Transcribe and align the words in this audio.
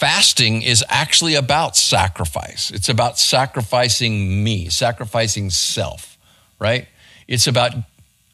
fasting 0.00 0.62
is 0.62 0.82
actually 0.88 1.34
about 1.34 1.76
sacrifice. 1.76 2.70
It's 2.70 2.88
about 2.88 3.18
sacrificing 3.18 4.42
me, 4.42 4.70
sacrificing 4.70 5.50
self, 5.50 6.16
right? 6.58 6.88
It's 7.28 7.46
about, 7.46 7.74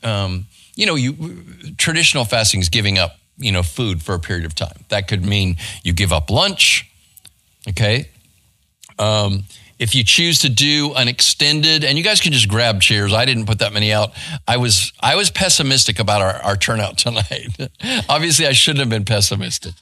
um, 0.04 0.46
you 0.76 0.86
know, 0.86 0.94
you 0.94 1.42
traditional 1.76 2.24
fasting 2.24 2.60
is 2.60 2.68
giving 2.68 2.98
up, 2.98 3.18
you 3.36 3.50
know, 3.50 3.64
food 3.64 4.00
for 4.00 4.14
a 4.14 4.20
period 4.20 4.46
of 4.46 4.54
time. 4.54 4.84
That 4.90 5.08
could 5.08 5.24
mean 5.24 5.56
you 5.82 5.92
give 5.92 6.12
up 6.12 6.30
lunch, 6.30 6.88
okay? 7.68 8.10
Um, 9.00 9.42
if 9.80 9.92
you 9.96 10.04
choose 10.04 10.38
to 10.42 10.48
do 10.48 10.94
an 10.94 11.08
extended, 11.08 11.84
and 11.84 11.98
you 11.98 12.04
guys 12.04 12.20
can 12.20 12.32
just 12.32 12.48
grab 12.48 12.80
chairs. 12.80 13.12
I 13.12 13.24
didn't 13.24 13.46
put 13.46 13.58
that 13.58 13.72
many 13.72 13.92
out. 13.92 14.12
I 14.46 14.56
was 14.56 14.92
I 15.00 15.16
was 15.16 15.30
pessimistic 15.30 15.98
about 15.98 16.22
our, 16.22 16.34
our 16.44 16.56
turnout 16.56 16.96
tonight. 17.06 17.58
Obviously, 18.08 18.46
I 18.46 18.52
shouldn't 18.52 18.80
have 18.80 18.88
been 18.88 19.04
pessimistic. 19.04 19.74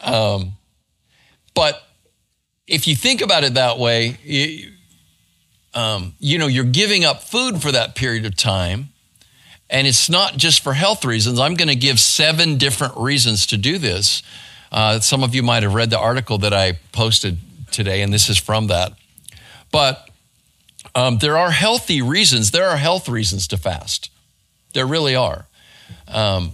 Um, 0.00 0.52
but 1.54 1.82
if 2.66 2.86
you 2.86 2.94
think 2.94 3.20
about 3.20 3.44
it 3.44 3.54
that 3.54 3.78
way, 3.78 4.18
you, 4.22 4.72
um, 5.74 6.14
you 6.18 6.38
know, 6.38 6.46
you're 6.46 6.64
giving 6.64 7.04
up 7.04 7.22
food 7.22 7.60
for 7.62 7.72
that 7.72 7.94
period 7.94 8.24
of 8.24 8.36
time. 8.36 8.88
And 9.70 9.86
it's 9.86 10.08
not 10.08 10.36
just 10.36 10.62
for 10.62 10.72
health 10.72 11.04
reasons. 11.04 11.38
I'm 11.38 11.54
going 11.54 11.68
to 11.68 11.76
give 11.76 12.00
seven 12.00 12.56
different 12.56 12.96
reasons 12.96 13.46
to 13.48 13.56
do 13.56 13.78
this. 13.78 14.22
Uh, 14.72 15.00
some 15.00 15.22
of 15.22 15.34
you 15.34 15.42
might 15.42 15.62
have 15.62 15.74
read 15.74 15.90
the 15.90 15.98
article 15.98 16.38
that 16.38 16.54
I 16.54 16.78
posted 16.92 17.38
today, 17.70 18.02
and 18.02 18.12
this 18.12 18.28
is 18.28 18.38
from 18.38 18.68
that. 18.68 18.92
But 19.70 20.08
um, 20.94 21.18
there 21.18 21.36
are 21.36 21.50
healthy 21.50 22.00
reasons. 22.02 22.50
There 22.50 22.66
are 22.66 22.76
health 22.76 23.08
reasons 23.08 23.46
to 23.48 23.56
fast. 23.56 24.10
There 24.72 24.86
really 24.86 25.14
are. 25.14 25.46
Um, 26.06 26.52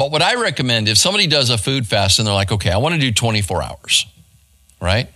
but 0.00 0.10
what 0.10 0.22
I 0.22 0.36
recommend, 0.36 0.88
if 0.88 0.96
somebody 0.96 1.26
does 1.26 1.50
a 1.50 1.58
food 1.58 1.86
fast 1.86 2.18
and 2.18 2.26
they're 2.26 2.34
like, 2.34 2.50
okay, 2.50 2.70
I 2.70 2.78
want 2.78 2.94
to 2.94 3.00
do 3.00 3.12
24 3.12 3.62
hours, 3.62 4.06
right? 4.80 5.10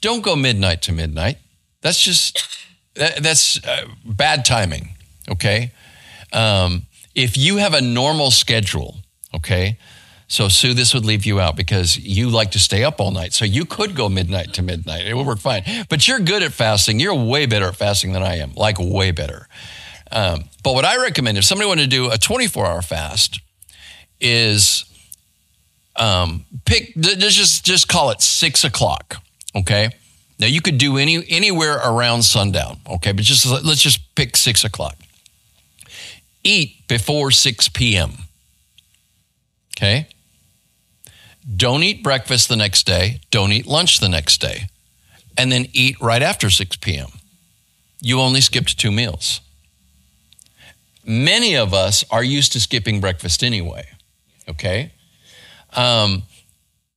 Don't 0.00 0.22
go 0.22 0.34
midnight 0.34 0.80
to 0.82 0.92
midnight. 0.92 1.36
That's 1.82 2.00
just, 2.00 2.64
that, 2.94 3.22
that's 3.22 3.62
uh, 3.62 3.88
bad 4.06 4.46
timing, 4.46 4.94
okay? 5.28 5.70
Um, 6.32 6.86
if 7.14 7.36
you 7.36 7.58
have 7.58 7.74
a 7.74 7.82
normal 7.82 8.30
schedule, 8.30 8.96
okay, 9.34 9.76
so, 10.28 10.48
Sue, 10.48 10.72
this 10.72 10.94
would 10.94 11.04
leave 11.04 11.26
you 11.26 11.38
out 11.38 11.54
because 11.54 11.98
you 11.98 12.30
like 12.30 12.52
to 12.52 12.58
stay 12.58 12.82
up 12.84 13.00
all 13.00 13.10
night. 13.10 13.34
So, 13.34 13.44
you 13.44 13.66
could 13.66 13.94
go 13.94 14.08
midnight 14.08 14.54
to 14.54 14.62
midnight. 14.62 15.06
It 15.06 15.14
would 15.14 15.26
work 15.26 15.38
fine. 15.38 15.62
But 15.88 16.08
you're 16.08 16.18
good 16.18 16.42
at 16.42 16.52
fasting. 16.52 16.98
You're 16.98 17.14
way 17.14 17.44
better 17.44 17.66
at 17.66 17.76
fasting 17.76 18.12
than 18.12 18.22
I 18.24 18.38
am, 18.38 18.52
like 18.54 18.78
way 18.80 19.12
better. 19.12 19.46
Um, 20.10 20.44
but 20.64 20.74
what 20.74 20.84
I 20.84 20.96
recommend, 21.00 21.38
if 21.38 21.44
somebody 21.44 21.68
wanted 21.68 21.82
to 21.82 21.96
do 21.96 22.10
a 22.10 22.18
24 22.18 22.66
hour 22.66 22.82
fast, 22.82 23.40
is 24.20 24.84
um, 25.96 26.44
pick, 26.64 26.92
Let's 26.96 27.34
just, 27.34 27.64
just 27.64 27.88
call 27.88 28.10
it 28.10 28.20
six 28.20 28.64
o'clock. 28.64 29.16
Okay. 29.54 29.90
Now, 30.38 30.46
you 30.46 30.60
could 30.60 30.76
do 30.76 30.98
any 30.98 31.24
anywhere 31.30 31.76
around 31.76 32.22
sundown. 32.22 32.78
Okay. 32.88 33.12
But 33.12 33.24
just 33.24 33.46
let's 33.46 33.80
just 33.80 34.14
pick 34.14 34.36
six 34.36 34.64
o'clock. 34.64 34.96
Eat 36.44 36.86
before 36.86 37.30
6 37.32 37.68
p.m. 37.70 38.12
Okay. 39.76 40.06
Don't 41.56 41.82
eat 41.82 42.02
breakfast 42.02 42.48
the 42.48 42.56
next 42.56 42.86
day. 42.86 43.20
Don't 43.30 43.52
eat 43.52 43.66
lunch 43.66 43.98
the 43.98 44.08
next 44.08 44.40
day. 44.40 44.68
And 45.36 45.50
then 45.50 45.66
eat 45.72 46.00
right 46.00 46.22
after 46.22 46.48
6 46.50 46.76
p.m. 46.76 47.08
You 48.00 48.20
only 48.20 48.40
skipped 48.40 48.78
two 48.78 48.92
meals. 48.92 49.40
Many 51.04 51.56
of 51.56 51.74
us 51.74 52.04
are 52.10 52.24
used 52.24 52.52
to 52.52 52.60
skipping 52.60 53.00
breakfast 53.00 53.42
anyway. 53.42 53.86
Okay. 54.48 54.92
Um, 55.74 56.22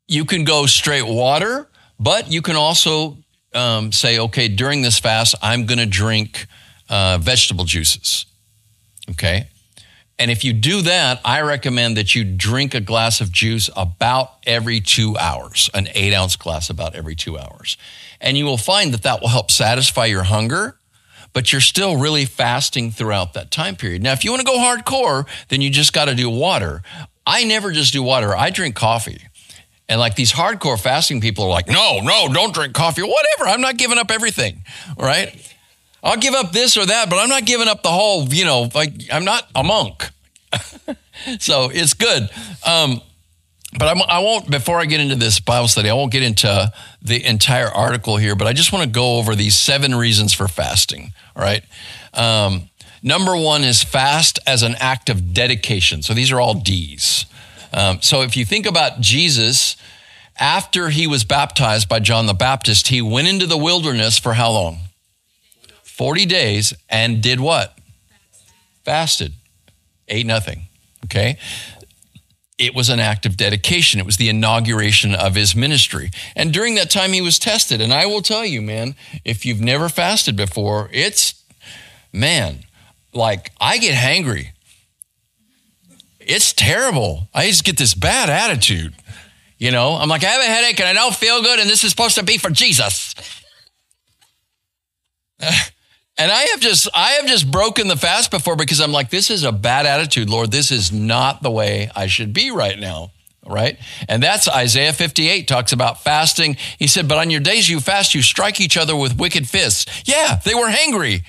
you 0.08 0.26
can 0.26 0.44
go 0.44 0.66
straight 0.66 1.06
water, 1.06 1.68
but 2.00 2.32
you 2.32 2.42
can 2.42 2.56
also 2.56 3.18
um, 3.54 3.92
say, 3.92 4.20
okay, 4.20 4.48
during 4.48 4.82
this 4.82 5.00
fast, 5.00 5.36
I'm 5.42 5.66
going 5.66 5.80
to 5.80 5.86
drink 5.86 6.48
uh, 6.90 7.18
vegetable 7.22 7.66
juices. 7.66 8.26
Okay. 9.10 9.48
And 10.18 10.30
if 10.30 10.44
you 10.44 10.52
do 10.52 10.82
that, 10.82 11.22
I 11.24 11.42
recommend 11.42 11.96
that 11.96 12.14
you 12.14 12.26
drink 12.26 12.74
a 12.74 12.82
glass 12.82 13.22
of 13.22 13.32
juice 13.32 13.70
about 13.76 14.34
every 14.46 14.82
two 14.82 15.18
hours, 15.18 15.70
an 15.74 15.88
eight 15.94 16.14
ounce 16.14 16.36
glass 16.36 16.70
about 16.70 16.94
every 16.94 17.16
two 17.16 17.38
hours. 17.38 17.78
And 18.20 18.38
you 18.38 18.44
will 18.44 18.58
find 18.58 18.94
that 18.94 19.04
that 19.04 19.22
will 19.22 19.30
help 19.30 19.50
satisfy 19.50 20.08
your 20.08 20.24
hunger, 20.24 20.78
but 21.32 21.54
you're 21.54 21.62
still 21.62 21.96
really 21.96 22.26
fasting 22.26 22.92
throughout 22.92 23.34
that 23.34 23.50
time 23.50 23.78
period. 23.78 24.04
Now, 24.04 24.12
if 24.12 24.26
you 24.26 24.32
want 24.32 24.42
to 24.42 24.46
go 24.46 24.58
hardcore, 24.58 25.26
then 25.48 25.62
you 25.62 25.70
just 25.70 25.94
got 25.94 26.06
to 26.06 26.16
do 26.16 26.30
water. 26.30 26.82
I 27.30 27.44
never 27.44 27.72
just 27.72 27.94
do 27.94 28.02
water, 28.02 28.36
I 28.36 28.50
drink 28.50 28.76
coffee. 28.76 29.22
And 29.88 30.00
like 30.00 30.16
these 30.16 30.32
hardcore 30.32 30.80
fasting 30.80 31.22
people 31.22 31.46
are 31.46 31.50
like, 31.50 31.68
no, 31.68 32.00
no, 32.02 32.28
don't 32.34 32.54
drink 32.54 32.74
coffee, 32.74 33.04
whatever. 33.04 33.50
I'm 33.50 33.62
not 33.62 33.78
giving 33.78 34.00
up 34.00 34.10
everything, 34.10 34.64
right? 34.98 35.56
I'll 36.04 36.18
give 36.18 36.34
up 36.34 36.52
this 36.52 36.76
or 36.76 36.88
that, 36.88 37.10
but 37.10 37.18
I'm 37.18 37.30
not 37.30 37.46
giving 37.46 37.68
up 37.68 37.84
the 37.84 37.90
whole, 37.90 38.28
you 38.34 38.46
know, 38.46 38.70
like 38.74 38.94
I'm 39.12 39.26
not 39.26 39.48
a 39.54 39.64
monk. 39.64 40.10
so 41.40 41.70
it's 41.72 41.94
good. 41.94 42.30
Um, 42.66 43.02
but 43.78 43.88
I'm, 43.88 44.02
I 44.08 44.20
will 44.20 44.40
not 44.40 44.50
before 44.50 44.80
I 44.80 44.86
get 44.86 45.00
into 45.00 45.16
this 45.16 45.40
Bible 45.40 45.68
study, 45.68 45.90
I 45.90 45.94
won't 45.94 46.12
get 46.12 46.24
into 46.24 46.72
the 47.04 47.24
entire 47.24 47.68
article 47.68 48.18
here, 48.18 48.36
but 48.36 48.48
I 48.48 48.54
just 48.54 48.74
want 48.74 48.86
to 48.86 48.90
go 48.90 49.18
over 49.18 49.36
these 49.36 49.56
seven 49.56 49.94
reasons 49.94 50.34
for 50.34 50.48
fasting. 50.48 51.14
All 51.36 51.44
right. 51.44 51.64
Um, 52.16 52.70
number 53.02 53.36
one 53.36 53.64
is 53.64 53.84
fast 53.84 54.40
as 54.46 54.64
an 54.64 54.76
act 54.80 55.10
of 55.10 55.34
dedication. 55.34 56.02
So 56.02 56.14
these 56.14 56.32
are 56.32 56.40
all 56.40 56.54
D's. 56.54 57.26
Um, 57.72 58.02
so 58.02 58.22
if 58.22 58.36
you 58.36 58.46
think 58.46 58.66
about 58.66 59.00
Jesus, 59.00 59.76
after 60.40 60.90
he 60.90 61.06
was 61.06 61.24
baptized 61.24 61.90
by 61.90 62.00
John 62.00 62.26
the 62.26 62.34
Baptist, 62.34 62.88
he 62.88 63.02
went 63.02 63.28
into 63.28 63.46
the 63.46 63.58
wilderness 63.58 64.18
for 64.18 64.34
how 64.34 64.52
long? 64.52 64.80
40 65.84 66.26
days 66.26 66.74
and 66.90 67.22
did 67.22 67.40
what? 67.40 67.78
Fasted. 68.86 69.34
Ate 70.08 70.26
nothing. 70.26 70.64
Okay. 71.06 71.38
It 72.58 72.74
was 72.74 72.90
an 72.90 73.00
act 73.00 73.26
of 73.26 73.38
dedication. 73.38 74.00
It 74.00 74.06
was 74.06 74.18
the 74.18 74.30
inauguration 74.30 75.14
of 75.14 75.36
his 75.36 75.56
ministry. 75.56 76.12
And 76.36 76.54
during 76.54 76.76
that 76.76 76.90
time, 76.90 77.14
he 77.14 77.22
was 77.22 77.40
tested. 77.40 77.80
And 77.80 77.94
I 77.94 78.06
will 78.06 78.22
tell 78.22 78.46
you, 78.46 78.62
man, 78.62 78.96
if 79.24 79.46
you've 79.46 79.62
never 79.62 79.88
fasted 79.88 80.36
before, 80.36 80.90
it's, 80.92 81.42
man, 82.12 82.66
like 83.14 83.52
I 83.60 83.78
get 83.78 83.96
hangry. 83.96 84.50
It's 86.20 86.54
terrible. 86.54 87.28
I 87.34 87.48
just 87.48 87.64
get 87.64 87.78
this 87.78 87.94
bad 87.94 88.30
attitude. 88.30 88.94
You 89.58 89.72
know, 89.72 89.96
I'm 89.96 90.08
like, 90.08 90.24
I 90.24 90.28
have 90.28 90.42
a 90.42 90.46
headache 90.46 90.80
and 90.80 90.88
I 90.88 90.94
don't 90.94 91.16
feel 91.16 91.42
good, 91.42 91.60
and 91.60 91.70
this 91.70 91.84
is 91.84 91.90
supposed 91.90 92.16
to 92.16 92.24
be 92.24 92.38
for 92.38 92.50
Jesus. 92.50 93.16
And 96.20 96.30
I 96.30 96.42
have 96.52 96.60
just 96.60 96.90
I 96.94 97.12
have 97.12 97.28
just 97.28 97.50
broken 97.50 97.88
the 97.88 97.96
fast 97.96 98.30
before 98.30 98.58
because 98.58 98.82
I'm 98.82 98.92
like, 98.92 99.10
this 99.10 99.32
is 99.32 99.46
a 99.46 99.54
bad 99.54 99.86
attitude, 99.86 100.30
Lord. 100.30 100.52
This 100.52 100.70
is 100.70 100.92
not 100.92 101.42
the 101.42 101.50
way 101.50 101.90
I 101.96 102.08
should 102.08 102.34
be 102.34 102.52
right 102.52 102.78
now. 102.78 103.12
Right? 103.48 103.80
And 104.08 104.22
that's 104.22 104.48
Isaiah 104.50 104.92
58 104.92 105.48
talks 105.48 105.72
about 105.72 106.04
fasting. 106.04 106.58
He 106.78 106.88
said, 106.88 107.08
But 107.08 107.20
on 107.20 107.30
your 107.30 107.40
days 107.40 107.70
you 107.70 107.80
fast, 107.80 108.14
you 108.14 108.22
strike 108.22 108.60
each 108.60 108.76
other 108.76 108.98
with 108.98 109.18
wicked 109.18 109.48
fists. 109.48 109.86
Yeah, 110.06 110.40
they 110.44 110.54
were 110.54 110.68
hangry. 110.68 111.24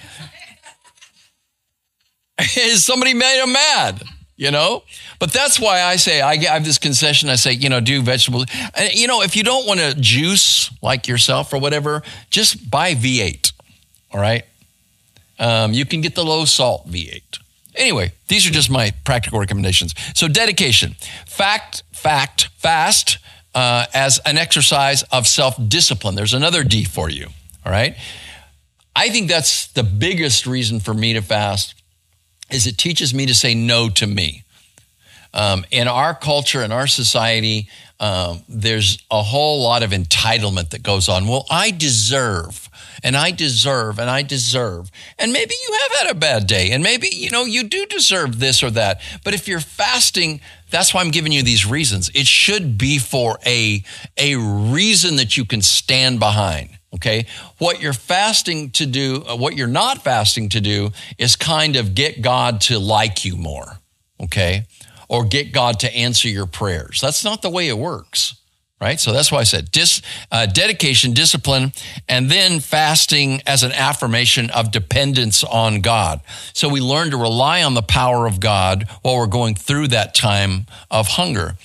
Somebody 2.74 3.14
made 3.14 3.42
him 3.42 3.52
mad, 3.52 4.02
you 4.36 4.50
know? 4.50 4.82
But 5.18 5.32
that's 5.32 5.60
why 5.60 5.82
I 5.82 5.96
say, 5.96 6.20
I 6.20 6.36
have 6.44 6.64
this 6.64 6.78
concession. 6.78 7.28
I 7.28 7.36
say, 7.36 7.52
you 7.52 7.68
know, 7.68 7.80
do 7.80 8.02
vegetables. 8.02 8.46
You 8.92 9.06
know, 9.06 9.22
if 9.22 9.36
you 9.36 9.42
don't 9.42 9.66
want 9.66 9.80
to 9.80 9.94
juice 9.94 10.70
like 10.82 11.06
yourself 11.06 11.52
or 11.52 11.58
whatever, 11.60 12.02
just 12.30 12.70
buy 12.70 12.94
V8. 12.94 13.52
All 14.12 14.20
right. 14.20 14.44
Um, 15.38 15.72
you 15.72 15.86
can 15.86 16.00
get 16.00 16.14
the 16.14 16.24
low 16.24 16.44
salt 16.44 16.88
V8. 16.88 17.38
Anyway, 17.76 18.12
these 18.28 18.46
are 18.46 18.50
just 18.50 18.70
my 18.70 18.92
practical 19.04 19.38
recommendations. 19.38 19.94
So, 20.14 20.28
dedication, 20.28 20.96
fact, 21.26 21.82
fact, 21.92 22.48
fast 22.56 23.18
uh, 23.54 23.86
as 23.94 24.20
an 24.26 24.38
exercise 24.38 25.02
of 25.04 25.26
self 25.26 25.54
discipline. 25.68 26.14
There's 26.14 26.34
another 26.34 26.64
D 26.64 26.84
for 26.84 27.08
you. 27.08 27.28
All 27.64 27.72
right. 27.72 27.96
I 28.94 29.08
think 29.08 29.28
that's 29.28 29.68
the 29.68 29.82
biggest 29.82 30.46
reason 30.46 30.80
for 30.80 30.92
me 30.92 31.12
to 31.14 31.22
fast 31.22 31.79
is 32.52 32.66
it 32.66 32.78
teaches 32.78 33.14
me 33.14 33.26
to 33.26 33.34
say 33.34 33.54
no 33.54 33.88
to 33.90 34.06
me. 34.06 34.44
Um, 35.32 35.64
in 35.70 35.86
our 35.86 36.14
culture, 36.14 36.62
in 36.62 36.72
our 36.72 36.88
society, 36.88 37.68
um, 38.00 38.42
there's 38.48 38.98
a 39.10 39.22
whole 39.22 39.62
lot 39.62 39.82
of 39.82 39.90
entitlement 39.90 40.70
that 40.70 40.82
goes 40.82 41.08
on. 41.08 41.28
Well, 41.28 41.46
I 41.50 41.70
deserve 41.70 42.68
and 43.04 43.16
I 43.16 43.30
deserve 43.30 43.98
and 43.98 44.10
I 44.10 44.22
deserve. 44.22 44.90
And 45.18 45.32
maybe 45.32 45.54
you 45.62 45.78
have 45.82 45.98
had 46.00 46.10
a 46.16 46.18
bad 46.18 46.46
day 46.46 46.70
and 46.72 46.82
maybe, 46.82 47.08
you 47.12 47.30
know, 47.30 47.44
you 47.44 47.64
do 47.64 47.86
deserve 47.86 48.40
this 48.40 48.62
or 48.62 48.70
that. 48.70 49.00
But 49.22 49.34
if 49.34 49.46
you're 49.46 49.60
fasting, 49.60 50.40
that's 50.70 50.92
why 50.92 51.02
I'm 51.02 51.10
giving 51.10 51.30
you 51.30 51.42
these 51.42 51.66
reasons. 51.66 52.10
It 52.14 52.26
should 52.26 52.78
be 52.78 52.98
for 52.98 53.38
a, 53.46 53.84
a 54.16 54.34
reason 54.36 55.16
that 55.16 55.36
you 55.36 55.44
can 55.44 55.62
stand 55.62 56.18
behind. 56.18 56.70
Okay. 56.92 57.26
What 57.58 57.80
you're 57.80 57.92
fasting 57.92 58.70
to 58.72 58.84
do, 58.84 59.22
uh, 59.28 59.36
what 59.36 59.56
you're 59.56 59.68
not 59.68 60.02
fasting 60.02 60.48
to 60.50 60.60
do 60.60 60.90
is 61.18 61.36
kind 61.36 61.76
of 61.76 61.94
get 61.94 62.20
God 62.20 62.60
to 62.62 62.78
like 62.80 63.24
you 63.24 63.36
more. 63.36 63.78
Okay. 64.20 64.64
Or 65.08 65.24
get 65.24 65.52
God 65.52 65.80
to 65.80 65.94
answer 65.94 66.28
your 66.28 66.46
prayers. 66.46 67.00
That's 67.00 67.24
not 67.24 67.42
the 67.42 67.50
way 67.50 67.68
it 67.68 67.78
works. 67.78 68.34
right? 68.80 68.98
So 68.98 69.12
that's 69.12 69.30
why 69.30 69.38
I 69.40 69.44
said 69.44 69.70
dis, 69.70 70.00
uh, 70.32 70.46
dedication, 70.46 71.12
discipline, 71.12 71.72
and 72.08 72.30
then 72.30 72.60
fasting 72.60 73.42
as 73.46 73.62
an 73.62 73.72
affirmation 73.72 74.50
of 74.50 74.70
dependence 74.72 75.44
on 75.44 75.82
God. 75.82 76.20
So 76.54 76.68
we 76.68 76.80
learn 76.80 77.10
to 77.10 77.16
rely 77.16 77.62
on 77.62 77.74
the 77.74 77.82
power 77.82 78.26
of 78.26 78.40
God 78.40 78.86
while 79.02 79.16
we're 79.16 79.26
going 79.26 79.54
through 79.54 79.88
that 79.88 80.14
time 80.14 80.66
of 80.90 81.08
hunger. 81.08 81.56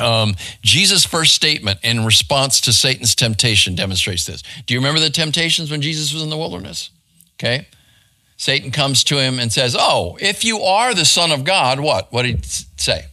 Um, 0.00 0.34
Jesus' 0.62 1.04
first 1.04 1.34
statement 1.34 1.80
in 1.82 2.04
response 2.04 2.60
to 2.62 2.72
Satan's 2.72 3.14
temptation 3.14 3.74
demonstrates 3.74 4.26
this. 4.26 4.42
Do 4.66 4.74
you 4.74 4.80
remember 4.80 5.00
the 5.00 5.10
temptations 5.10 5.70
when 5.70 5.82
Jesus 5.82 6.12
was 6.12 6.22
in 6.22 6.30
the 6.30 6.38
wilderness? 6.38 6.90
Okay. 7.34 7.68
Satan 8.36 8.70
comes 8.70 9.04
to 9.04 9.18
him 9.20 9.38
and 9.38 9.52
says, 9.52 9.76
Oh, 9.78 10.16
if 10.20 10.44
you 10.44 10.60
are 10.60 10.94
the 10.94 11.04
Son 11.04 11.30
of 11.30 11.44
God, 11.44 11.78
what? 11.78 12.10
What 12.12 12.22
did 12.22 12.36
he 12.36 12.64
say? 12.76 13.04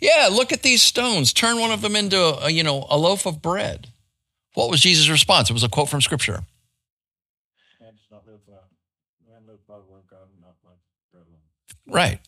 Yeah, 0.00 0.28
look 0.32 0.50
at 0.52 0.62
these 0.62 0.82
stones. 0.82 1.32
Turn 1.32 1.60
one 1.60 1.70
of 1.70 1.82
them 1.82 1.94
into 1.94 2.18
a, 2.18 2.50
you 2.50 2.62
know 2.62 2.86
a 2.88 2.96
loaf 2.96 3.26
of 3.26 3.42
bread. 3.42 3.88
What 4.54 4.70
was 4.70 4.80
Jesus' 4.80 5.08
response? 5.08 5.50
It 5.50 5.52
was 5.52 5.62
a 5.62 5.68
quote 5.68 5.88
from 5.88 6.00
Scripture. 6.00 6.42
Man 7.80 7.92
does 7.92 8.10
not 8.10 8.26
live 8.26 8.46
by, 8.46 8.52
man 9.28 9.42
live 9.46 9.66
by 9.68 9.74
the 9.74 9.92
word 9.92 9.98
of 9.98 10.10
God, 10.10 10.18
not 10.40 10.56
by 10.64 10.70
bread 11.12 11.26
alone. 11.28 11.94
Right. 11.94 12.20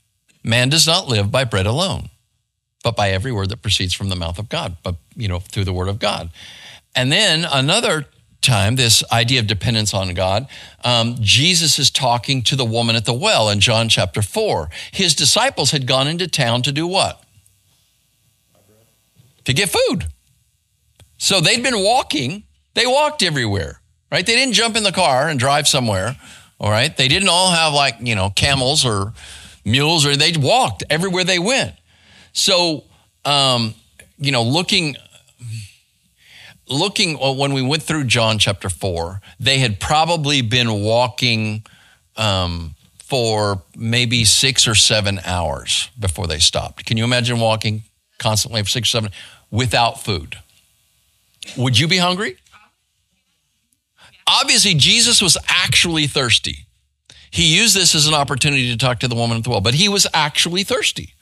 Man 0.44 0.68
does 0.68 0.86
not 0.86 1.08
live 1.08 1.30
by 1.30 1.44
bread 1.44 1.66
alone, 1.66 2.10
but 2.82 2.96
by 2.96 3.10
every 3.10 3.32
word 3.32 3.48
that 3.50 3.62
proceeds 3.62 3.94
from 3.94 4.08
the 4.08 4.16
mouth 4.16 4.38
of 4.38 4.48
God. 4.48 4.76
But 4.82 4.96
you 5.16 5.28
know 5.28 5.40
through 5.40 5.64
the 5.64 5.72
word 5.72 5.88
of 5.88 5.98
God. 5.98 6.30
And 6.94 7.10
then 7.10 7.46
another 7.50 8.06
time, 8.42 8.76
this 8.76 9.04
idea 9.12 9.40
of 9.40 9.46
dependence 9.46 9.94
on 9.94 10.12
God, 10.14 10.46
um, 10.84 11.16
Jesus 11.20 11.78
is 11.78 11.90
talking 11.90 12.42
to 12.42 12.56
the 12.56 12.64
woman 12.64 12.96
at 12.96 13.04
the 13.04 13.14
well 13.14 13.48
in 13.48 13.60
John 13.60 13.88
chapter 13.88 14.20
4. 14.20 14.68
His 14.90 15.14
disciples 15.14 15.70
had 15.70 15.86
gone 15.86 16.08
into 16.08 16.26
town 16.26 16.62
to 16.62 16.72
do 16.72 16.86
what? 16.86 17.22
to 19.44 19.52
get 19.52 19.70
food. 19.70 20.06
So 21.18 21.40
they'd 21.40 21.62
been 21.62 21.82
walking. 21.82 22.44
They 22.74 22.86
walked 22.86 23.22
everywhere, 23.22 23.80
right? 24.10 24.24
They 24.24 24.34
didn't 24.34 24.54
jump 24.54 24.76
in 24.76 24.82
the 24.82 24.92
car 24.92 25.28
and 25.28 25.38
drive 25.38 25.68
somewhere, 25.68 26.16
all 26.58 26.70
right? 26.70 26.96
They 26.96 27.08
didn't 27.08 27.28
all 27.28 27.50
have 27.50 27.72
like, 27.72 27.96
you 28.00 28.14
know, 28.14 28.30
camels 28.30 28.84
or 28.84 29.12
mules, 29.64 30.04
or 30.06 30.16
they 30.16 30.32
walked 30.36 30.84
everywhere 30.90 31.24
they 31.24 31.38
went. 31.38 31.74
So, 32.32 32.84
um, 33.24 33.74
you 34.18 34.32
know, 34.32 34.42
looking 34.42 34.96
looking 36.68 37.16
when 37.18 37.52
we 37.52 37.62
went 37.62 37.82
through 37.82 38.04
John 38.04 38.38
chapter 38.38 38.68
four, 38.68 39.20
they 39.38 39.58
had 39.58 39.80
probably 39.80 40.42
been 40.42 40.82
walking 40.82 41.64
um, 42.16 42.74
for 42.98 43.62
maybe 43.76 44.24
six 44.24 44.66
or 44.66 44.74
seven 44.74 45.20
hours 45.24 45.90
before 45.98 46.26
they 46.26 46.38
stopped. 46.38 46.86
Can 46.86 46.96
you 46.96 47.04
imagine 47.04 47.38
walking 47.40 47.82
constantly 48.22 48.62
for 48.62 48.68
six 48.68 48.88
or 48.88 48.92
seven 48.92 49.10
without 49.50 50.00
food. 50.00 50.38
Would 51.56 51.78
you 51.78 51.88
be 51.88 51.98
hungry? 51.98 52.36
Obviously, 54.26 54.74
Jesus 54.74 55.20
was 55.20 55.36
actually 55.48 56.06
thirsty. 56.06 56.66
He 57.30 57.56
used 57.56 57.74
this 57.74 57.94
as 57.94 58.06
an 58.06 58.14
opportunity 58.14 58.70
to 58.70 58.78
talk 58.78 59.00
to 59.00 59.08
the 59.08 59.14
woman 59.14 59.38
at 59.38 59.44
the 59.44 59.50
well, 59.50 59.60
but 59.60 59.74
he 59.74 59.88
was 59.88 60.06
actually 60.14 60.62
thirsty. 60.62 61.14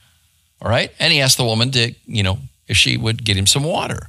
All 0.62 0.70
right. 0.70 0.92
And 0.98 1.12
he 1.12 1.20
asked 1.20 1.38
the 1.38 1.44
woman 1.44 1.70
to, 1.72 1.94
you 2.06 2.22
know, 2.22 2.38
if 2.68 2.76
she 2.76 2.96
would 2.96 3.24
get 3.24 3.36
him 3.36 3.46
some 3.46 3.64
water. 3.64 4.08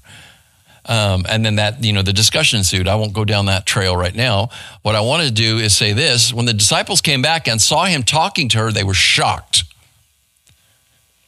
Um, 0.85 1.25
and 1.29 1.45
then 1.45 1.55
that, 1.55 1.83
you 1.83 1.93
know, 1.93 2.01
the 2.01 2.13
discussion 2.13 2.57
ensued. 2.57 2.87
I 2.87 2.95
won't 2.95 3.13
go 3.13 3.23
down 3.23 3.45
that 3.45 3.65
trail 3.65 3.95
right 3.95 4.15
now. 4.15 4.49
What 4.81 4.95
I 4.95 5.01
want 5.01 5.23
to 5.23 5.31
do 5.31 5.57
is 5.57 5.75
say 5.75 5.93
this 5.93 6.33
when 6.33 6.45
the 6.45 6.53
disciples 6.53 7.01
came 7.01 7.21
back 7.21 7.47
and 7.47 7.61
saw 7.61 7.85
him 7.85 8.03
talking 8.03 8.49
to 8.49 8.57
her, 8.57 8.71
they 8.71 8.83
were 8.83 8.93
shocked. 8.93 9.63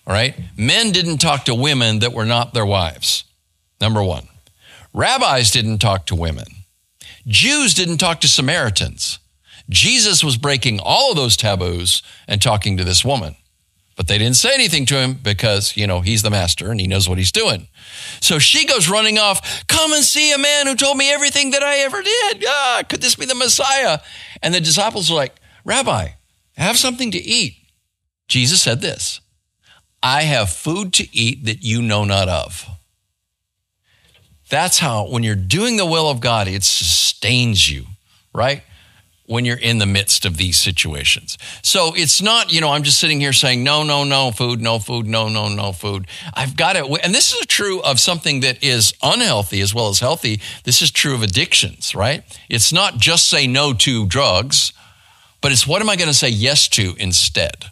All 0.05 0.13
right. 0.13 0.35
Men 0.57 0.91
didn't 0.91 1.19
talk 1.19 1.45
to 1.45 1.55
women 1.55 1.99
that 1.99 2.13
were 2.13 2.25
not 2.25 2.53
their 2.53 2.65
wives. 2.65 3.23
Number 3.79 4.03
one. 4.03 4.27
Rabbis 4.93 5.49
didn't 5.51 5.79
talk 5.79 6.05
to 6.07 6.15
women. 6.15 6.45
Jews 7.25 7.73
didn't 7.73 7.97
talk 7.97 8.21
to 8.21 8.27
Samaritans. 8.27 9.19
Jesus 9.69 10.23
was 10.23 10.37
breaking 10.37 10.79
all 10.83 11.11
of 11.11 11.17
those 11.17 11.37
taboos 11.37 12.03
and 12.27 12.41
talking 12.41 12.77
to 12.77 12.83
this 12.83 13.05
woman. 13.05 13.35
But 13.95 14.07
they 14.07 14.17
didn't 14.17 14.37
say 14.37 14.53
anything 14.53 14.85
to 14.87 14.95
him 14.95 15.13
because, 15.13 15.77
you 15.77 15.85
know, 15.85 16.01
he's 16.01 16.23
the 16.23 16.31
master 16.31 16.71
and 16.71 16.79
he 16.79 16.87
knows 16.87 17.07
what 17.07 17.19
he's 17.19 17.31
doing. 17.31 17.67
So 18.21 18.39
she 18.39 18.65
goes 18.65 18.89
running 18.89 19.19
off, 19.19 19.67
come 19.67 19.93
and 19.93 20.03
see 20.03 20.33
a 20.33 20.37
man 20.37 20.65
who 20.65 20.75
told 20.75 20.97
me 20.97 21.11
everything 21.11 21.51
that 21.51 21.61
I 21.61 21.77
ever 21.79 22.01
did. 22.01 22.45
Ah, 22.47 22.81
could 22.89 23.01
this 23.01 23.15
be 23.15 23.25
the 23.25 23.35
Messiah? 23.35 23.99
And 24.41 24.53
the 24.53 24.59
disciples 24.59 25.11
are 25.11 25.15
like, 25.15 25.35
Rabbi, 25.63 26.09
have 26.57 26.77
something 26.77 27.11
to 27.11 27.19
eat. 27.19 27.55
Jesus 28.27 28.61
said 28.61 28.81
this 28.81 29.21
I 30.01 30.23
have 30.23 30.49
food 30.49 30.91
to 30.93 31.07
eat 31.15 31.45
that 31.45 31.63
you 31.63 31.81
know 31.81 32.03
not 32.03 32.27
of. 32.27 32.67
That's 34.49 34.79
how, 34.79 35.07
when 35.07 35.23
you're 35.23 35.35
doing 35.35 35.77
the 35.77 35.85
will 35.85 36.09
of 36.09 36.19
God, 36.19 36.47
it 36.47 36.63
sustains 36.63 37.69
you, 37.69 37.85
right? 38.33 38.63
When 39.25 39.45
you're 39.45 39.57
in 39.57 39.77
the 39.77 39.85
midst 39.85 40.25
of 40.25 40.35
these 40.35 40.57
situations. 40.57 41.37
So 41.61 41.93
it's 41.95 42.21
not, 42.21 42.51
you 42.51 42.59
know, 42.59 42.71
I'm 42.71 42.83
just 42.83 42.99
sitting 42.99 43.21
here 43.21 43.31
saying, 43.31 43.63
no, 43.63 43.83
no, 43.83 44.03
no 44.03 44.31
food, 44.31 44.59
no 44.59 44.79
food, 44.79 45.05
no, 45.07 45.29
no, 45.29 45.47
no 45.47 45.71
food. 45.71 46.07
I've 46.33 46.57
got 46.57 46.75
it. 46.75 46.83
And 47.01 47.15
this 47.15 47.33
is 47.33 47.45
true 47.45 47.81
of 47.83 48.01
something 48.01 48.41
that 48.41 48.61
is 48.61 48.93
unhealthy 49.01 49.61
as 49.61 49.73
well 49.73 49.87
as 49.87 49.99
healthy. 49.99 50.41
This 50.65 50.81
is 50.81 50.91
true 50.91 51.15
of 51.15 51.23
addictions, 51.23 51.95
right? 51.95 52.23
It's 52.49 52.73
not 52.73 52.97
just 52.97 53.29
say 53.29 53.47
no 53.47 53.73
to 53.75 54.05
drugs, 54.07 54.73
but 55.39 55.53
it's 55.53 55.65
what 55.65 55.81
am 55.81 55.89
I 55.89 55.95
going 55.95 56.09
to 56.09 56.13
say 56.13 56.29
yes 56.29 56.67
to 56.69 56.93
instead? 56.97 57.71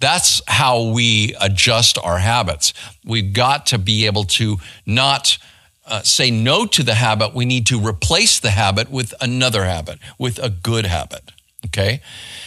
That's 0.00 0.40
how 0.46 0.92
we 0.92 1.34
adjust 1.40 1.98
our 1.98 2.18
habits. 2.18 2.72
We've 3.04 3.32
got 3.32 3.66
to 3.66 3.78
be 3.78 4.06
able 4.06 4.24
to 4.24 4.56
not 4.86 5.38
uh, 5.86 6.02
say 6.02 6.30
no 6.30 6.66
to 6.66 6.82
the 6.82 6.94
habit. 6.94 7.34
We 7.34 7.44
need 7.44 7.66
to 7.66 7.80
replace 7.80 8.40
the 8.40 8.50
habit 8.50 8.90
with 8.90 9.14
another 9.20 9.64
habit, 9.64 9.98
with 10.18 10.38
a 10.38 10.50
good 10.50 10.86
habit. 10.86 11.32
Okay. 11.66 12.00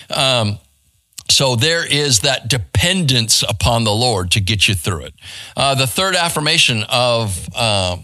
Um, 0.09 0.59
so 1.29 1.55
there 1.55 1.85
is 1.85 2.21
that 2.21 2.47
dependence 2.47 3.43
upon 3.43 3.83
the 3.83 3.91
Lord 3.91 4.31
to 4.31 4.39
get 4.39 4.67
you 4.67 4.75
through 4.75 5.05
it. 5.05 5.13
Uh, 5.55 5.75
the 5.75 5.87
third 5.87 6.15
affirmation 6.15 6.83
of 6.89 7.49
uh, 7.55 7.97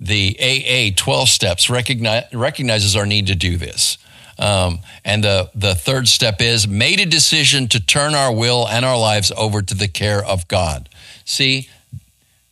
the 0.00 0.36
AA 0.40 0.94
12 0.94 1.28
steps 1.28 1.68
recognize, 1.68 2.24
recognizes 2.32 2.94
our 2.94 3.04
need 3.04 3.26
to 3.26 3.34
do 3.34 3.56
this. 3.56 3.98
Um, 4.38 4.78
and 5.04 5.24
the, 5.24 5.50
the 5.54 5.74
third 5.74 6.06
step 6.06 6.40
is 6.40 6.68
made 6.68 7.00
a 7.00 7.06
decision 7.06 7.66
to 7.68 7.84
turn 7.84 8.14
our 8.14 8.32
will 8.32 8.68
and 8.68 8.84
our 8.84 8.96
lives 8.96 9.32
over 9.36 9.62
to 9.62 9.74
the 9.74 9.88
care 9.88 10.24
of 10.24 10.46
God. 10.46 10.88
See, 11.24 11.68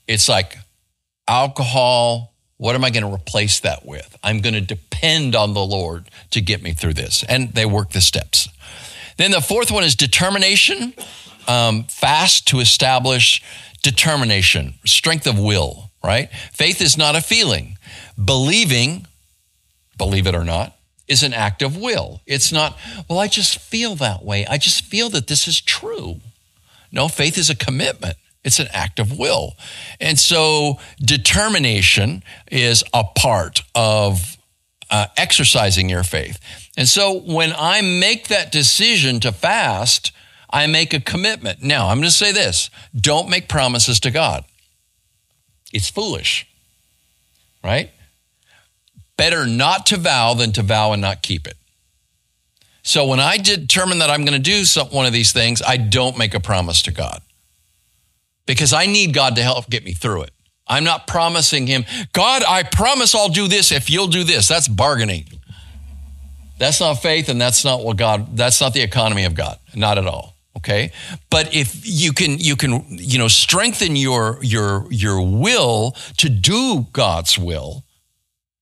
it's 0.08 0.28
like 0.28 0.58
alcohol. 1.28 2.32
What 2.58 2.74
am 2.74 2.84
I 2.84 2.90
going 2.90 3.04
to 3.04 3.12
replace 3.12 3.60
that 3.60 3.84
with? 3.84 4.16
I'm 4.22 4.40
going 4.40 4.54
to 4.54 4.60
depend 4.60 5.34
on 5.36 5.52
the 5.52 5.64
Lord 5.64 6.10
to 6.30 6.40
get 6.40 6.62
me 6.62 6.72
through 6.72 6.94
this. 6.94 7.22
And 7.28 7.52
they 7.52 7.66
work 7.66 7.90
the 7.90 8.00
steps. 8.00 8.48
Then 9.16 9.30
the 9.30 9.40
fourth 9.40 9.70
one 9.70 9.84
is 9.84 9.94
determination, 9.94 10.94
um, 11.48 11.84
fast 11.84 12.48
to 12.48 12.60
establish 12.60 13.42
determination, 13.82 14.74
strength 14.84 15.26
of 15.26 15.38
will, 15.38 15.90
right? 16.02 16.30
Faith 16.52 16.80
is 16.80 16.96
not 16.96 17.16
a 17.16 17.20
feeling. 17.20 17.78
Believing, 18.22 19.06
believe 19.96 20.26
it 20.26 20.34
or 20.34 20.44
not, 20.44 20.76
is 21.08 21.22
an 21.22 21.32
act 21.32 21.62
of 21.62 21.76
will. 21.76 22.20
It's 22.26 22.52
not, 22.52 22.76
well, 23.08 23.18
I 23.18 23.28
just 23.28 23.58
feel 23.58 23.94
that 23.96 24.24
way. 24.24 24.44
I 24.46 24.58
just 24.58 24.84
feel 24.84 25.08
that 25.10 25.28
this 25.28 25.46
is 25.46 25.60
true. 25.60 26.20
No, 26.90 27.08
faith 27.08 27.38
is 27.38 27.48
a 27.48 27.54
commitment. 27.54 28.16
It's 28.46 28.60
an 28.60 28.68
act 28.72 29.00
of 29.00 29.18
will. 29.18 29.56
And 30.00 30.16
so 30.16 30.78
determination 31.00 32.22
is 32.48 32.84
a 32.94 33.02
part 33.02 33.62
of 33.74 34.36
uh, 34.88 35.06
exercising 35.16 35.88
your 35.88 36.04
faith. 36.04 36.38
And 36.76 36.86
so 36.86 37.18
when 37.18 37.52
I 37.58 37.80
make 37.80 38.28
that 38.28 38.52
decision 38.52 39.18
to 39.20 39.32
fast, 39.32 40.12
I 40.48 40.68
make 40.68 40.94
a 40.94 41.00
commitment. 41.00 41.60
Now, 41.60 41.88
I'm 41.88 41.96
going 41.96 42.04
to 42.04 42.10
say 42.12 42.30
this 42.30 42.70
don't 42.94 43.28
make 43.28 43.48
promises 43.48 43.98
to 44.00 44.12
God, 44.12 44.44
it's 45.72 45.90
foolish, 45.90 46.46
right? 47.64 47.90
Better 49.16 49.44
not 49.44 49.86
to 49.86 49.96
vow 49.96 50.34
than 50.34 50.52
to 50.52 50.62
vow 50.62 50.92
and 50.92 51.02
not 51.02 51.20
keep 51.20 51.48
it. 51.48 51.56
So 52.84 53.06
when 53.06 53.18
I 53.18 53.38
determine 53.38 53.98
that 53.98 54.10
I'm 54.10 54.24
going 54.24 54.40
to 54.40 54.50
do 54.50 54.64
some, 54.64 54.86
one 54.88 55.06
of 55.06 55.12
these 55.12 55.32
things, 55.32 55.62
I 55.66 55.78
don't 55.78 56.16
make 56.16 56.34
a 56.34 56.38
promise 56.38 56.82
to 56.82 56.92
God 56.92 57.22
because 58.46 58.72
I 58.72 58.86
need 58.86 59.14
God 59.14 59.36
to 59.36 59.42
help 59.42 59.68
get 59.68 59.84
me 59.84 59.92
through 59.92 60.22
it. 60.22 60.30
I'm 60.66 60.84
not 60.84 61.06
promising 61.06 61.66
him, 61.66 61.84
God, 62.12 62.42
I 62.46 62.64
promise 62.64 63.14
I'll 63.14 63.28
do 63.28 63.46
this 63.46 63.70
if 63.70 63.88
you'll 63.88 64.08
do 64.08 64.24
this. 64.24 64.48
That's 64.48 64.66
bargaining. 64.66 65.26
That's 66.58 66.80
not 66.80 66.94
faith 66.94 67.28
and 67.28 67.40
that's 67.40 67.64
not 67.64 67.84
what 67.84 67.96
God, 67.96 68.36
that's 68.36 68.60
not 68.60 68.72
the 68.72 68.82
economy 68.82 69.24
of 69.24 69.34
God. 69.34 69.58
Not 69.74 69.98
at 69.98 70.06
all. 70.06 70.34
Okay. 70.56 70.90
But 71.30 71.54
if 71.54 71.82
you 71.84 72.12
can, 72.12 72.38
you 72.38 72.56
can, 72.56 72.84
you 72.88 73.18
know, 73.18 73.28
strengthen 73.28 73.94
your, 73.94 74.38
your, 74.42 74.86
your 74.90 75.22
will 75.22 75.94
to 76.16 76.28
do 76.28 76.86
God's 76.92 77.38
will 77.38 77.84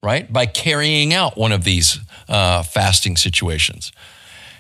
right? 0.05 0.31
By 0.31 0.45
carrying 0.45 1.15
out 1.15 1.37
one 1.37 1.51
of 1.51 1.65
these 1.65 1.99
uh, 2.29 2.63
fasting 2.63 3.17
situations. 3.17 3.91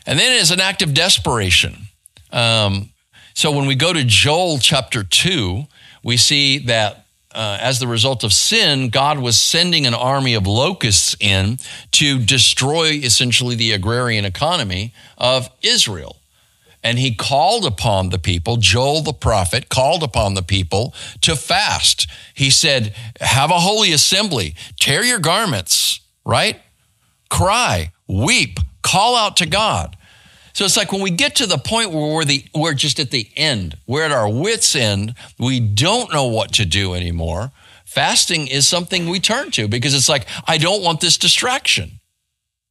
And 0.06 0.18
then 0.18 0.40
as 0.40 0.50
an 0.50 0.58
act 0.58 0.80
of 0.82 0.94
desperation. 0.94 1.76
Um, 2.32 2.90
so 3.34 3.50
when 3.50 3.66
we 3.66 3.74
go 3.74 3.92
to 3.92 4.04
Joel 4.04 4.58
chapter 4.58 5.02
2, 5.02 5.64
we 6.02 6.16
see 6.16 6.58
that 6.58 7.04
uh, 7.34 7.58
as 7.60 7.80
the 7.80 7.88
result 7.88 8.22
of 8.22 8.32
sin, 8.32 8.90
God 8.90 9.18
was 9.18 9.38
sending 9.38 9.86
an 9.86 9.94
army 9.94 10.34
of 10.34 10.46
locusts 10.46 11.16
in 11.18 11.58
to 11.92 12.20
destroy 12.20 12.90
essentially 12.90 13.56
the 13.56 13.72
agrarian 13.72 14.24
economy 14.24 14.94
of 15.18 15.50
Israel. 15.62 16.16
And 16.84 16.98
he 16.98 17.14
called 17.14 17.64
upon 17.66 18.10
the 18.10 18.18
people, 18.20 18.58
Joel 18.58 19.00
the 19.00 19.12
prophet 19.12 19.68
called 19.68 20.04
upon 20.04 20.34
the 20.34 20.42
people 20.42 20.94
to 21.22 21.34
fast. 21.34 22.06
He 22.34 22.50
said, 22.50 22.94
Have 23.20 23.50
a 23.50 23.58
holy 23.58 23.90
assembly, 23.90 24.54
tear 24.78 25.02
your 25.02 25.18
garments, 25.18 26.00
right? 26.24 26.60
Cry, 27.30 27.90
weep, 28.06 28.60
call 28.82 29.16
out 29.16 29.38
to 29.38 29.46
God. 29.46 29.96
So 30.54 30.64
it's 30.64 30.76
like 30.76 30.92
when 30.92 31.02
we 31.02 31.10
get 31.10 31.36
to 31.36 31.46
the 31.46 31.58
point 31.58 31.90
where 31.90 32.14
we're 32.14 32.24
the 32.24 32.44
we're 32.54 32.74
just 32.74 32.98
at 32.98 33.10
the 33.10 33.28
end, 33.36 33.76
we're 33.86 34.04
at 34.04 34.12
our 34.12 34.28
wits 34.28 34.74
end, 34.74 35.14
we 35.38 35.60
don't 35.60 36.12
know 36.12 36.26
what 36.26 36.52
to 36.54 36.64
do 36.64 36.94
anymore. 36.94 37.52
Fasting 37.84 38.48
is 38.48 38.66
something 38.66 39.08
we 39.08 39.20
turn 39.20 39.50
to 39.52 39.68
because 39.68 39.94
it's 39.94 40.08
like 40.08 40.26
I 40.48 40.56
don't 40.58 40.82
want 40.82 41.00
this 41.00 41.18
distraction. 41.18 42.00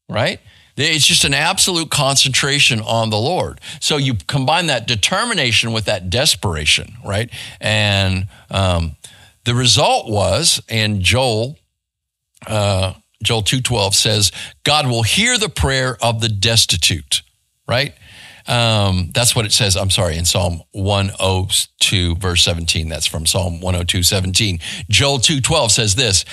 Right? 0.09 0.39
It's 0.75 1.05
just 1.05 1.23
an 1.23 1.33
absolute 1.33 1.89
concentration 1.89 2.81
on 2.81 3.09
the 3.09 3.17
Lord. 3.17 3.61
So 3.79 3.97
you 3.97 4.15
combine 4.27 4.67
that 4.67 4.87
determination 4.87 5.71
with 5.71 5.85
that 5.85 6.09
desperation, 6.09 6.95
right? 7.05 7.29
And 7.61 8.27
um, 8.49 8.95
the 9.45 9.55
result 9.55 10.09
was, 10.09 10.61
and 10.67 11.01
Joel, 11.01 11.57
uh, 12.47 12.93
Joel 13.23 13.43
two 13.43 13.61
twelve 13.61 13.95
says, 13.95 14.31
God 14.63 14.87
will 14.87 15.03
hear 15.03 15.37
the 15.37 15.49
prayer 15.49 15.97
of 16.01 16.21
the 16.21 16.29
destitute 16.29 17.21
right? 17.67 17.93
Um, 18.48 19.12
that's 19.13 19.36
what 19.36 19.46
it 19.46 19.53
says. 19.53 19.77
I'm 19.77 19.89
sorry, 19.89 20.17
in 20.17 20.25
Psalm 20.25 20.62
102, 20.72 22.15
verse 22.15 22.43
17. 22.43 22.89
That's 22.89 23.05
from 23.05 23.25
Psalm 23.25 23.62
102, 23.62 24.03
17. 24.03 24.60
Joel 24.89 25.20
2:12 25.20 25.72
says 25.72 25.96
this: 25.96 26.25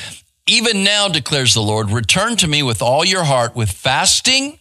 Even 0.46 0.82
now 0.82 1.08
declares 1.08 1.54
the 1.54 1.62
Lord, 1.62 1.90
return 1.90 2.36
to 2.36 2.48
me 2.48 2.62
with 2.62 2.82
all 2.82 3.04
your 3.04 3.24
heart, 3.24 3.54
with 3.54 3.70
fasting 3.70 4.58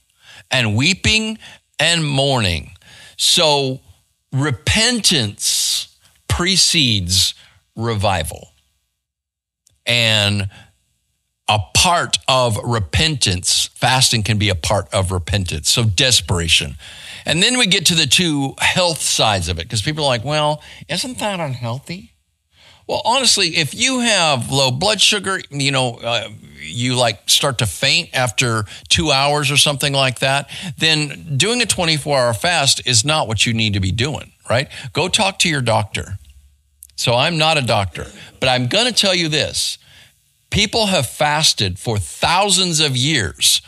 and 0.51 0.75
weeping 0.75 1.39
and 1.79 2.05
mourning. 2.05 2.71
So 3.17 3.79
repentance 4.31 5.97
precedes 6.27 7.33
revival. 7.75 8.49
And 9.85 10.49
a 11.49 11.59
part 11.73 12.17
of 12.27 12.57
repentance. 12.63 13.69
Fasting 13.73 14.21
can 14.23 14.37
be 14.37 14.49
a 14.49 14.55
part 14.55 14.87
of 14.93 15.11
repentance. 15.11 15.69
So 15.69 15.83
desperation. 15.83 16.75
And 17.25 17.43
then 17.43 17.57
we 17.57 17.65
get 17.65 17.87
to 17.87 17.95
the 17.95 18.05
two 18.05 18.53
health 18.59 19.01
sides 19.01 19.49
of 19.49 19.57
it 19.59 19.63
because 19.63 19.81
people 19.81 20.03
are 20.05 20.07
like, 20.07 20.23
well, 20.23 20.61
isn't 20.87 21.17
that 21.19 21.39
unhealthy? 21.39 22.13
Well, 22.87 23.01
honestly, 23.05 23.49
if 23.49 23.75
you 23.75 23.99
have 23.99 24.51
low 24.51 24.71
blood 24.71 24.99
sugar, 24.99 25.39
you 25.51 25.71
know, 25.71 25.99
uh, 26.03 26.29
you 26.59 26.95
like 26.95 27.29
start 27.29 27.59
to 27.59 27.67
faint 27.67 28.09
after 28.13 28.65
two 28.87 29.11
hours 29.11 29.51
or 29.51 29.57
something 29.57 29.93
like 29.93 30.19
that, 30.19 30.49
then 30.77 31.37
doing 31.37 31.61
a 31.61 31.67
24 31.67 32.17
hour 32.17 32.33
fast 32.33 32.87
is 32.87 33.05
not 33.05 33.27
what 33.27 33.45
you 33.45 33.53
need 33.53 33.73
to 33.73 33.79
be 33.79 33.91
doing, 33.91 34.31
right? 34.49 34.69
Go 34.93 35.07
talk 35.07 35.37
to 35.39 35.49
your 35.49 35.61
doctor. 35.61 36.17
So 36.95 37.13
I'm 37.13 37.37
not 37.37 37.57
a 37.57 37.61
doctor, 37.61 38.07
but 38.39 38.49
I'm 38.49 38.67
going 38.67 38.87
to 38.87 38.93
tell 38.93 39.13
you 39.13 39.29
this 39.29 39.77
People 40.49 40.87
have 40.87 41.07
fasted 41.07 41.77
for 41.77 41.97
thousands 41.97 42.79
of 42.79 42.97
years, 42.97 43.61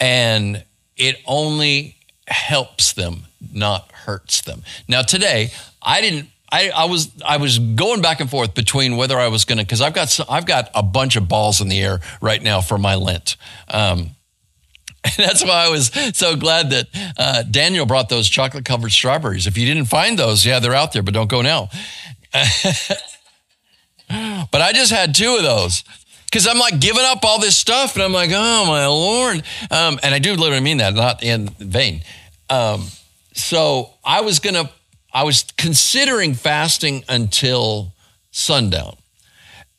and 0.00 0.64
it 0.96 1.16
only 1.26 1.96
helps 2.26 2.92
them, 2.92 3.26
not 3.52 3.90
hurts 3.92 4.40
them. 4.40 4.62
Now, 4.88 5.02
today, 5.02 5.52
I 5.82 6.00
didn't. 6.00 6.28
I, 6.50 6.70
I 6.70 6.84
was 6.84 7.10
I 7.24 7.38
was 7.38 7.58
going 7.58 8.02
back 8.02 8.20
and 8.20 8.30
forth 8.30 8.54
between 8.54 8.96
whether 8.96 9.18
I 9.18 9.28
was 9.28 9.44
going 9.44 9.58
to 9.58 9.64
because 9.64 9.80
I've 9.80 9.94
got 9.94 10.18
I've 10.30 10.46
got 10.46 10.70
a 10.74 10.82
bunch 10.82 11.16
of 11.16 11.28
balls 11.28 11.60
in 11.60 11.68
the 11.68 11.80
air 11.80 12.00
right 12.20 12.40
now 12.40 12.60
for 12.60 12.78
my 12.78 12.94
Lent. 12.94 13.36
Um, 13.68 14.10
and 15.18 15.26
that's 15.26 15.44
why 15.44 15.66
I 15.66 15.68
was 15.68 15.90
so 16.16 16.36
glad 16.36 16.70
that 16.70 16.86
uh, 17.18 17.42
Daniel 17.42 17.86
brought 17.86 18.08
those 18.08 18.28
chocolate 18.28 18.64
covered 18.64 18.92
strawberries. 18.92 19.46
If 19.46 19.58
you 19.58 19.66
didn't 19.66 19.86
find 19.86 20.18
those, 20.18 20.44
yeah, 20.44 20.60
they're 20.60 20.74
out 20.74 20.92
there, 20.92 21.02
but 21.02 21.14
don't 21.14 21.30
go 21.30 21.42
now. 21.42 21.68
But 24.08 24.62
I 24.62 24.72
just 24.72 24.92
had 24.92 25.14
two 25.14 25.36
of 25.36 25.42
those 25.42 25.84
because 26.26 26.46
I'm 26.46 26.58
like 26.58 26.80
giving 26.80 27.04
up 27.04 27.24
all 27.24 27.40
this 27.40 27.56
stuff, 27.56 27.94
and 27.94 28.02
I'm 28.02 28.12
like, 28.12 28.30
oh 28.32 28.66
my 28.66 28.86
lord, 28.86 29.42
um, 29.70 29.98
and 30.02 30.14
I 30.14 30.18
do 30.18 30.34
literally 30.34 30.62
mean 30.62 30.78
that, 30.78 30.94
not 30.94 31.22
in 31.22 31.48
vain. 31.58 32.02
Um, 32.48 32.86
so 33.34 33.90
I 34.04 34.20
was 34.20 34.38
gonna, 34.38 34.70
I 35.12 35.24
was 35.24 35.44
considering 35.56 36.34
fasting 36.34 37.04
until 37.08 37.92
sundown, 38.30 38.96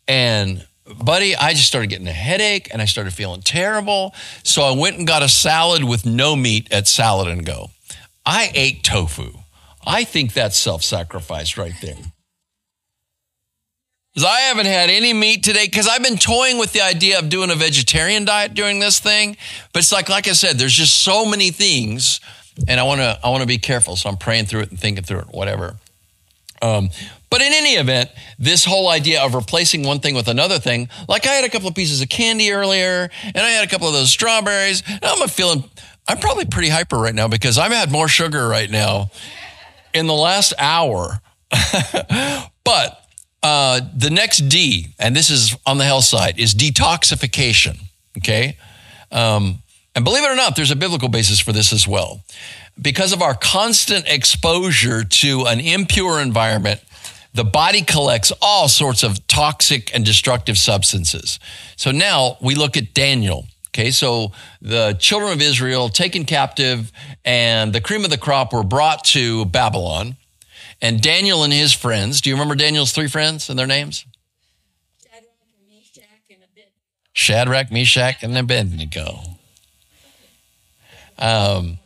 and 0.07 0.65
buddy, 1.03 1.35
I 1.35 1.51
just 1.53 1.67
started 1.67 1.89
getting 1.89 2.07
a 2.07 2.13
headache, 2.13 2.69
and 2.71 2.81
I 2.81 2.85
started 2.85 3.13
feeling 3.13 3.41
terrible. 3.41 4.13
So 4.43 4.63
I 4.63 4.71
went 4.71 4.97
and 4.97 5.07
got 5.07 5.23
a 5.23 5.29
salad 5.29 5.83
with 5.83 6.05
no 6.05 6.35
meat 6.35 6.71
at 6.71 6.87
Salad 6.87 7.27
and 7.27 7.45
Go. 7.45 7.71
I 8.25 8.51
ate 8.53 8.83
tofu. 8.83 9.31
I 9.85 10.03
think 10.03 10.33
that's 10.33 10.57
self-sacrifice 10.57 11.55
right 11.55 11.73
there 11.81 11.95
I 14.25 14.41
haven't 14.41 14.65
had 14.65 14.89
any 14.89 15.13
meat 15.13 15.43
today 15.43 15.65
because 15.65 15.87
I've 15.87 16.03
been 16.03 16.17
toying 16.17 16.57
with 16.57 16.73
the 16.73 16.81
idea 16.81 17.19
of 17.19 17.29
doing 17.29 17.51
a 17.51 17.55
vegetarian 17.55 18.25
diet 18.25 18.53
during 18.53 18.79
this 18.79 18.99
thing. 18.99 19.37
But 19.73 19.79
it's 19.79 19.91
like, 19.91 20.09
like 20.09 20.27
I 20.27 20.33
said, 20.33 20.57
there's 20.57 20.73
just 20.73 21.03
so 21.03 21.25
many 21.25 21.51
things, 21.51 22.19
and 22.67 22.79
I 22.79 22.83
want 22.83 23.01
to 23.01 23.19
I 23.23 23.29
want 23.29 23.41
to 23.41 23.47
be 23.47 23.57
careful. 23.57 23.95
So 23.95 24.09
I'm 24.09 24.17
praying 24.17 24.45
through 24.45 24.61
it 24.61 24.71
and 24.71 24.79
thinking 24.79 25.03
through 25.03 25.19
it, 25.19 25.27
whatever. 25.27 25.77
Um, 26.61 26.89
but 27.29 27.41
in 27.41 27.53
any 27.53 27.73
event, 27.73 28.09
this 28.39 28.65
whole 28.65 28.89
idea 28.89 29.21
of 29.21 29.35
replacing 29.35 29.83
one 29.83 29.99
thing 29.99 30.15
with 30.15 30.27
another 30.27 30.59
thing, 30.59 30.89
like 31.07 31.27
I 31.27 31.33
had 31.33 31.43
a 31.43 31.49
couple 31.49 31.67
of 31.67 31.75
pieces 31.75 32.01
of 32.01 32.09
candy 32.09 32.51
earlier, 32.51 33.09
and 33.23 33.37
I 33.37 33.49
had 33.49 33.65
a 33.65 33.69
couple 33.69 33.87
of 33.87 33.93
those 33.93 34.09
strawberries. 34.09 34.81
I'm 35.03 35.27
feeling, 35.27 35.63
I'm 36.07 36.17
probably 36.19 36.45
pretty 36.45 36.69
hyper 36.69 36.97
right 36.97 37.13
now 37.13 37.27
because 37.27 37.57
I've 37.57 37.71
had 37.71 37.91
more 37.91 38.07
sugar 38.07 38.47
right 38.47 38.71
now 38.71 39.11
in 39.93 40.07
the 40.07 40.13
last 40.13 40.53
hour. 40.57 41.19
but 42.63 43.06
uh, 43.43 43.81
the 43.95 44.09
next 44.09 44.49
D, 44.49 44.87
and 44.99 45.15
this 45.15 45.29
is 45.29 45.55
on 45.65 45.77
the 45.77 45.85
health 45.85 46.05
side, 46.05 46.39
is 46.39 46.53
detoxification. 46.53 47.77
Okay. 48.17 48.57
Um, 49.11 49.59
and 49.95 50.03
believe 50.03 50.23
it 50.23 50.29
or 50.29 50.35
not, 50.35 50.55
there's 50.55 50.71
a 50.71 50.75
biblical 50.75 51.09
basis 51.09 51.39
for 51.39 51.51
this 51.51 51.73
as 51.73 51.87
well. 51.87 52.21
Because 52.79 53.13
of 53.13 53.21
our 53.21 53.33
constant 53.33 54.07
exposure 54.07 55.03
to 55.03 55.45
an 55.45 55.59
impure 55.59 56.19
environment, 56.19 56.81
the 57.33 57.43
body 57.43 57.81
collects 57.81 58.31
all 58.41 58.67
sorts 58.67 59.03
of 59.03 59.25
toxic 59.27 59.93
and 59.95 60.05
destructive 60.05 60.57
substances. 60.57 61.39
So 61.75 61.91
now 61.91 62.37
we 62.41 62.55
look 62.55 62.77
at 62.77 62.93
Daniel. 62.93 63.45
Okay, 63.69 63.91
so 63.91 64.31
the 64.61 64.97
children 64.99 65.31
of 65.31 65.41
Israel 65.41 65.89
taken 65.89 66.25
captive 66.25 66.91
and 67.23 67.73
the 67.73 67.81
cream 67.81 68.03
of 68.03 68.09
the 68.09 68.17
crop 68.17 68.53
were 68.53 68.63
brought 68.63 69.03
to 69.05 69.45
Babylon. 69.45 70.15
And 70.81 71.01
Daniel 71.01 71.43
and 71.43 71.51
his 71.51 71.73
friends, 71.73 72.21
do 72.21 72.29
you 72.29 72.35
remember 72.35 72.55
Daniel's 72.55 72.91
three 72.91 73.07
friends 73.07 73.49
and 73.49 73.57
their 73.57 73.67
names? 73.67 74.05
Shadrach, 77.13 77.71
Meshach, 77.71 78.21
and 78.21 78.37
Abednego. 78.37 79.21
Um, 81.17 81.79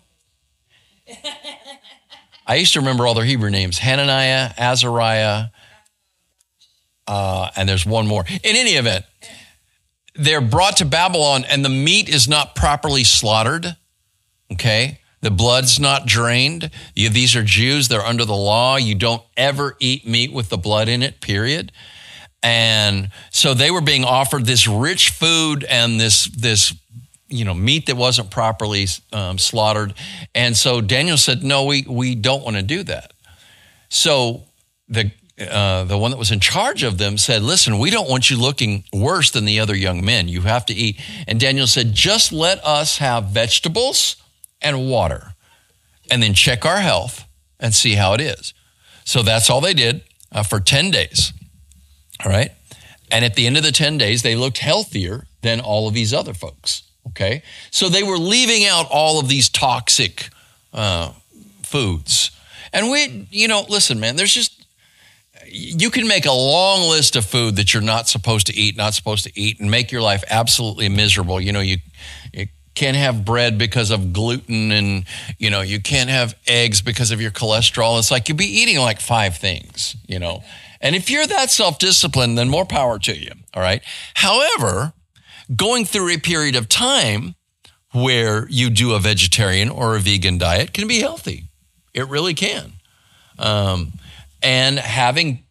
I 2.45 2.55
used 2.55 2.73
to 2.73 2.79
remember 2.79 3.07
all 3.07 3.13
their 3.13 3.23
Hebrew 3.23 3.49
names 3.49 3.77
Hananiah, 3.77 4.51
Azariah, 4.57 5.45
uh, 7.07 7.49
and 7.55 7.69
there's 7.69 7.85
one 7.85 8.07
more. 8.07 8.25
In 8.27 8.55
any 8.55 8.71
event, 8.71 9.05
they're 10.15 10.41
brought 10.41 10.77
to 10.77 10.85
Babylon 10.85 11.45
and 11.45 11.63
the 11.63 11.69
meat 11.69 12.09
is 12.09 12.27
not 12.27 12.55
properly 12.55 13.03
slaughtered. 13.03 13.75
Okay. 14.51 15.00
The 15.21 15.31
blood's 15.31 15.79
not 15.79 16.07
drained. 16.07 16.71
You, 16.95 17.09
these 17.09 17.35
are 17.35 17.43
Jews. 17.43 17.87
They're 17.87 18.01
under 18.01 18.25
the 18.25 18.35
law. 18.35 18.77
You 18.77 18.95
don't 18.95 19.21
ever 19.37 19.77
eat 19.79 20.07
meat 20.07 20.33
with 20.33 20.49
the 20.49 20.57
blood 20.57 20.87
in 20.87 21.03
it, 21.03 21.21
period. 21.21 21.71
And 22.43 23.09
so 23.29 23.53
they 23.53 23.69
were 23.69 23.81
being 23.81 24.03
offered 24.03 24.45
this 24.45 24.67
rich 24.67 25.11
food 25.11 25.63
and 25.63 25.99
this, 25.99 26.25
this, 26.25 26.73
you 27.27 27.45
know, 27.45 27.53
meat 27.53 27.85
that 27.85 27.95
wasn't 27.95 28.31
properly 28.31 28.87
um, 29.13 29.37
slaughtered. 29.37 29.93
And 30.33 30.57
so 30.57 30.81
Daniel 30.81 31.17
said, 31.17 31.43
no, 31.43 31.65
we, 31.65 31.85
we 31.87 32.15
don't 32.15 32.43
want 32.43 32.57
to 32.57 32.63
do 32.63 32.81
that. 32.83 33.13
So 33.89 34.45
the, 34.89 35.11
uh, 35.39 35.83
the 35.83 35.97
one 35.97 36.11
that 36.11 36.17
was 36.17 36.31
in 36.31 36.39
charge 36.39 36.81
of 36.81 36.97
them 36.97 37.17
said, 37.17 37.41
Listen, 37.41 37.79
we 37.79 37.89
don't 37.89 38.09
want 38.09 38.29
you 38.29 38.37
looking 38.37 38.83
worse 38.93 39.31
than 39.31 39.45
the 39.45 39.59
other 39.59 39.75
young 39.75 40.03
men. 40.03 40.27
You 40.27 40.41
have 40.41 40.65
to 40.67 40.73
eat. 40.73 40.99
And 41.27 41.39
Daniel 41.39 41.67
said, 41.67 41.93
Just 41.93 42.31
let 42.31 42.63
us 42.63 42.99
have 42.99 43.25
vegetables 43.25 44.17
and 44.61 44.89
water 44.89 45.33
and 46.09 46.21
then 46.21 46.33
check 46.33 46.65
our 46.65 46.79
health 46.79 47.25
and 47.59 47.73
see 47.73 47.95
how 47.95 48.13
it 48.13 48.21
is. 48.21 48.53
So 49.05 49.23
that's 49.23 49.49
all 49.49 49.61
they 49.61 49.73
did 49.73 50.03
uh, 50.31 50.43
for 50.43 50.59
10 50.59 50.91
days. 50.91 51.33
All 52.23 52.31
right. 52.31 52.51
And 53.11 53.25
at 53.25 53.35
the 53.35 53.47
end 53.47 53.57
of 53.57 53.63
the 53.63 53.71
10 53.71 53.97
days, 53.97 54.21
they 54.21 54.35
looked 54.35 54.59
healthier 54.59 55.25
than 55.41 55.59
all 55.59 55.87
of 55.87 55.93
these 55.93 56.13
other 56.13 56.33
folks. 56.33 56.83
Okay. 57.07 57.43
So 57.71 57.89
they 57.89 58.03
were 58.03 58.17
leaving 58.17 58.65
out 58.65 58.87
all 58.89 59.19
of 59.19 59.27
these 59.27 59.49
toxic 59.49 60.29
uh, 60.73 61.13
foods. 61.63 62.31
And 62.73 62.89
we, 62.89 63.27
you 63.31 63.47
know, 63.47 63.65
listen, 63.67 63.99
man, 63.99 64.15
there's 64.15 64.33
just, 64.33 64.65
you 65.47 65.89
can 65.89 66.07
make 66.07 66.25
a 66.25 66.31
long 66.31 66.89
list 66.89 67.15
of 67.15 67.25
food 67.25 67.57
that 67.57 67.73
you're 67.73 67.81
not 67.83 68.07
supposed 68.07 68.47
to 68.47 68.55
eat, 68.55 68.77
not 68.77 68.93
supposed 68.93 69.25
to 69.25 69.39
eat, 69.39 69.59
and 69.59 69.69
make 69.69 69.91
your 69.91 70.01
life 70.01 70.23
absolutely 70.29 70.87
miserable. 70.87 71.41
You 71.41 71.51
know, 71.51 71.59
you, 71.59 71.77
you 72.31 72.47
can't 72.75 72.97
have 72.97 73.25
bread 73.25 73.57
because 73.57 73.91
of 73.91 74.13
gluten, 74.13 74.71
and 74.71 75.05
you 75.37 75.49
know, 75.49 75.61
you 75.61 75.81
can't 75.81 76.09
have 76.09 76.35
eggs 76.47 76.81
because 76.81 77.11
of 77.11 77.21
your 77.21 77.31
cholesterol. 77.31 77.99
It's 77.99 78.11
like 78.11 78.29
you'd 78.29 78.37
be 78.37 78.45
eating 78.45 78.79
like 78.79 78.99
five 78.99 79.37
things, 79.37 79.95
you 80.07 80.19
know. 80.19 80.43
And 80.79 80.95
if 80.95 81.09
you're 81.09 81.27
that 81.27 81.51
self 81.51 81.79
disciplined, 81.79 82.37
then 82.37 82.49
more 82.49 82.65
power 82.65 82.97
to 82.99 83.15
you. 83.15 83.31
All 83.53 83.61
right. 83.61 83.81
However, 84.15 84.93
going 85.55 85.85
through 85.85 86.09
a 86.09 86.17
period 86.17 86.55
of 86.55 86.69
time 86.69 87.35
where 87.91 88.47
you 88.49 88.69
do 88.69 88.93
a 88.93 88.99
vegetarian 88.99 89.69
or 89.69 89.95
a 89.95 89.99
vegan 89.99 90.37
diet 90.37 90.73
can 90.73 90.87
be 90.87 90.99
healthy. 90.99 91.45
It 91.93 92.07
really 92.07 92.33
can. 92.33 92.73
Um, 93.37 93.93
and 94.41 94.79
having, 94.79 95.43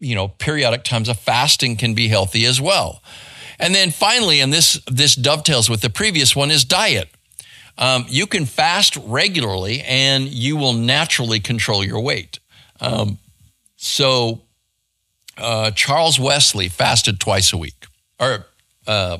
you 0.00 0.14
know, 0.14 0.28
periodic 0.28 0.84
times 0.84 1.08
of 1.08 1.18
fasting 1.18 1.76
can 1.76 1.94
be 1.94 2.08
healthy 2.08 2.46
as 2.46 2.60
well. 2.60 3.02
And 3.62 3.72
then 3.72 3.92
finally, 3.92 4.40
and 4.40 4.52
this 4.52 4.80
this 4.90 5.14
dovetails 5.14 5.70
with 5.70 5.80
the 5.82 5.88
previous 5.88 6.34
one, 6.34 6.50
is 6.50 6.64
diet. 6.64 7.08
Um, 7.78 8.04
you 8.08 8.26
can 8.26 8.44
fast 8.44 8.96
regularly, 8.96 9.82
and 9.82 10.24
you 10.24 10.56
will 10.56 10.72
naturally 10.72 11.38
control 11.38 11.84
your 11.84 12.00
weight. 12.00 12.40
Um, 12.80 13.18
so, 13.76 14.42
uh, 15.38 15.70
Charles 15.70 16.18
Wesley 16.18 16.68
fasted 16.68 17.20
twice 17.20 17.52
a 17.52 17.56
week, 17.56 17.86
or 18.18 18.46
uh, 18.86 19.18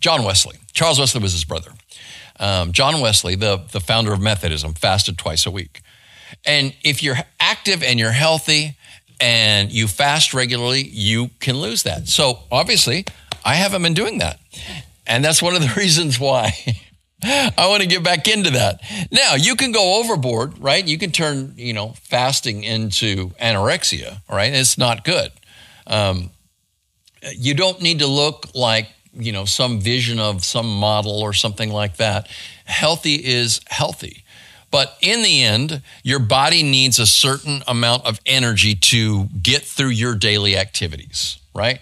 John 0.00 0.24
Wesley. 0.24 0.56
Charles 0.72 0.98
Wesley 0.98 1.22
was 1.22 1.32
his 1.32 1.44
brother. 1.44 1.70
Um, 2.40 2.72
John 2.72 3.00
Wesley, 3.00 3.36
the, 3.36 3.62
the 3.72 3.80
founder 3.80 4.12
of 4.12 4.20
Methodism, 4.20 4.74
fasted 4.74 5.16
twice 5.16 5.46
a 5.46 5.50
week. 5.50 5.82
And 6.44 6.74
if 6.82 7.02
you're 7.02 7.16
active 7.40 7.82
and 7.82 7.98
you're 7.98 8.10
healthy 8.10 8.76
and 9.20 9.72
you 9.72 9.86
fast 9.86 10.34
regularly, 10.34 10.82
you 10.82 11.30
can 11.40 11.56
lose 11.56 11.84
that. 11.84 12.08
So 12.08 12.40
obviously, 12.50 13.06
I 13.46 13.54
haven't 13.54 13.82
been 13.82 13.94
doing 13.94 14.18
that. 14.18 14.38
And 15.06 15.24
that's 15.24 15.40
one 15.40 15.54
of 15.54 15.62
the 15.62 15.72
reasons 15.76 16.20
why 16.20 16.52
I 17.22 17.66
want 17.68 17.82
to 17.82 17.88
get 17.88 18.02
back 18.02 18.28
into 18.28 18.50
that. 18.50 18.80
Now, 19.10 19.34
you 19.34 19.56
can 19.56 19.72
go 19.72 20.00
overboard, 20.00 20.58
right? 20.58 20.86
You 20.86 20.98
can 20.98 21.12
turn, 21.12 21.54
you 21.56 21.72
know, 21.72 21.94
fasting 22.02 22.64
into 22.64 23.28
anorexia, 23.40 24.20
right? 24.28 24.52
It's 24.52 24.76
not 24.76 25.04
good. 25.04 25.30
Um, 25.86 26.30
you 27.34 27.54
don't 27.54 27.80
need 27.80 28.00
to 28.00 28.06
look 28.06 28.48
like 28.54 28.88
you 29.18 29.32
know, 29.32 29.44
some 29.44 29.80
vision 29.80 30.18
of 30.18 30.44
some 30.44 30.78
model 30.78 31.20
or 31.20 31.32
something 31.32 31.70
like 31.70 31.96
that. 31.96 32.28
Healthy 32.64 33.14
is 33.14 33.60
healthy. 33.66 34.24
But 34.70 34.96
in 35.00 35.22
the 35.22 35.42
end, 35.42 35.82
your 36.02 36.18
body 36.18 36.62
needs 36.62 36.98
a 36.98 37.06
certain 37.06 37.62
amount 37.66 38.04
of 38.04 38.20
energy 38.26 38.74
to 38.74 39.26
get 39.42 39.62
through 39.62 39.90
your 39.90 40.14
daily 40.14 40.56
activities, 40.56 41.38
right? 41.54 41.80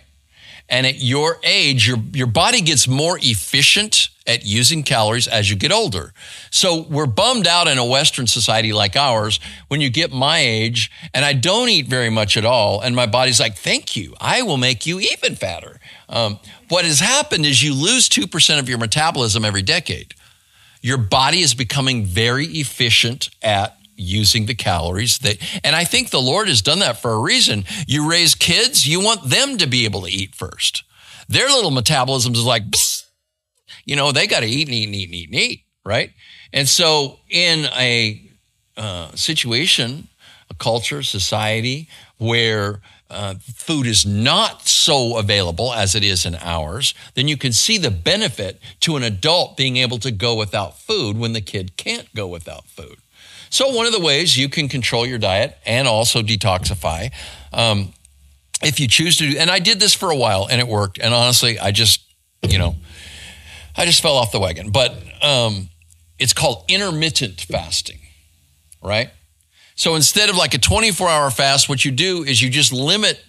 And 0.68 0.86
at 0.86 1.00
your 1.00 1.38
age, 1.42 1.86
your, 1.86 1.98
your 2.12 2.26
body 2.26 2.60
gets 2.60 2.88
more 2.88 3.18
efficient 3.20 4.08
at 4.26 4.46
using 4.46 4.82
calories 4.82 5.28
as 5.28 5.50
you 5.50 5.56
get 5.56 5.70
older. 5.70 6.14
So 6.50 6.82
we're 6.88 7.06
bummed 7.06 7.46
out 7.46 7.68
in 7.68 7.76
a 7.76 7.84
Western 7.84 8.26
society 8.26 8.72
like 8.72 8.96
ours 8.96 9.38
when 9.68 9.82
you 9.82 9.90
get 9.90 10.12
my 10.12 10.38
age 10.38 10.90
and 11.12 11.24
I 11.24 11.34
don't 11.34 11.68
eat 11.68 11.86
very 11.86 12.08
much 12.08 12.36
at 12.36 12.44
all. 12.46 12.80
And 12.80 12.96
my 12.96 13.06
body's 13.06 13.38
like, 13.38 13.56
thank 13.56 13.94
you. 13.96 14.14
I 14.20 14.42
will 14.42 14.56
make 14.56 14.86
you 14.86 15.00
even 15.00 15.36
fatter. 15.36 15.78
Um, 16.08 16.38
what 16.68 16.86
has 16.86 17.00
happened 17.00 17.44
is 17.44 17.62
you 17.62 17.74
lose 17.74 18.08
2% 18.08 18.58
of 18.58 18.68
your 18.68 18.78
metabolism 18.78 19.44
every 19.44 19.62
decade. 19.62 20.14
Your 20.80 20.98
body 20.98 21.40
is 21.40 21.54
becoming 21.54 22.04
very 22.04 22.46
efficient 22.46 23.28
at 23.42 23.78
using 23.96 24.46
the 24.46 24.54
calories 24.54 25.18
that 25.18 25.38
and 25.64 25.76
I 25.76 25.84
think 25.84 26.10
the 26.10 26.20
Lord 26.20 26.48
has 26.48 26.62
done 26.62 26.80
that 26.80 27.00
for 27.00 27.12
a 27.12 27.20
reason. 27.20 27.64
You 27.86 28.08
raise 28.08 28.34
kids, 28.34 28.86
you 28.86 29.00
want 29.00 29.28
them 29.28 29.58
to 29.58 29.66
be 29.66 29.84
able 29.84 30.02
to 30.02 30.10
eat 30.10 30.34
first. 30.34 30.84
Their 31.28 31.48
little 31.48 31.70
metabolism 31.70 32.34
is 32.34 32.44
like 32.44 32.64
you 33.84 33.96
know, 33.96 34.12
they 34.12 34.26
got 34.26 34.40
to 34.40 34.46
eat 34.46 34.68
and 34.68 34.74
eat 34.74 34.86
and 34.86 34.94
eat 34.94 35.04
and 35.06 35.14
eat 35.14 35.28
and 35.28 35.38
eat, 35.38 35.64
right? 35.84 36.10
And 36.52 36.68
so 36.68 37.20
in 37.28 37.66
a 37.76 38.30
uh, 38.76 39.10
situation, 39.14 40.08
a 40.50 40.54
culture, 40.54 41.02
society 41.02 41.88
where 42.18 42.80
uh, 43.10 43.34
food 43.54 43.86
is 43.86 44.06
not 44.06 44.66
so 44.66 45.18
available 45.18 45.72
as 45.72 45.94
it 45.94 46.02
is 46.02 46.24
in 46.24 46.34
ours, 46.36 46.94
then 47.14 47.28
you 47.28 47.36
can 47.36 47.52
see 47.52 47.78
the 47.78 47.90
benefit 47.90 48.60
to 48.80 48.96
an 48.96 49.02
adult 49.02 49.56
being 49.56 49.76
able 49.76 49.98
to 49.98 50.10
go 50.10 50.34
without 50.34 50.78
food 50.78 51.18
when 51.18 51.32
the 51.32 51.40
kid 51.40 51.76
can't 51.76 52.12
go 52.14 52.26
without 52.26 52.66
food. 52.66 52.96
So, 53.54 53.68
one 53.68 53.86
of 53.86 53.92
the 53.92 54.00
ways 54.00 54.36
you 54.36 54.48
can 54.48 54.68
control 54.68 55.06
your 55.06 55.18
diet 55.18 55.56
and 55.64 55.86
also 55.86 56.22
detoxify, 56.22 57.12
um, 57.52 57.92
if 58.64 58.80
you 58.80 58.88
choose 58.88 59.16
to, 59.18 59.30
do, 59.30 59.38
and 59.38 59.48
I 59.48 59.60
did 59.60 59.78
this 59.78 59.94
for 59.94 60.10
a 60.10 60.16
while 60.16 60.48
and 60.50 60.60
it 60.60 60.66
worked. 60.66 60.98
And 60.98 61.14
honestly, 61.14 61.60
I 61.60 61.70
just, 61.70 62.02
you 62.42 62.58
know, 62.58 62.74
I 63.76 63.84
just 63.84 64.02
fell 64.02 64.16
off 64.16 64.32
the 64.32 64.40
wagon. 64.40 64.70
But 64.70 64.96
um, 65.22 65.68
it's 66.18 66.32
called 66.32 66.64
intermittent 66.66 67.42
fasting, 67.42 68.00
right? 68.82 69.10
So 69.76 69.94
instead 69.94 70.30
of 70.30 70.36
like 70.36 70.54
a 70.54 70.58
24 70.58 71.08
hour 71.08 71.30
fast, 71.30 71.68
what 71.68 71.84
you 71.84 71.92
do 71.92 72.24
is 72.24 72.42
you 72.42 72.50
just 72.50 72.72
limit 72.72 73.22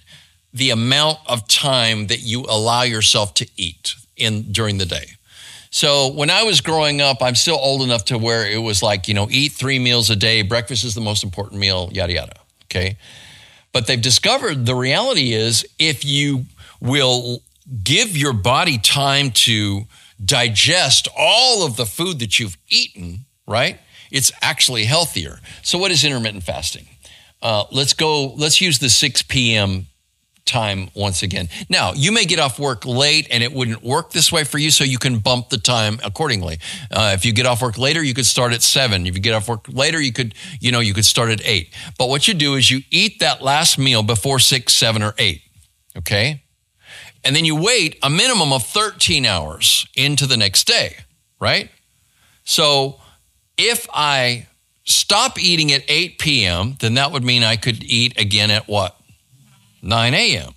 the 0.52 0.72
amount 0.72 1.20
of 1.28 1.48
time 1.48 2.08
that 2.08 2.22
you 2.22 2.46
allow 2.50 2.82
yourself 2.82 3.36
to 3.36 3.48
eat 3.58 3.94
in 4.18 4.52
during 4.52 4.80
the 4.80 4.88
day. 4.88 5.06
So 5.76 6.08
when 6.08 6.30
I 6.30 6.44
was 6.44 6.62
growing 6.62 7.02
up, 7.02 7.22
I'm 7.22 7.36
still 7.36 7.58
old 7.58 7.82
enough 7.82 8.06
to 8.06 8.18
where 8.18 8.50
it 8.50 8.60
was 8.60 8.82
like, 8.82 9.10
you 9.10 9.14
know, 9.14 9.28
eat 9.30 9.52
three 9.52 9.78
meals 9.78 10.10
a 10.10 10.16
day, 10.16 10.42
breakfast 10.42 10.86
is 10.86 10.96
the 10.96 11.02
most 11.02 11.22
important 11.22 11.60
meal, 11.60 11.90
yada, 11.92 12.14
yada. 12.14 12.36
Okay. 12.68 12.98
But 13.74 13.86
they've 13.86 14.02
discovered 14.02 14.66
the 14.66 14.76
reality 14.76 15.34
is 15.34 15.68
if 15.78 16.06
you 16.06 16.46
will 16.80 17.44
give 17.84 18.16
your 18.16 18.32
body 18.32 18.78
time 18.78 19.32
to 19.32 19.84
digest 20.24 21.10
all 21.18 21.66
of 21.66 21.76
the 21.76 21.86
food 21.86 22.20
that 22.20 22.40
you've 22.40 22.58
eaten, 22.70 23.26
right? 23.46 23.78
it's 24.12 24.32
actually 24.42 24.86
healthier. 24.86 25.40
So, 25.62 25.78
what 25.78 25.92
is 25.92 26.06
intermittent 26.06 26.44
fasting? 26.44 26.88
Uh, 27.42 27.66
let's 27.72 27.94
go, 27.94 28.34
let's 28.36 28.62
use 28.62 28.80
the 28.80 28.90
6 28.90 29.24
p.m. 29.24 29.88
time 30.46 30.90
once 30.94 31.24
again. 31.24 31.50
Now, 31.70 31.94
you 31.94 32.12
may 32.12 32.26
get 32.26 32.40
off 32.40 32.60
work 32.60 32.86
late 32.86 33.28
and 33.32 33.44
it 33.44 33.52
wouldn't 33.52 33.84
work 33.84 34.12
this 34.12 34.32
way 34.32 34.44
for 34.44 34.58
you, 34.58 34.72
so 34.72 34.84
you 34.84 34.98
can 34.98 35.20
bump 35.20 35.50
the 35.50 35.58
time 35.58 36.00
accordingly. 36.04 36.60
Uh, 36.92 37.12
if 37.14 37.26
you 37.26 37.34
get 37.34 37.46
off 37.46 37.62
work 37.62 37.78
later, 37.78 38.04
you 38.04 38.14
could 38.14 38.26
start 38.26 38.54
at 38.54 38.62
7. 38.62 39.08
If 39.08 39.16
you 39.16 39.22
get 39.22 39.34
off 39.34 39.48
work 39.48 39.66
later, 39.68 40.00
you 40.00 40.14
could, 40.14 40.34
you 40.60 40.72
know, 40.72 40.80
you 40.80 40.94
could 40.94 41.06
start 41.06 41.30
at 41.30 41.42
8. 41.44 41.74
But 41.98 42.10
what 42.10 42.28
you 42.28 42.34
do 42.34 42.56
is 42.56 42.70
you 42.70 42.82
eat 42.92 43.20
that 43.20 43.42
last 43.42 43.78
meal 43.78 44.04
before 44.04 44.40
6, 44.40 44.74
7, 44.74 45.02
or 45.02 45.14
8. 45.18 45.42
Okay? 45.98 46.44
And 47.24 47.36
then 47.36 47.44
you 47.44 47.56
wait 47.56 47.98
a 48.04 48.10
minimum 48.10 48.54
of 48.54 48.64
13 48.64 49.26
hours 49.26 49.88
into 49.96 50.28
the 50.28 50.38
next 50.38 50.66
day, 50.68 50.96
right? 51.40 51.72
So 52.44 53.00
if 53.58 53.88
I 53.92 54.48
stop 54.84 55.40
eating 55.40 55.72
at 55.72 55.84
8 55.88 56.20
p.m., 56.20 56.78
then 56.80 56.94
that 56.94 57.12
would 57.12 57.24
mean 57.24 57.44
I 57.44 57.56
could 57.56 57.84
eat 57.84 58.20
again 58.20 58.52
at 58.52 58.68
what? 58.68 58.95
9 59.86 60.14
a.m. 60.14 60.54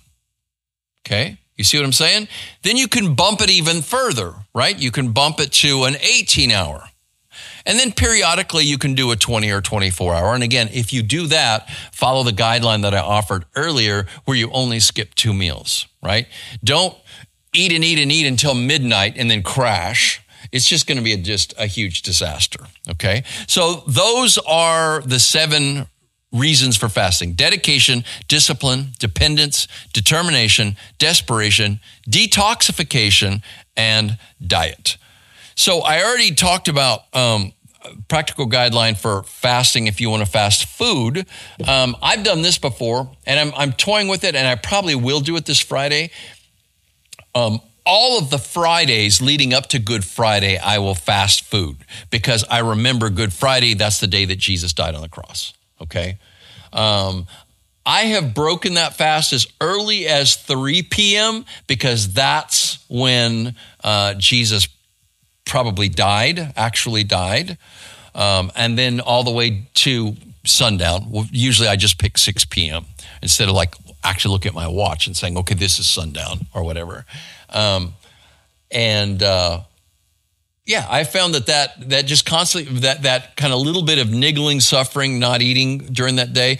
Okay. 1.05 1.37
You 1.55 1.63
see 1.63 1.77
what 1.77 1.85
I'm 1.85 1.93
saying? 1.93 2.27
Then 2.63 2.77
you 2.77 2.87
can 2.87 3.15
bump 3.15 3.41
it 3.41 3.49
even 3.49 3.81
further, 3.81 4.33
right? 4.55 4.77
You 4.77 4.91
can 4.91 5.11
bump 5.11 5.39
it 5.39 5.51
to 5.53 5.83
an 5.83 5.95
18 5.97 6.51
hour. 6.51 6.85
And 7.65 7.77
then 7.77 7.91
periodically 7.91 8.63
you 8.63 8.77
can 8.77 8.95
do 8.95 9.11
a 9.11 9.15
20 9.15 9.51
or 9.51 9.61
24 9.61 10.15
hour. 10.15 10.33
And 10.33 10.43
again, 10.43 10.69
if 10.71 10.93
you 10.93 11.03
do 11.03 11.27
that, 11.27 11.69
follow 11.91 12.23
the 12.23 12.31
guideline 12.31 12.81
that 12.83 12.93
I 12.93 12.99
offered 12.99 13.45
earlier 13.55 14.07
where 14.25 14.37
you 14.37 14.49
only 14.51 14.79
skip 14.79 15.13
two 15.15 15.33
meals, 15.33 15.87
right? 16.01 16.27
Don't 16.63 16.95
eat 17.53 17.71
and 17.71 17.83
eat 17.83 17.99
and 17.99 18.11
eat 18.11 18.25
until 18.25 18.55
midnight 18.55 19.15
and 19.17 19.29
then 19.29 19.43
crash 19.43 20.21
it's 20.51 20.67
just 20.67 20.87
going 20.87 20.97
to 20.97 21.03
be 21.03 21.13
a, 21.13 21.17
just 21.17 21.53
a 21.57 21.65
huge 21.65 22.01
disaster. 22.01 22.59
Okay. 22.89 23.23
So 23.47 23.83
those 23.87 24.37
are 24.39 25.01
the 25.01 25.19
seven 25.19 25.87
reasons 26.31 26.77
for 26.77 26.89
fasting 26.89 27.33
dedication, 27.33 28.03
discipline, 28.27 28.89
dependence, 28.99 29.67
determination, 29.93 30.77
desperation, 30.97 31.79
detoxification, 32.09 33.41
and 33.75 34.17
diet. 34.45 34.97
So 35.55 35.81
I 35.81 36.03
already 36.03 36.33
talked 36.33 36.67
about 36.67 37.03
um, 37.13 37.51
practical 38.07 38.47
guideline 38.47 38.97
for 38.97 39.23
fasting 39.23 39.87
if 39.87 39.99
you 39.99 40.09
want 40.09 40.23
to 40.23 40.29
fast 40.29 40.65
food. 40.65 41.25
Um, 41.67 41.95
I've 42.01 42.23
done 42.23 42.41
this 42.41 42.57
before 42.57 43.11
and 43.25 43.39
I'm, 43.39 43.53
I'm 43.55 43.73
toying 43.73 44.07
with 44.07 44.23
it 44.23 44.35
and 44.35 44.47
I 44.47 44.55
probably 44.55 44.95
will 44.95 45.19
do 45.19 45.35
it 45.35 45.45
this 45.45 45.59
Friday. 45.59 46.11
Um, 47.35 47.61
all 47.85 48.19
of 48.19 48.29
the 48.29 48.37
Fridays 48.37 49.21
leading 49.21 49.53
up 49.53 49.67
to 49.67 49.79
Good 49.79 50.05
Friday, 50.05 50.57
I 50.57 50.77
will 50.77 50.95
fast 50.95 51.43
food 51.43 51.77
because 52.11 52.45
I 52.49 52.59
remember 52.59 53.09
Good 53.09 53.33
Friday. 53.33 53.73
That's 53.73 53.99
the 53.99 54.07
day 54.07 54.25
that 54.25 54.37
Jesus 54.37 54.73
died 54.73 54.93
on 54.95 55.01
the 55.01 55.09
cross. 55.09 55.53
Okay. 55.81 56.17
Um, 56.73 57.27
I 57.85 58.01
have 58.01 58.33
broken 58.35 58.75
that 58.75 58.95
fast 58.95 59.33
as 59.33 59.47
early 59.59 60.07
as 60.07 60.35
3 60.35 60.83
p.m. 60.83 61.45
because 61.67 62.13
that's 62.13 62.83
when 62.87 63.55
uh, 63.83 64.13
Jesus 64.15 64.67
probably 65.45 65.89
died, 65.89 66.53
actually 66.55 67.03
died. 67.03 67.57
Um, 68.13 68.51
and 68.55 68.77
then 68.77 68.99
all 68.99 69.23
the 69.23 69.31
way 69.31 69.67
to 69.75 70.15
sundown. 70.45 71.07
Usually 71.31 71.67
I 71.67 71.75
just 71.75 71.97
pick 71.97 72.17
6 72.17 72.45
p.m. 72.45 72.85
instead 73.21 73.49
of 73.49 73.55
like 73.55 73.75
actually 74.03 74.33
looking 74.33 74.49
at 74.49 74.55
my 74.55 74.67
watch 74.67 75.07
and 75.07 75.15
saying, 75.15 75.37
okay, 75.37 75.55
this 75.55 75.79
is 75.79 75.87
sundown 75.87 76.47
or 76.53 76.63
whatever. 76.63 77.05
Um, 77.49 77.93
and 78.71 79.21
uh, 79.23 79.61
yeah, 80.69 80.85
I 80.87 81.03
found 81.03 81.33
that 81.33 81.47
that 81.47 81.89
that 81.89 82.05
just 82.05 82.27
constantly 82.27 82.81
that 82.81 83.01
that 83.01 83.35
kind 83.35 83.51
of 83.51 83.59
little 83.59 83.81
bit 83.81 83.97
of 83.97 84.11
niggling 84.11 84.59
suffering, 84.59 85.17
not 85.17 85.41
eating 85.41 85.79
during 85.79 86.17
that 86.17 86.31
day, 86.31 86.59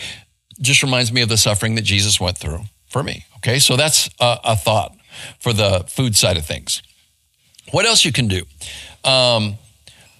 just 0.59 0.81
reminds 0.81 1.13
me 1.13 1.21
of 1.21 1.29
the 1.29 1.37
suffering 1.37 1.75
that 1.75 1.83
Jesus 1.83 2.19
went 2.19 2.35
through 2.35 2.61
for 2.87 3.03
me. 3.03 3.25
Okay, 3.37 3.59
so 3.59 3.77
that's 3.77 4.09
a, 4.19 4.37
a 4.43 4.55
thought 4.55 4.97
for 5.39 5.53
the 5.53 5.85
food 5.87 6.15
side 6.15 6.37
of 6.37 6.45
things. 6.45 6.81
What 7.69 7.85
else 7.85 8.03
you 8.03 8.11
can 8.11 8.27
do? 8.27 8.45
Um, 9.03 9.59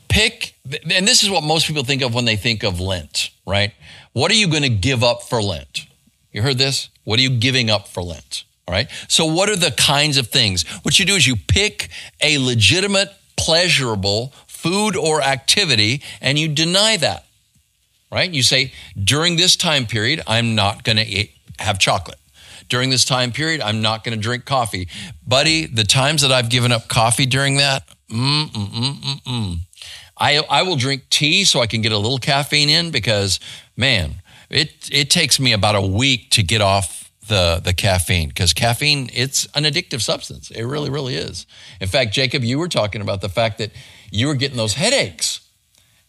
pick, 0.07 0.53
and 0.83 1.07
this 1.07 1.23
is 1.23 1.31
what 1.31 1.43
most 1.43 1.65
people 1.65 1.83
think 1.83 2.03
of 2.03 2.13
when 2.13 2.25
they 2.25 2.35
think 2.35 2.61
of 2.61 2.79
Lent, 2.79 3.31
right? 3.47 3.73
What 4.13 4.29
are 4.29 4.35
you 4.35 4.49
going 4.49 4.61
to 4.61 4.69
give 4.69 5.03
up 5.03 5.23
for 5.23 5.41
Lent? 5.41 5.87
You 6.31 6.43
heard 6.43 6.59
this? 6.59 6.89
What 7.05 7.17
are 7.17 7.23
you 7.23 7.31
giving 7.31 7.71
up 7.71 7.87
for 7.87 8.03
Lent? 8.03 8.43
All 8.67 8.73
right. 8.75 8.87
So, 9.07 9.25
what 9.25 9.49
are 9.49 9.55
the 9.55 9.71
kinds 9.71 10.17
of 10.17 10.27
things? 10.27 10.61
What 10.83 10.99
you 10.99 11.05
do 11.05 11.15
is 11.15 11.25
you 11.25 11.35
pick 11.35 11.89
a 12.21 12.37
legitimate, 12.37 13.09
pleasurable 13.39 14.33
food 14.47 14.95
or 14.95 15.21
activity 15.21 16.01
and 16.21 16.37
you 16.37 16.47
deny 16.49 16.97
that, 16.97 17.25
right? 18.11 18.29
You 18.29 18.43
say, 18.43 18.73
during 19.01 19.37
this 19.37 19.55
time 19.55 19.85
period, 19.85 20.21
I'm 20.27 20.55
not 20.55 20.83
going 20.83 20.97
to 20.97 21.27
have 21.59 21.79
chocolate. 21.79 22.19
During 22.67 22.89
this 22.89 23.05
time 23.05 23.31
period, 23.31 23.61
I'm 23.61 23.81
not 23.81 24.03
going 24.03 24.15
to 24.15 24.21
drink 24.21 24.45
coffee. 24.45 24.87
Buddy, 25.25 25.65
the 25.65 25.83
times 25.83 26.21
that 26.21 26.31
I've 26.31 26.49
given 26.49 26.71
up 26.71 26.87
coffee 26.87 27.25
during 27.25 27.57
that, 27.57 27.87
mm, 28.11 28.45
mm, 28.45 28.67
mm, 28.67 28.93
mm, 28.93 29.23
mm. 29.23 29.57
I, 30.17 30.43
I 30.49 30.63
will 30.63 30.75
drink 30.75 31.09
tea 31.09 31.45
so 31.45 31.61
I 31.61 31.67
can 31.67 31.81
get 31.81 31.93
a 31.93 31.97
little 31.97 32.19
caffeine 32.19 32.69
in 32.69 32.91
because, 32.91 33.39
man, 33.77 34.15
it, 34.49 34.89
it 34.91 35.09
takes 35.09 35.39
me 35.39 35.53
about 35.53 35.75
a 35.75 35.81
week 35.81 36.29
to 36.31 36.43
get 36.43 36.61
off 36.61 36.98
the 37.29 37.61
the 37.63 37.73
caffeine 37.73 38.27
because 38.27 38.51
caffeine 38.51 39.09
it's 39.13 39.47
an 39.55 39.63
addictive 39.63 40.01
substance. 40.01 40.51
It 40.51 40.63
really, 40.63 40.89
really 40.89 41.15
is. 41.15 41.45
In 41.79 41.87
fact, 41.87 42.13
Jacob, 42.13 42.43
you 42.43 42.59
were 42.59 42.67
talking 42.67 43.01
about 43.01 43.21
the 43.21 43.29
fact 43.29 43.59
that 43.59 43.71
you 44.11 44.27
were 44.27 44.35
getting 44.35 44.57
those 44.57 44.73
headaches, 44.73 45.39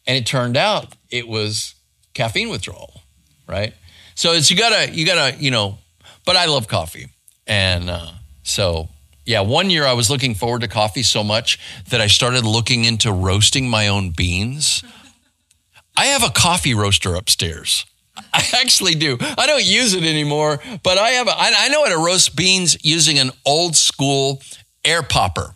and 0.06 0.16
it 0.16 0.26
turned 0.26 0.56
out 0.56 0.96
it 1.10 1.28
was 1.28 1.74
caffeine 2.14 2.50
withdrawal, 2.50 3.02
right? 3.46 3.74
So 4.16 4.32
it's 4.32 4.50
you 4.50 4.56
gotta 4.56 4.92
you 4.92 5.06
gotta 5.06 5.36
you 5.38 5.50
know. 5.50 5.78
But 6.26 6.36
I 6.36 6.46
love 6.46 6.68
coffee, 6.68 7.08
and 7.46 7.88
uh, 7.88 8.10
so 8.42 8.88
yeah, 9.24 9.40
one 9.40 9.70
year 9.70 9.86
I 9.86 9.92
was 9.92 10.10
looking 10.10 10.34
forward 10.34 10.62
to 10.62 10.68
coffee 10.68 11.02
so 11.02 11.22
much 11.22 11.58
that 11.90 12.00
I 12.00 12.08
started 12.08 12.44
looking 12.44 12.84
into 12.84 13.12
roasting 13.12 13.68
my 13.68 13.88
own 13.88 14.10
beans. 14.10 14.82
I 15.96 16.06
have 16.06 16.22
a 16.22 16.30
coffee 16.30 16.74
roaster 16.74 17.14
upstairs. 17.14 17.84
I 18.32 18.44
actually 18.60 18.94
do. 18.94 19.16
I 19.20 19.46
don't 19.46 19.64
use 19.64 19.94
it 19.94 20.04
anymore, 20.04 20.60
but 20.82 20.98
I 20.98 21.10
have. 21.10 21.28
A, 21.28 21.32
I, 21.32 21.52
I 21.58 21.68
know 21.68 21.84
how 21.84 21.90
to 21.90 22.04
roast 22.04 22.36
beans 22.36 22.76
using 22.84 23.18
an 23.18 23.30
old 23.44 23.76
school 23.76 24.42
air 24.84 25.02
popper. 25.02 25.54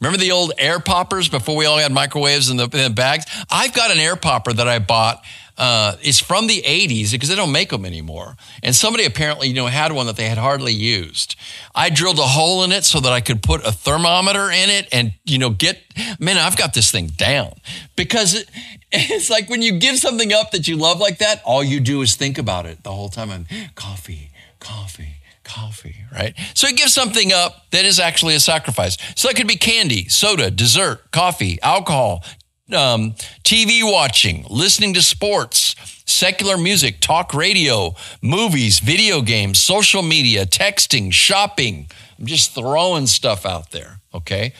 Remember 0.00 0.18
the 0.18 0.32
old 0.32 0.52
air 0.58 0.80
poppers 0.80 1.28
before 1.28 1.56
we 1.56 1.64
all 1.64 1.78
had 1.78 1.90
microwaves 1.90 2.50
in 2.50 2.58
the, 2.58 2.64
in 2.64 2.70
the 2.70 2.90
bags? 2.90 3.24
I've 3.50 3.72
got 3.72 3.90
an 3.90 3.98
air 3.98 4.16
popper 4.16 4.52
that 4.52 4.68
I 4.68 4.78
bought. 4.78 5.22
Uh, 5.56 5.96
it's 6.02 6.18
from 6.18 6.48
the 6.48 6.62
80s 6.62 7.12
because 7.12 7.28
they 7.28 7.36
don't 7.36 7.52
make 7.52 7.70
them 7.70 7.84
anymore. 7.84 8.36
And 8.62 8.74
somebody 8.74 9.04
apparently, 9.04 9.48
you 9.48 9.54
know, 9.54 9.66
had 9.66 9.92
one 9.92 10.06
that 10.06 10.16
they 10.16 10.28
had 10.28 10.38
hardly 10.38 10.72
used. 10.72 11.36
I 11.74 11.90
drilled 11.90 12.18
a 12.18 12.22
hole 12.22 12.64
in 12.64 12.72
it 12.72 12.84
so 12.84 12.98
that 13.00 13.12
I 13.12 13.20
could 13.20 13.42
put 13.42 13.64
a 13.64 13.70
thermometer 13.70 14.50
in 14.50 14.70
it 14.70 14.88
and, 14.90 15.12
you 15.24 15.38
know, 15.38 15.50
get, 15.50 15.80
man, 16.18 16.38
I've 16.38 16.56
got 16.56 16.74
this 16.74 16.90
thing 16.90 17.06
down 17.06 17.54
because 17.94 18.34
it, 18.34 18.50
it's 18.92 19.30
like 19.30 19.48
when 19.48 19.62
you 19.62 19.78
give 19.78 19.98
something 19.98 20.32
up 20.32 20.50
that 20.50 20.66
you 20.66 20.76
love 20.76 20.98
like 20.98 21.18
that, 21.18 21.40
all 21.44 21.62
you 21.62 21.78
do 21.78 22.02
is 22.02 22.16
think 22.16 22.36
about 22.36 22.66
it 22.66 22.82
the 22.82 22.92
whole 22.92 23.08
time. 23.08 23.30
I'm 23.30 23.46
coffee, 23.76 24.30
coffee, 24.58 25.16
coffee, 25.44 25.96
right? 26.12 26.34
So 26.54 26.66
you 26.66 26.74
give 26.74 26.88
something 26.88 27.32
up 27.32 27.70
that 27.70 27.84
is 27.84 28.00
actually 28.00 28.34
a 28.34 28.40
sacrifice. 28.40 28.96
So 29.14 29.28
it 29.28 29.36
could 29.36 29.46
be 29.46 29.56
candy, 29.56 30.08
soda, 30.08 30.50
dessert, 30.50 31.12
coffee, 31.12 31.60
alcohol, 31.62 32.24
um, 32.72 33.12
TV 33.42 33.80
watching, 33.82 34.46
listening 34.48 34.94
to 34.94 35.02
sports, 35.02 35.74
secular 36.06 36.56
music, 36.56 37.00
talk 37.00 37.34
radio, 37.34 37.94
movies, 38.22 38.78
video 38.78 39.20
games, 39.20 39.58
social 39.58 40.02
media, 40.02 40.46
texting, 40.46 41.12
shopping. 41.12 41.88
I'm 42.18 42.26
just 42.26 42.54
throwing 42.54 43.06
stuff 43.06 43.44
out 43.44 43.70
there, 43.70 44.00
okay? 44.14 44.54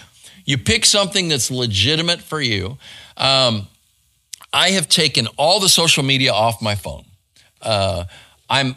You 0.45 0.59
pick 0.59 0.85
something 0.85 1.29
that's 1.29 1.51
legitimate 1.51 2.21
for 2.21 2.41
you. 2.41 2.77
Um, 3.17 3.69
I 4.53 4.71
have 4.71 4.89
taken 4.89 5.27
all 5.37 5.61
the 5.61 5.69
social 5.69 6.03
media 6.03 6.33
off 6.33 6.61
my 6.61 6.75
phone. 6.75 7.05
Uh, 7.63 8.05
I'm 8.49 8.77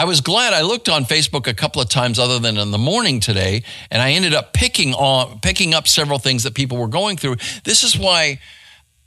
I 0.00 0.04
was 0.04 0.22
glad 0.22 0.54
I 0.54 0.62
looked 0.62 0.88
on 0.88 1.04
Facebook 1.04 1.46
a 1.46 1.52
couple 1.52 1.82
of 1.82 1.90
times 1.90 2.18
other 2.18 2.38
than 2.38 2.56
in 2.56 2.70
the 2.70 2.78
morning 2.78 3.20
today, 3.20 3.64
and 3.90 4.00
I 4.00 4.12
ended 4.12 4.32
up 4.32 4.54
picking 4.54 4.94
on 4.94 5.40
picking 5.40 5.74
up 5.74 5.86
several 5.86 6.18
things 6.18 6.44
that 6.44 6.54
people 6.54 6.78
were 6.78 6.88
going 6.88 7.18
through. 7.18 7.36
This 7.64 7.84
is 7.84 7.98
why 7.98 8.40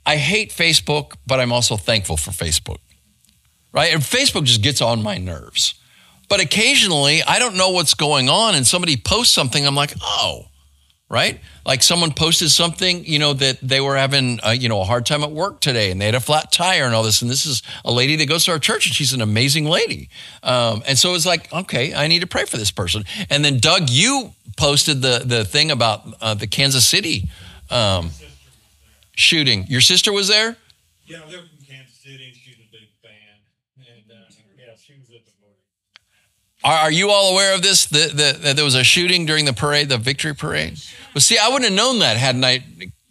I 0.06 0.14
hate 0.14 0.52
Facebook, 0.52 1.14
but 1.26 1.40
I'm 1.40 1.50
also 1.50 1.76
thankful 1.76 2.16
for 2.16 2.30
Facebook. 2.30 2.78
Right? 3.72 3.92
And 3.92 4.04
Facebook 4.04 4.44
just 4.44 4.62
gets 4.62 4.80
on 4.80 5.02
my 5.02 5.18
nerves. 5.18 5.74
But 6.28 6.38
occasionally 6.38 7.24
I 7.24 7.40
don't 7.40 7.56
know 7.56 7.70
what's 7.70 7.94
going 7.94 8.28
on 8.28 8.54
and 8.54 8.64
somebody 8.64 8.96
posts 8.96 9.34
something, 9.34 9.66
I'm 9.66 9.74
like, 9.74 9.94
oh, 10.00 10.46
right? 11.10 11.40
Like 11.66 11.82
someone 11.82 12.12
posted 12.12 12.50
something, 12.50 13.04
you 13.04 13.18
know, 13.18 13.34
that 13.34 13.58
they 13.62 13.80
were 13.80 13.96
having, 13.96 14.40
a, 14.42 14.54
you 14.54 14.68
know, 14.68 14.80
a 14.80 14.84
hard 14.84 15.04
time 15.06 15.22
at 15.22 15.30
work 15.30 15.60
today 15.60 15.90
and 15.90 16.00
they 16.00 16.06
had 16.06 16.14
a 16.14 16.20
flat 16.20 16.50
tire 16.50 16.84
and 16.84 16.94
all 16.94 17.02
this. 17.02 17.22
And 17.22 17.30
this 17.30 17.46
is 17.46 17.62
a 17.84 17.92
lady 17.92 18.16
that 18.16 18.26
goes 18.26 18.44
to 18.46 18.52
our 18.52 18.58
church 18.58 18.86
and 18.86 18.94
she's 18.94 19.12
an 19.12 19.20
amazing 19.20 19.66
lady. 19.66 20.08
Um, 20.42 20.82
and 20.86 20.98
so 20.98 21.10
it 21.10 21.12
was 21.12 21.26
like, 21.26 21.52
okay, 21.52 21.94
I 21.94 22.08
need 22.08 22.20
to 22.20 22.26
pray 22.26 22.46
for 22.46 22.56
this 22.56 22.70
person. 22.70 23.04
And 23.30 23.44
then 23.44 23.58
Doug, 23.58 23.90
you 23.90 24.32
posted 24.56 25.02
the, 25.02 25.22
the 25.24 25.44
thing 25.44 25.70
about 25.70 26.02
uh, 26.20 26.34
the 26.34 26.46
Kansas 26.46 26.86
City 26.86 27.28
um, 27.70 28.10
shooting. 29.14 29.66
Your 29.68 29.80
sister 29.82 30.12
was 30.12 30.28
there? 30.28 30.56
Yeah, 31.06 31.18
they're 31.28 31.40
from 31.40 31.48
Kansas 31.68 31.96
City 31.96 32.24
and 32.28 32.34
she's 32.34 32.56
a 32.56 32.70
big 32.72 32.88
fan. 33.02 33.12
And 33.78 34.10
uh, 34.10 34.24
yeah, 34.58 34.74
she 34.80 34.94
was 34.94 35.10
at 35.10 35.26
the 35.26 35.32
parade. 35.38 35.58
Are, 36.64 36.78
are 36.78 36.90
you 36.90 37.10
all 37.10 37.32
aware 37.32 37.54
of 37.54 37.62
this? 37.62 37.86
That 37.86 38.10
the, 38.10 38.38
the, 38.40 38.54
there 38.54 38.64
was 38.64 38.74
a 38.74 38.82
shooting 38.82 39.26
during 39.26 39.44
the 39.44 39.52
parade, 39.52 39.90
the 39.90 39.98
victory 39.98 40.34
parade? 40.34 40.80
Well, 41.14 41.20
see, 41.20 41.38
I 41.38 41.48
wouldn't 41.48 41.64
have 41.64 41.76
known 41.76 42.00
that 42.00 42.16
hadn't 42.16 42.44
I, 42.44 42.64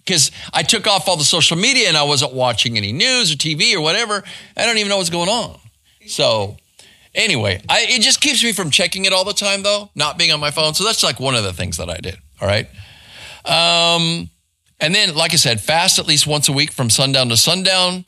because 0.04 0.32
I 0.52 0.64
took 0.64 0.88
off 0.88 1.08
all 1.08 1.16
the 1.16 1.24
social 1.24 1.56
media 1.56 1.88
and 1.88 1.96
I 1.96 2.04
wasn't 2.04 2.34
watching 2.34 2.76
any 2.78 2.92
news 2.92 3.32
or 3.32 3.36
TV 3.36 3.76
or 3.76 3.82
whatever. 3.82 4.24
I 4.58 4.66
don't 4.66 4.78
even 4.78 4.90
know 4.90 4.98
what's 4.98 5.10
going 5.10 5.30
on. 5.30 5.60
So, 6.08 6.58
anyway, 7.16 7.62
I, 7.70 7.86
it 7.88 8.02
just 8.02 8.20
keeps 8.20 8.44
me 8.44 8.52
from 8.52 8.72
checking 8.72 9.06
it 9.06 9.14
all 9.14 9.24
the 9.24 9.34
time, 9.34 9.64
though, 9.64 9.90
not 9.96 10.18
being 10.18 10.32
on 10.32 10.40
my 10.40 10.52
phone. 10.52 10.74
So 10.74 10.84
that's 10.84 11.04
like 11.04 11.20
one 11.20 11.36
of 11.36 11.44
the 11.44 11.54
things 11.54 11.78
that 11.78 11.90
I 11.90 11.98
did. 11.98 12.18
All 12.42 12.48
right. 12.48 12.68
Um, 13.46 14.30
and 14.80 14.94
then, 14.94 15.16
like 15.16 15.34
I 15.34 15.38
said, 15.38 15.62
fast 15.62 16.00
at 16.00 16.08
least 16.08 16.28
once 16.28 16.50
a 16.50 16.54
week 16.54 16.72
from 16.72 16.90
sundown 16.90 17.30
to 17.30 17.38
sundown. 17.38 18.06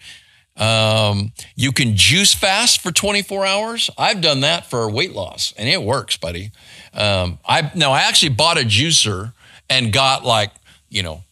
Um, 0.58 1.34
you 1.56 1.72
can 1.72 1.96
juice 1.96 2.34
fast 2.34 2.82
for 2.82 2.92
24 2.92 3.46
hours. 3.46 3.90
I've 3.98 4.22
done 4.22 4.42
that 4.42 4.70
for 4.70 4.90
weight 4.90 5.14
loss, 5.14 5.54
and 5.58 5.68
it 5.68 5.82
works, 5.82 6.16
buddy. 6.16 6.52
Um, 6.94 7.40
I 7.46 7.72
no, 7.76 7.92
I 7.92 8.02
actually 8.02 8.30
bought 8.30 8.58
a 8.58 8.62
juicer 8.62 9.34
and 9.70 9.92
got 9.92 10.24
like 10.24 10.52
you 10.90 11.04
know, 11.04 11.24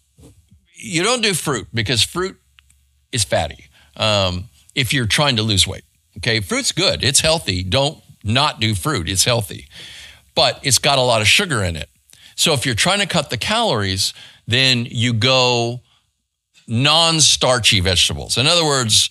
you 0.75 1.03
don't 1.03 1.21
do 1.21 1.33
fruit 1.33 1.67
because 1.73 2.03
fruit 2.03 2.38
is 3.12 3.23
fatty. 3.23 3.67
Um, 3.95 4.49
if 4.75 4.93
you're 4.93 5.05
trying 5.05 5.38
to 5.38 5.43
lose 5.43 5.65
weight, 5.65 5.86
okay, 6.17 6.41
fruit's 6.41 6.73
good. 6.73 7.03
It's 7.03 7.21
healthy. 7.21 7.63
Don't 7.63 7.99
not 8.23 8.59
do 8.59 8.75
fruit. 8.75 9.07
It's 9.07 9.23
healthy, 9.23 9.67
but 10.36 10.59
it's 10.63 10.79
got 10.79 10.97
a 10.97 11.01
lot 11.01 11.21
of 11.21 11.27
sugar 11.27 11.63
in 11.63 11.77
it. 11.77 11.89
So 12.36 12.53
if 12.53 12.65
you're 12.65 12.75
trying 12.75 12.99
to 12.99 13.05
cut 13.05 13.29
the 13.29 13.38
calories, 13.38 14.13
then 14.47 14.86
you 14.89 15.13
go 15.13 15.81
non 16.67 17.19
starchy 17.19 17.80
vegetables. 17.80 18.38
In 18.38 18.47
other 18.47 18.65
words, 18.65 19.10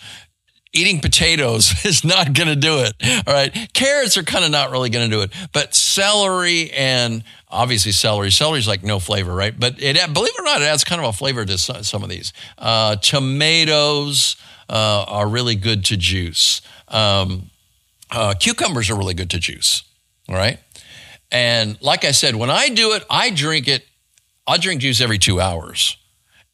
eating 0.72 1.00
potatoes 1.00 1.72
is 1.84 2.04
not 2.04 2.32
going 2.32 2.48
to 2.48 2.56
do 2.56 2.78
it. 2.80 2.94
All 3.26 3.34
right. 3.34 3.68
Carrots 3.72 4.16
are 4.16 4.22
kind 4.22 4.44
of 4.44 4.50
not 4.50 4.70
really 4.70 4.90
going 4.90 5.08
to 5.08 5.16
do 5.16 5.22
it, 5.22 5.30
but 5.52 5.74
celery 5.74 6.70
and 6.72 7.22
obviously 7.48 7.92
celery, 7.92 8.30
celery 8.30 8.58
is 8.58 8.68
like 8.68 8.82
no 8.82 8.98
flavor, 8.98 9.34
right? 9.34 9.58
But 9.58 9.82
it, 9.82 9.96
believe 10.12 10.32
it 10.34 10.40
or 10.40 10.44
not, 10.44 10.62
it 10.62 10.64
adds 10.64 10.84
kind 10.84 11.00
of 11.00 11.08
a 11.08 11.12
flavor 11.12 11.44
to 11.44 11.58
some 11.58 12.02
of 12.02 12.08
these. 12.08 12.32
Uh, 12.58 12.96
tomatoes 12.96 14.36
uh, 14.68 15.04
are 15.06 15.28
really 15.28 15.54
good 15.54 15.84
to 15.86 15.96
juice. 15.96 16.62
Um, 16.88 17.50
uh, 18.10 18.34
cucumbers 18.38 18.90
are 18.90 18.96
really 18.96 19.14
good 19.14 19.30
to 19.30 19.38
juice. 19.38 19.82
All 20.28 20.34
right. 20.34 20.58
And 21.30 21.80
like 21.80 22.04
I 22.04 22.10
said, 22.10 22.36
when 22.36 22.50
I 22.50 22.68
do 22.68 22.92
it, 22.92 23.04
I 23.08 23.30
drink 23.30 23.68
it. 23.68 23.86
I 24.46 24.58
drink 24.58 24.82
juice 24.82 25.00
every 25.00 25.18
two 25.18 25.40
hours 25.40 25.96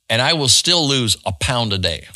and 0.09 0.23
I 0.23 0.33
will 0.33 0.49
still 0.49 0.87
lose 0.87 1.17
a 1.25 1.33
pound 1.33 1.73
a 1.73 1.79
day. 1.79 2.07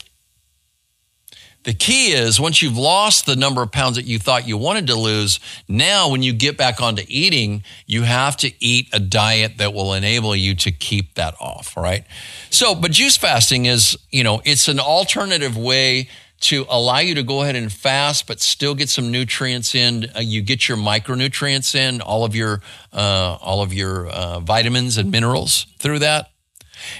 The 1.64 1.74
key 1.74 2.12
is 2.12 2.40
once 2.40 2.60
you've 2.60 2.76
lost 2.76 3.24
the 3.24 3.36
number 3.36 3.62
of 3.62 3.70
pounds 3.70 3.94
that 3.94 4.04
you 4.04 4.18
thought 4.18 4.48
you 4.48 4.56
wanted 4.56 4.88
to 4.88 4.96
lose, 4.96 5.38
now 5.68 6.08
when 6.08 6.20
you 6.20 6.32
get 6.32 6.56
back 6.56 6.82
onto 6.82 7.04
eating, 7.06 7.62
you 7.86 8.02
have 8.02 8.36
to 8.38 8.52
eat 8.58 8.88
a 8.92 8.98
diet 8.98 9.58
that 9.58 9.72
will 9.72 9.94
enable 9.94 10.34
you 10.34 10.56
to 10.56 10.72
keep 10.72 11.14
that 11.14 11.34
off, 11.40 11.76
right? 11.76 12.04
So, 12.50 12.74
but 12.74 12.90
juice 12.90 13.16
fasting 13.16 13.66
is, 13.66 13.96
you 14.10 14.24
know, 14.24 14.42
it's 14.44 14.66
an 14.66 14.80
alternative 14.80 15.56
way 15.56 16.08
to 16.40 16.66
allow 16.68 16.98
you 16.98 17.14
to 17.14 17.22
go 17.22 17.42
ahead 17.42 17.54
and 17.54 17.72
fast, 17.72 18.26
but 18.26 18.40
still 18.40 18.74
get 18.74 18.88
some 18.88 19.12
nutrients 19.12 19.76
in. 19.76 20.06
Uh, 20.16 20.18
you 20.18 20.42
get 20.42 20.68
your 20.68 20.76
micronutrients 20.76 21.76
in, 21.76 22.00
all 22.00 22.24
of 22.24 22.34
your 22.34 22.60
uh, 22.92 23.38
all 23.40 23.62
of 23.62 23.72
your 23.72 24.08
uh, 24.08 24.40
vitamins 24.40 24.98
and 24.98 25.12
minerals 25.12 25.66
through 25.78 26.00
that. 26.00 26.31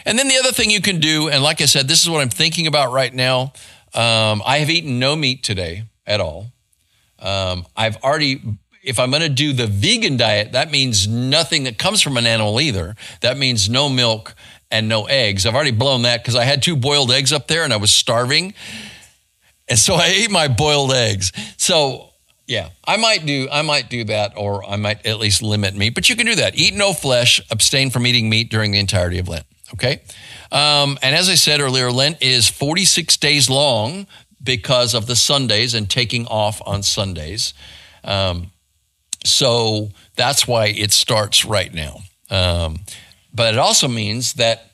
And 0.05 0.19
then 0.19 0.29
the 0.29 0.39
other 0.39 0.53
thing 0.53 0.71
you 0.71 0.81
can 0.81 1.01
do, 1.01 1.29
and 1.29 1.43
like 1.43 1.61
I 1.61 1.67
said, 1.67 1.89
this 1.89 2.03
is 2.03 2.11
what 2.11 2.21
I'm 2.21 2.31
thinking 2.31 2.67
about 2.67 2.93
right 2.93 3.13
now. 3.13 3.53
Um, 3.95 4.43
I 4.45 4.59
have 4.59 4.71
eaten 4.71 4.99
no 4.99 5.17
meat 5.17 5.43
today 5.43 5.85
at 6.07 6.21
all. 6.21 6.47
Um, 7.19 7.67
I've 7.77 7.97
already, 8.03 8.41
if 8.83 8.99
I'm 8.99 9.11
going 9.11 9.23
to 9.23 9.29
do 9.29 9.53
the 9.53 9.67
vegan 9.67 10.17
diet, 10.17 10.53
that 10.53 10.71
means 10.71 11.07
nothing 11.07 11.65
that 11.65 11.79
comes 11.79 12.03
from 12.03 12.17
an 12.17 12.27
animal 12.27 12.61
either. 12.61 12.97
That 13.21 13.39
means 13.39 13.69
no 13.69 13.89
milk 13.89 14.35
and 14.71 14.89
no 14.89 15.05
eggs. 15.05 15.47
I've 15.47 15.55
already 15.55 15.71
blown 15.71 16.03
that 16.03 16.23
because 16.23 16.35
I 16.35 16.45
had 16.45 16.63
two 16.63 16.77
boiled 16.77 17.13
eggs 17.13 17.33
up 17.33 17.47
there 17.47 17.65
and 17.65 17.73
I 17.73 17.77
was 17.77 17.93
starving. 17.93 18.55
And 19.69 19.79
so 19.79 19.95
I 19.95 20.07
ate 20.07 20.31
my 20.31 20.49
boiled 20.49 20.93
eggs. 20.93 21.33
So 21.59 22.13
yeah, 22.47 22.71
I 22.85 22.97
might 22.97 23.25
do 23.25 23.49
I 23.51 23.63
might 23.63 23.89
do 23.89 24.05
that 24.05 24.33
or 24.37 24.65
I 24.69 24.77
might 24.77 25.07
at 25.07 25.19
least 25.19 25.43
limit 25.43 25.75
meat, 25.75 25.95
but 25.95 26.09
you 26.09 26.17
can 26.17 26.27
do 26.27 26.35
that. 26.37 26.57
Eat 26.57 26.75
no 26.75 26.93
flesh, 26.93 27.41
abstain 27.51 27.91
from 27.91 28.07
eating 28.07 28.29
meat 28.29 28.51
during 28.51 28.73
the 28.73 28.79
entirety 28.79 29.19
of 29.19 29.29
Lent. 29.29 29.47
Okay. 29.75 30.03
Um, 30.51 30.99
and 31.03 31.15
as 31.15 31.29
I 31.29 31.35
said 31.35 31.61
earlier, 31.61 31.91
Lent 31.91 32.23
is 32.23 32.49
46 32.49 33.17
days 33.17 33.49
long 33.49 34.07
because 34.43 34.95
of 34.95 35.07
the 35.07 35.17
Sundays 35.17 35.75
and 35.75 35.89
taking 35.89 36.27
off 36.27 36.61
on 36.67 36.83
Sundays. 36.83 37.55
Um, 38.05 38.51
so 39.25 39.91
that's 40.17 40.47
why 40.47 40.67
it 40.67 40.93
starts 40.93 41.45
right 41.45 41.73
now. 41.73 42.01
Um, 42.31 42.81
but 43.33 43.55
it 43.55 43.59
also 43.59 43.89
means 43.89 44.35
that 44.35 44.73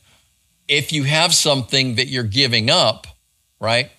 if 0.67 0.93
you 0.93 1.05
have 1.05 1.35
something 1.35 1.97
that 1.97 2.09
you're 2.09 2.25
giving 2.25 2.71
up, 2.71 3.07
right? 3.61 3.91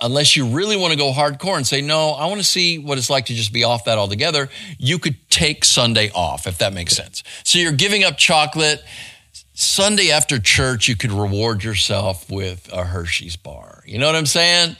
Unless 0.00 0.36
you 0.36 0.46
really 0.46 0.76
want 0.76 0.92
to 0.92 0.98
go 0.98 1.12
hardcore 1.12 1.56
and 1.56 1.66
say, 1.66 1.80
no, 1.80 2.10
I 2.10 2.26
want 2.26 2.38
to 2.38 2.46
see 2.46 2.78
what 2.78 2.98
it's 2.98 3.08
like 3.08 3.26
to 3.26 3.34
just 3.34 3.52
be 3.52 3.64
off 3.64 3.84
that 3.84 3.96
altogether, 3.96 4.48
you 4.78 4.98
could 4.98 5.16
take 5.30 5.64
Sunday 5.64 6.10
off, 6.14 6.46
if 6.46 6.58
that 6.58 6.72
makes 6.72 6.94
sense. 6.94 7.22
So 7.44 7.58
you're 7.58 7.72
giving 7.72 8.04
up 8.04 8.18
chocolate 8.18 8.84
Sunday 9.58 10.10
after 10.10 10.38
church, 10.38 10.86
you 10.86 10.96
could 10.96 11.12
reward 11.12 11.64
yourself 11.64 12.30
with 12.30 12.70
a 12.70 12.84
Hershey's 12.84 13.36
bar. 13.36 13.82
You 13.86 13.98
know 13.98 14.04
what 14.04 14.14
I'm 14.14 14.26
saying? 14.26 14.76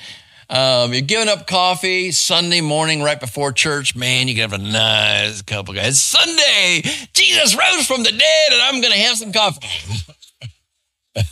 Um, 0.50 0.92
you're 0.92 1.00
giving 1.00 1.30
up 1.30 1.46
coffee 1.46 2.12
Sunday 2.12 2.60
morning 2.60 3.02
right 3.02 3.18
before 3.18 3.52
church. 3.52 3.96
Man, 3.96 4.28
you 4.28 4.34
can 4.34 4.50
have 4.50 4.60
a 4.60 4.62
nice 4.62 5.40
couple 5.40 5.72
guys. 5.72 5.98
Sunday, 5.98 6.82
Jesus 7.14 7.56
rose 7.56 7.86
from 7.86 8.02
the 8.02 8.10
dead, 8.10 8.52
and 8.52 8.60
I'm 8.60 8.82
going 8.82 8.92
to 8.92 8.98
have 8.98 9.16
some 9.16 9.32
coffee. 9.32 9.66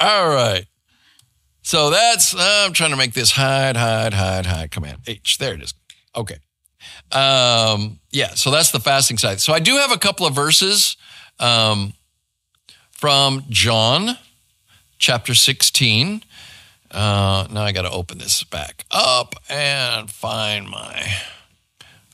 All 0.00 0.28
right. 0.28 0.64
So 1.60 1.90
that's, 1.90 2.34
I'm 2.36 2.72
trying 2.72 2.92
to 2.92 2.96
make 2.96 3.12
this 3.12 3.32
hide, 3.32 3.76
hide, 3.76 4.14
hide, 4.14 4.46
hide. 4.46 4.70
Command 4.70 5.00
H. 5.06 5.36
There 5.36 5.52
it 5.52 5.62
is. 5.62 5.74
Okay. 6.16 6.38
Um, 7.12 8.00
yeah, 8.10 8.34
so 8.34 8.50
that's 8.50 8.70
the 8.70 8.80
fasting 8.80 9.18
side. 9.18 9.40
So 9.40 9.52
I 9.52 9.60
do 9.60 9.76
have 9.76 9.92
a 9.92 9.98
couple 9.98 10.26
of 10.26 10.34
verses 10.34 10.96
um, 11.38 11.92
from 12.90 13.44
John 13.48 14.18
chapter 14.98 15.34
16. 15.34 16.22
Uh, 16.90 17.46
now 17.50 17.62
I 17.62 17.72
got 17.72 17.82
to 17.82 17.90
open 17.90 18.18
this 18.18 18.44
back 18.44 18.84
up 18.90 19.34
and 19.48 20.10
find 20.10 20.68
my. 20.68 21.06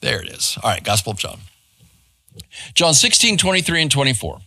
There 0.01 0.23
it 0.23 0.31
is. 0.31 0.59
All 0.63 0.71
right, 0.71 0.83
Gospel 0.83 1.13
of 1.13 1.19
John. 1.19 1.39
John 2.75 2.95
16, 2.95 3.37
23 3.37 3.83
and 3.83 3.91
24. 3.91 4.39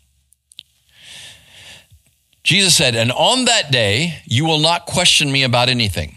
Jesus 2.43 2.75
said, 2.75 2.95
And 2.95 3.12
on 3.12 3.45
that 3.45 3.71
day 3.71 4.21
you 4.25 4.45
will 4.45 4.60
not 4.60 4.86
question 4.86 5.32
me 5.32 5.43
about 5.43 5.69
anything. 5.69 6.15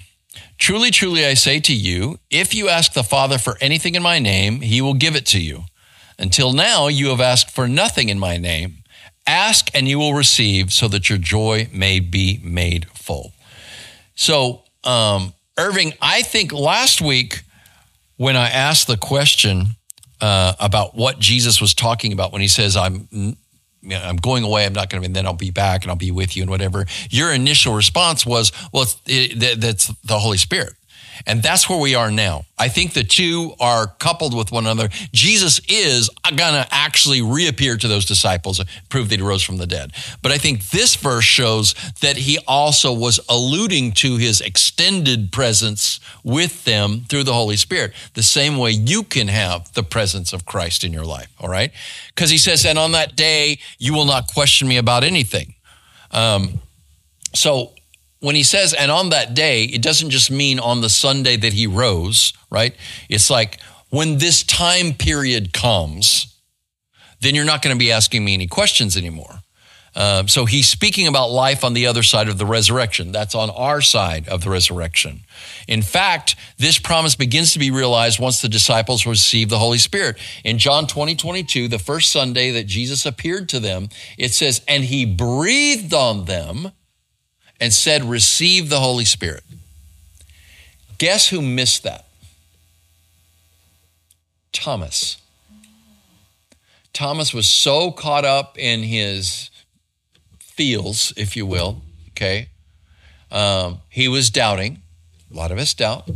Truly, 0.58 0.90
truly, 0.90 1.24
I 1.26 1.34
say 1.34 1.60
to 1.60 1.74
you, 1.74 2.18
if 2.30 2.54
you 2.54 2.68
ask 2.68 2.92
the 2.92 3.04
Father 3.04 3.38
for 3.38 3.56
anything 3.60 3.94
in 3.94 4.02
my 4.02 4.18
name, 4.18 4.60
he 4.60 4.80
will 4.80 4.94
give 4.94 5.14
it 5.14 5.26
to 5.26 5.40
you. 5.40 5.64
Until 6.18 6.52
now, 6.52 6.88
you 6.88 7.08
have 7.08 7.20
asked 7.20 7.50
for 7.50 7.68
nothing 7.68 8.08
in 8.08 8.18
my 8.18 8.38
name. 8.38 8.78
Ask 9.26 9.70
and 9.74 9.86
you 9.86 9.98
will 9.98 10.14
receive 10.14 10.72
so 10.72 10.88
that 10.88 11.08
your 11.10 11.18
joy 11.18 11.68
may 11.72 12.00
be 12.00 12.40
made 12.42 12.86
full. 12.90 13.32
So, 14.14 14.62
um, 14.84 15.34
Irving, 15.58 15.94
I 16.00 16.22
think 16.22 16.52
last 16.52 17.00
week 17.00 17.42
when 18.16 18.36
I 18.36 18.48
asked 18.48 18.86
the 18.86 18.96
question 18.96 19.76
uh, 20.20 20.54
about 20.58 20.94
what 20.94 21.18
Jesus 21.18 21.60
was 21.60 21.74
talking 21.74 22.12
about 22.12 22.32
when 22.32 22.40
he 22.40 22.48
says, 22.48 22.76
I'm 22.76 23.36
I'm 23.92 24.16
going 24.16 24.44
away. 24.44 24.66
I'm 24.66 24.72
not 24.72 24.90
going 24.90 25.02
to, 25.02 25.06
and 25.06 25.14
then 25.14 25.26
I'll 25.26 25.34
be 25.34 25.50
back 25.50 25.82
and 25.82 25.90
I'll 25.90 25.96
be 25.96 26.10
with 26.10 26.36
you 26.36 26.42
and 26.42 26.50
whatever. 26.50 26.86
Your 27.10 27.32
initial 27.32 27.74
response 27.74 28.26
was, 28.26 28.52
well, 28.72 28.86
it, 29.06 29.60
that's 29.60 29.88
the 30.04 30.18
Holy 30.18 30.38
Spirit. 30.38 30.74
And 31.26 31.42
that's 31.42 31.68
where 31.68 31.78
we 31.78 31.94
are 31.94 32.10
now. 32.10 32.44
I 32.58 32.68
think 32.68 32.92
the 32.92 33.04
two 33.04 33.54
are 33.60 33.86
coupled 33.86 34.36
with 34.36 34.50
one 34.50 34.64
another. 34.64 34.88
Jesus 35.12 35.60
is 35.68 36.10
going 36.24 36.54
to 36.54 36.66
actually 36.70 37.22
reappear 37.22 37.76
to 37.76 37.88
those 37.88 38.04
disciples, 38.04 38.62
prove 38.88 39.08
that 39.10 39.18
he 39.18 39.24
rose 39.24 39.42
from 39.42 39.58
the 39.58 39.66
dead. 39.66 39.92
But 40.22 40.32
I 40.32 40.38
think 40.38 40.70
this 40.70 40.96
verse 40.96 41.24
shows 41.24 41.74
that 42.00 42.16
he 42.16 42.38
also 42.46 42.92
was 42.92 43.20
alluding 43.28 43.92
to 43.92 44.16
his 44.16 44.40
extended 44.40 45.32
presence 45.32 46.00
with 46.24 46.64
them 46.64 47.04
through 47.08 47.24
the 47.24 47.34
Holy 47.34 47.56
Spirit, 47.56 47.92
the 48.14 48.22
same 48.22 48.56
way 48.56 48.70
you 48.70 49.02
can 49.02 49.28
have 49.28 49.72
the 49.74 49.82
presence 49.82 50.32
of 50.32 50.46
Christ 50.46 50.82
in 50.82 50.92
your 50.92 51.04
life. 51.04 51.28
All 51.38 51.48
right. 51.48 51.72
Because 52.14 52.30
he 52.30 52.38
says, 52.38 52.64
and 52.64 52.78
on 52.78 52.92
that 52.92 53.16
day, 53.16 53.58
you 53.78 53.92
will 53.92 54.06
not 54.06 54.32
question 54.32 54.66
me 54.66 54.78
about 54.78 55.04
anything. 55.04 55.54
Um, 56.10 56.60
so 57.34 57.72
when 58.26 58.34
he 58.34 58.42
says, 58.42 58.74
and 58.74 58.90
on 58.90 59.10
that 59.10 59.34
day, 59.34 59.62
it 59.62 59.80
doesn't 59.80 60.10
just 60.10 60.32
mean 60.32 60.58
on 60.58 60.80
the 60.80 60.88
Sunday 60.88 61.36
that 61.36 61.52
he 61.52 61.68
rose, 61.68 62.32
right? 62.50 62.74
It's 63.08 63.30
like 63.30 63.60
when 63.90 64.18
this 64.18 64.42
time 64.42 64.94
period 64.94 65.52
comes, 65.52 66.36
then 67.20 67.36
you're 67.36 67.44
not 67.44 67.62
going 67.62 67.72
to 67.72 67.78
be 67.78 67.92
asking 67.92 68.24
me 68.24 68.34
any 68.34 68.48
questions 68.48 68.96
anymore. 68.96 69.42
Um, 69.94 70.26
so 70.26 70.44
he's 70.44 70.68
speaking 70.68 71.06
about 71.06 71.30
life 71.30 71.62
on 71.62 71.72
the 71.72 71.86
other 71.86 72.02
side 72.02 72.28
of 72.28 72.36
the 72.36 72.46
resurrection. 72.46 73.12
That's 73.12 73.36
on 73.36 73.48
our 73.50 73.80
side 73.80 74.28
of 74.28 74.42
the 74.42 74.50
resurrection. 74.50 75.20
In 75.68 75.80
fact, 75.80 76.34
this 76.58 76.80
promise 76.80 77.14
begins 77.14 77.52
to 77.52 77.60
be 77.60 77.70
realized 77.70 78.18
once 78.18 78.42
the 78.42 78.48
disciples 78.48 79.06
receive 79.06 79.50
the 79.50 79.60
Holy 79.60 79.78
Spirit. 79.78 80.16
In 80.42 80.58
John 80.58 80.88
20, 80.88 81.14
22, 81.14 81.68
the 81.68 81.78
first 81.78 82.10
Sunday 82.10 82.50
that 82.50 82.66
Jesus 82.66 83.06
appeared 83.06 83.48
to 83.50 83.60
them, 83.60 83.88
it 84.18 84.32
says, 84.32 84.62
and 84.66 84.82
he 84.82 85.06
breathed 85.06 85.94
on 85.94 86.24
them 86.24 86.72
and 87.60 87.72
said, 87.72 88.04
Receive 88.04 88.68
the 88.68 88.80
Holy 88.80 89.04
Spirit. 89.04 89.44
Guess 90.98 91.28
who 91.28 91.42
missed 91.42 91.82
that? 91.82 92.06
Thomas. 94.52 95.18
Thomas 96.92 97.34
was 97.34 97.46
so 97.46 97.90
caught 97.90 98.24
up 98.24 98.56
in 98.58 98.82
his 98.82 99.50
feels, 100.38 101.12
if 101.16 101.36
you 101.36 101.44
will, 101.44 101.82
okay? 102.10 102.48
Um, 103.30 103.80
he 103.90 104.08
was 104.08 104.30
doubting. 104.30 104.80
A 105.30 105.36
lot 105.36 105.50
of 105.50 105.58
us 105.58 105.74
doubt. 105.74 106.08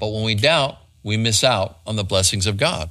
But 0.00 0.08
when 0.08 0.24
we 0.24 0.34
doubt, 0.34 0.78
we 1.04 1.16
miss 1.16 1.44
out 1.44 1.78
on 1.86 1.94
the 1.94 2.02
blessings 2.02 2.46
of 2.46 2.56
God. 2.56 2.90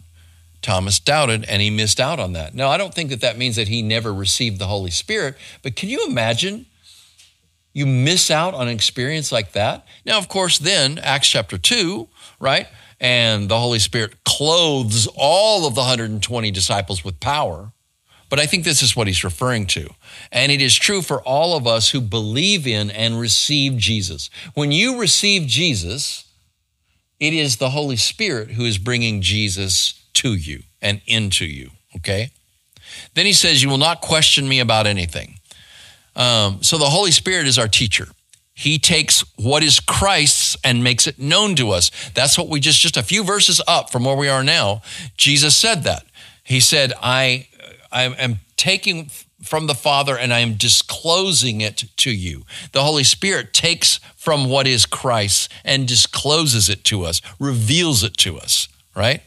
Thomas 0.61 0.99
doubted 0.99 1.43
and 1.49 1.61
he 1.61 1.69
missed 1.69 1.99
out 1.99 2.19
on 2.19 2.33
that. 2.33 2.53
Now, 2.53 2.69
I 2.69 2.77
don't 2.77 2.93
think 2.93 3.09
that 3.09 3.21
that 3.21 3.37
means 3.37 3.55
that 3.55 3.67
he 3.67 3.81
never 3.81 4.13
received 4.13 4.59
the 4.59 4.67
Holy 4.67 4.91
Spirit, 4.91 5.35
but 5.63 5.75
can 5.75 5.89
you 5.89 6.05
imagine 6.07 6.67
you 7.73 7.85
miss 7.85 8.29
out 8.29 8.53
on 8.53 8.67
an 8.67 8.73
experience 8.73 9.31
like 9.31 9.53
that. 9.53 9.85
Now, 10.05 10.17
of 10.17 10.27
course, 10.27 10.57
then 10.57 10.97
Acts 10.99 11.29
chapter 11.29 11.57
2, 11.57 12.07
right? 12.39 12.67
And 12.99 13.49
the 13.49 13.59
Holy 13.59 13.79
Spirit 13.79 14.23
clothes 14.23 15.07
all 15.15 15.65
of 15.65 15.75
the 15.75 15.81
120 15.81 16.51
disciples 16.51 17.03
with 17.03 17.19
power. 17.19 17.71
But 18.29 18.39
I 18.39 18.45
think 18.45 18.63
this 18.63 18.81
is 18.81 18.95
what 18.95 19.07
he's 19.07 19.23
referring 19.23 19.65
to. 19.67 19.89
And 20.31 20.51
it 20.51 20.61
is 20.61 20.75
true 20.75 21.01
for 21.01 21.21
all 21.21 21.57
of 21.57 21.67
us 21.67 21.89
who 21.89 21.99
believe 21.99 22.65
in 22.65 22.89
and 22.89 23.19
receive 23.19 23.75
Jesus. 23.75 24.29
When 24.53 24.71
you 24.71 24.99
receive 24.99 25.47
Jesus, 25.47 26.25
it 27.19 27.33
is 27.33 27.57
the 27.57 27.71
Holy 27.71 27.97
Spirit 27.97 28.51
who 28.51 28.63
is 28.63 28.77
bringing 28.77 29.21
Jesus 29.21 30.01
to 30.13 30.33
you 30.33 30.63
and 30.81 31.01
into 31.07 31.45
you, 31.45 31.71
okay? 31.97 32.31
Then 33.15 33.25
he 33.25 33.33
says, 33.33 33.61
You 33.61 33.69
will 33.69 33.77
not 33.77 34.01
question 34.01 34.47
me 34.47 34.59
about 34.59 34.87
anything. 34.87 35.40
Um, 36.15 36.61
so 36.61 36.77
the 36.77 36.89
Holy 36.89 37.11
Spirit 37.11 37.47
is 37.47 37.57
our 37.57 37.67
teacher. 37.67 38.07
He 38.53 38.77
takes 38.77 39.21
what 39.37 39.63
is 39.63 39.79
Christ's 39.79 40.57
and 40.63 40.83
makes 40.83 41.07
it 41.07 41.17
known 41.17 41.55
to 41.55 41.71
us. 41.71 41.89
That's 42.13 42.37
what 42.37 42.49
we 42.49 42.59
just 42.59 42.79
just 42.79 42.97
a 42.97 43.03
few 43.03 43.23
verses 43.23 43.61
up 43.67 43.89
from 43.89 44.05
where 44.05 44.15
we 44.15 44.27
are 44.27 44.43
now. 44.43 44.81
Jesus 45.17 45.55
said 45.55 45.83
that. 45.83 46.03
He 46.43 46.59
said, 46.59 46.93
"I 47.01 47.47
I 47.91 48.03
am 48.03 48.39
taking 48.57 49.09
from 49.41 49.65
the 49.67 49.73
Father 49.73 50.15
and 50.15 50.31
I 50.33 50.39
am 50.39 50.55
disclosing 50.55 51.61
it 51.61 51.85
to 51.97 52.11
you." 52.11 52.45
The 52.73 52.83
Holy 52.83 53.03
Spirit 53.03 53.53
takes 53.53 53.99
from 54.15 54.49
what 54.49 54.67
is 54.67 54.85
Christ 54.85 55.49
and 55.63 55.87
discloses 55.87 56.69
it 56.69 56.83
to 56.85 57.03
us, 57.03 57.21
reveals 57.39 58.03
it 58.03 58.17
to 58.17 58.37
us, 58.37 58.67
right? 58.95 59.21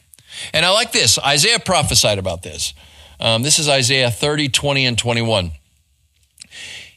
And 0.52 0.64
I 0.64 0.70
like 0.70 0.92
this. 0.92 1.18
Isaiah 1.18 1.58
prophesied 1.58 2.18
about 2.18 2.42
this. 2.42 2.74
Um, 3.18 3.42
this 3.42 3.58
is 3.58 3.68
Isaiah 3.68 4.10
30, 4.10 4.48
20, 4.48 4.86
and 4.86 4.98
21. 4.98 5.52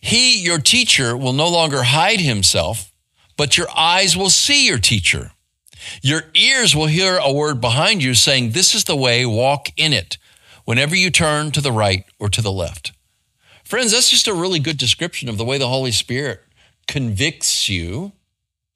He, 0.02 0.42
your 0.42 0.60
teacher, 0.60 1.16
will 1.18 1.34
no 1.34 1.50
longer 1.50 1.84
hide 1.84 2.20
himself, 2.20 2.92
but 3.36 3.58
your 3.58 3.68
eyes 3.76 4.16
will 4.16 4.30
see 4.30 4.68
your 4.68 4.80
teacher. 4.80 5.32
Your 6.02 6.24
ears 6.34 6.76
will 6.76 6.88
hear 6.88 7.18
a 7.18 7.32
word 7.32 7.62
behind 7.62 8.04
you 8.04 8.14
saying, 8.14 8.52
This 8.52 8.74
is 8.74 8.84
the 8.84 8.96
way, 8.96 9.26
walk 9.26 9.70
in 9.78 9.94
it, 9.94 10.18
whenever 10.66 10.96
you 10.96 11.10
turn 11.10 11.52
to 11.52 11.62
the 11.62 11.72
right 11.72 12.06
or 12.20 12.30
to 12.30 12.42
the 12.42 12.52
left. 12.52 12.94
Friends, 13.64 13.92
that's 13.92 14.10
just 14.10 14.28
a 14.28 14.34
really 14.34 14.60
good 14.60 14.78
description 14.78 15.30
of 15.30 15.38
the 15.38 15.46
way 15.46 15.58
the 15.58 15.68
Holy 15.68 15.92
Spirit 15.92 16.42
convicts 16.88 17.68
you 17.68 18.14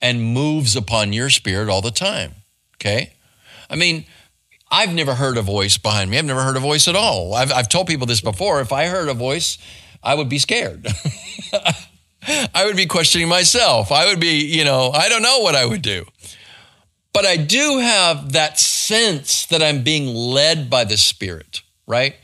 and 0.02 0.22
moves 0.22 0.76
upon 0.76 1.14
your 1.14 1.30
spirit 1.30 1.70
all 1.70 1.82
the 1.82 1.92
time. 1.92 2.34
Okay? 2.76 3.14
I 3.70 3.76
mean, 3.76 4.06
I've 4.70 4.94
never 4.94 5.16
heard 5.16 5.38
a 5.38 5.42
voice 5.42 5.78
behind 5.78 6.10
me. 6.10 6.18
I've 6.18 6.26
never 6.26 6.44
heard 6.44 6.58
a 6.58 6.62
voice 6.62 6.88
at 6.88 6.96
all. 6.96 7.34
I've, 7.34 7.52
I've 7.52 7.70
told 7.70 7.88
people 7.88 8.08
this 8.08 8.22
before. 8.22 8.62
If 8.62 8.72
I 8.72 8.88
heard 8.88 9.10
a 9.10 9.14
voice, 9.14 9.58
I 10.04 10.16
would 10.16 10.30
be 10.30 10.40
scared. 10.40 10.88
I 12.54 12.66
would 12.66 12.76
be 12.76 12.86
questioning 12.86 13.28
myself. 13.28 13.92
I 13.92 14.06
would 14.06 14.20
be, 14.20 14.46
you 14.46 14.64
know, 14.64 14.92
I 14.92 15.10
don't 15.10 15.24
know 15.24 15.40
what 15.40 15.56
I 15.56 15.66
would 15.66 15.82
do. 15.82 16.06
But 17.14 17.26
I 17.26 17.36
do 17.36 17.80
have 17.80 18.34
that 18.34 18.60
sense 18.60 19.46
that 19.48 19.62
I'm 19.62 19.84
being 19.84 20.08
led 20.08 20.70
by 20.70 20.86
the 20.86 20.98
Spirit, 20.98 21.62
right? 21.88 22.16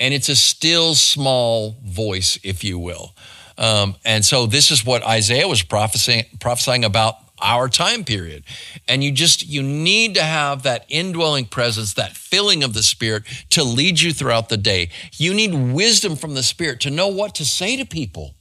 And 0.00 0.12
it's 0.12 0.28
a 0.28 0.36
still 0.36 0.94
small 0.94 1.76
voice, 1.84 2.38
if 2.42 2.64
you 2.64 2.78
will. 2.78 3.14
Um, 3.56 3.94
and 4.04 4.24
so 4.24 4.46
this 4.46 4.70
is 4.70 4.84
what 4.84 5.06
Isaiah 5.06 5.46
was 5.46 5.62
prophesying, 5.62 6.24
prophesying 6.40 6.84
about 6.84 7.16
our 7.42 7.68
time 7.68 8.04
period. 8.04 8.44
And 8.88 9.02
you 9.02 9.12
just, 9.12 9.46
you 9.46 9.62
need 9.62 10.14
to 10.14 10.22
have 10.22 10.62
that 10.62 10.84
indwelling 10.88 11.46
presence, 11.46 11.94
that 11.94 12.16
filling 12.16 12.62
of 12.62 12.74
the 12.74 12.82
Spirit 12.82 13.24
to 13.50 13.64
lead 13.64 14.00
you 14.00 14.12
throughout 14.12 14.48
the 14.48 14.56
day. 14.56 14.90
You 15.12 15.34
need 15.34 15.54
wisdom 15.54 16.16
from 16.16 16.34
the 16.34 16.42
Spirit 16.42 16.80
to 16.80 16.90
know 16.90 17.08
what 17.08 17.34
to 17.36 17.44
say 17.44 17.76
to 17.76 17.84
people 17.84 18.34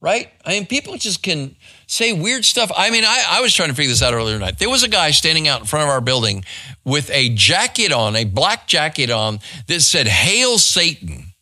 right? 0.00 0.30
I 0.44 0.50
mean, 0.50 0.66
people 0.66 0.96
just 0.96 1.22
can 1.22 1.56
say 1.86 2.12
weird 2.12 2.44
stuff. 2.44 2.72
I 2.74 2.90
mean, 2.90 3.04
I, 3.04 3.24
I 3.28 3.40
was 3.40 3.54
trying 3.54 3.68
to 3.68 3.74
figure 3.74 3.90
this 3.90 4.02
out 4.02 4.14
earlier 4.14 4.38
tonight. 4.38 4.58
There 4.58 4.70
was 4.70 4.82
a 4.82 4.88
guy 4.88 5.10
standing 5.10 5.46
out 5.46 5.60
in 5.60 5.66
front 5.66 5.84
of 5.84 5.90
our 5.90 6.00
building 6.00 6.44
with 6.84 7.10
a 7.10 7.28
jacket 7.30 7.92
on, 7.92 8.16
a 8.16 8.24
black 8.24 8.66
jacket 8.66 9.10
on 9.10 9.40
that 9.66 9.80
said, 9.80 10.06
Hail 10.06 10.58
Satan. 10.58 11.32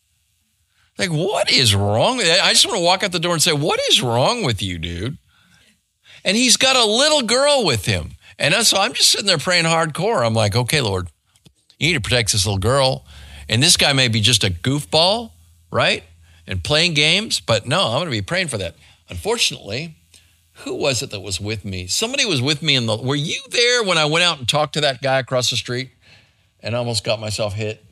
Like, 0.97 1.09
what 1.09 1.49
is 1.49 1.73
wrong? 1.73 2.19
I 2.19 2.49
just 2.51 2.65
want 2.65 2.77
to 2.77 2.83
walk 2.83 3.03
out 3.03 3.13
the 3.13 3.19
door 3.19 3.31
and 3.31 3.41
say, 3.41 3.53
What 3.53 3.79
is 3.89 4.01
wrong 4.01 4.43
with 4.43 4.61
you, 4.61 4.77
dude? 4.77 5.17
And 6.23 6.35
he's 6.35 6.57
got 6.57 6.75
a 6.75 6.85
little 6.85 7.21
girl 7.21 7.65
with 7.65 7.85
him. 7.85 8.11
And 8.37 8.53
so 8.65 8.77
I'm 8.77 8.93
just 8.93 9.09
sitting 9.09 9.27
there 9.27 9.37
praying 9.37 9.65
hardcore. 9.65 10.25
I'm 10.25 10.33
like, 10.33 10.55
okay, 10.55 10.81
Lord, 10.81 11.09
you 11.77 11.87
need 11.87 11.93
to 11.95 12.01
protect 12.01 12.31
this 12.31 12.45
little 12.45 12.59
girl. 12.59 13.05
And 13.47 13.61
this 13.61 13.77
guy 13.77 13.93
may 13.93 14.07
be 14.07 14.21
just 14.21 14.43
a 14.43 14.49
goofball, 14.49 15.31
right? 15.71 16.03
and 16.49 16.63
playing 16.63 16.95
games, 16.95 17.39
but 17.39 17.67
no, 17.67 17.79
I'm 17.79 17.99
going 17.99 18.05
to 18.05 18.11
be 18.11 18.23
praying 18.23 18.47
for 18.47 18.57
that. 18.57 18.75
Unfortunately, 19.07 19.95
who 20.53 20.73
was 20.73 21.03
it 21.03 21.11
that 21.11 21.21
was 21.21 21.39
with 21.39 21.63
me? 21.63 21.85
Somebody 21.85 22.25
was 22.25 22.41
with 22.41 22.63
me 22.63 22.75
in 22.75 22.87
the. 22.87 22.97
Were 22.97 23.15
you 23.15 23.39
there 23.51 23.83
when 23.83 23.99
I 23.99 24.05
went 24.05 24.25
out 24.25 24.39
and 24.39 24.49
talked 24.49 24.73
to 24.73 24.81
that 24.81 25.01
guy 25.01 25.19
across 25.19 25.51
the 25.51 25.55
street 25.55 25.91
and 26.59 26.75
almost 26.75 27.03
got 27.03 27.19
myself 27.19 27.53
hit? 27.53 27.85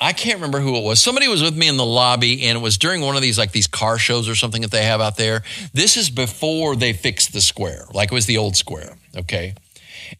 I 0.00 0.12
can't 0.12 0.36
remember 0.36 0.60
who 0.60 0.76
it 0.76 0.84
was. 0.84 1.02
Somebody 1.02 1.26
was 1.26 1.42
with 1.42 1.56
me 1.56 1.66
in 1.66 1.76
the 1.76 1.84
lobby, 1.84 2.44
and 2.46 2.56
it 2.56 2.60
was 2.60 2.78
during 2.78 3.00
one 3.00 3.16
of 3.16 3.22
these 3.22 3.38
like 3.38 3.50
these 3.50 3.66
car 3.66 3.98
shows 3.98 4.28
or 4.28 4.36
something 4.36 4.62
that 4.62 4.70
they 4.70 4.84
have 4.84 5.00
out 5.00 5.16
there. 5.16 5.42
This 5.72 5.96
is 5.96 6.08
before 6.08 6.76
they 6.76 6.92
fixed 6.92 7.32
the 7.32 7.40
square, 7.40 7.86
like 7.92 8.12
it 8.12 8.14
was 8.14 8.26
the 8.26 8.38
old 8.38 8.56
square. 8.56 8.96
Okay. 9.16 9.54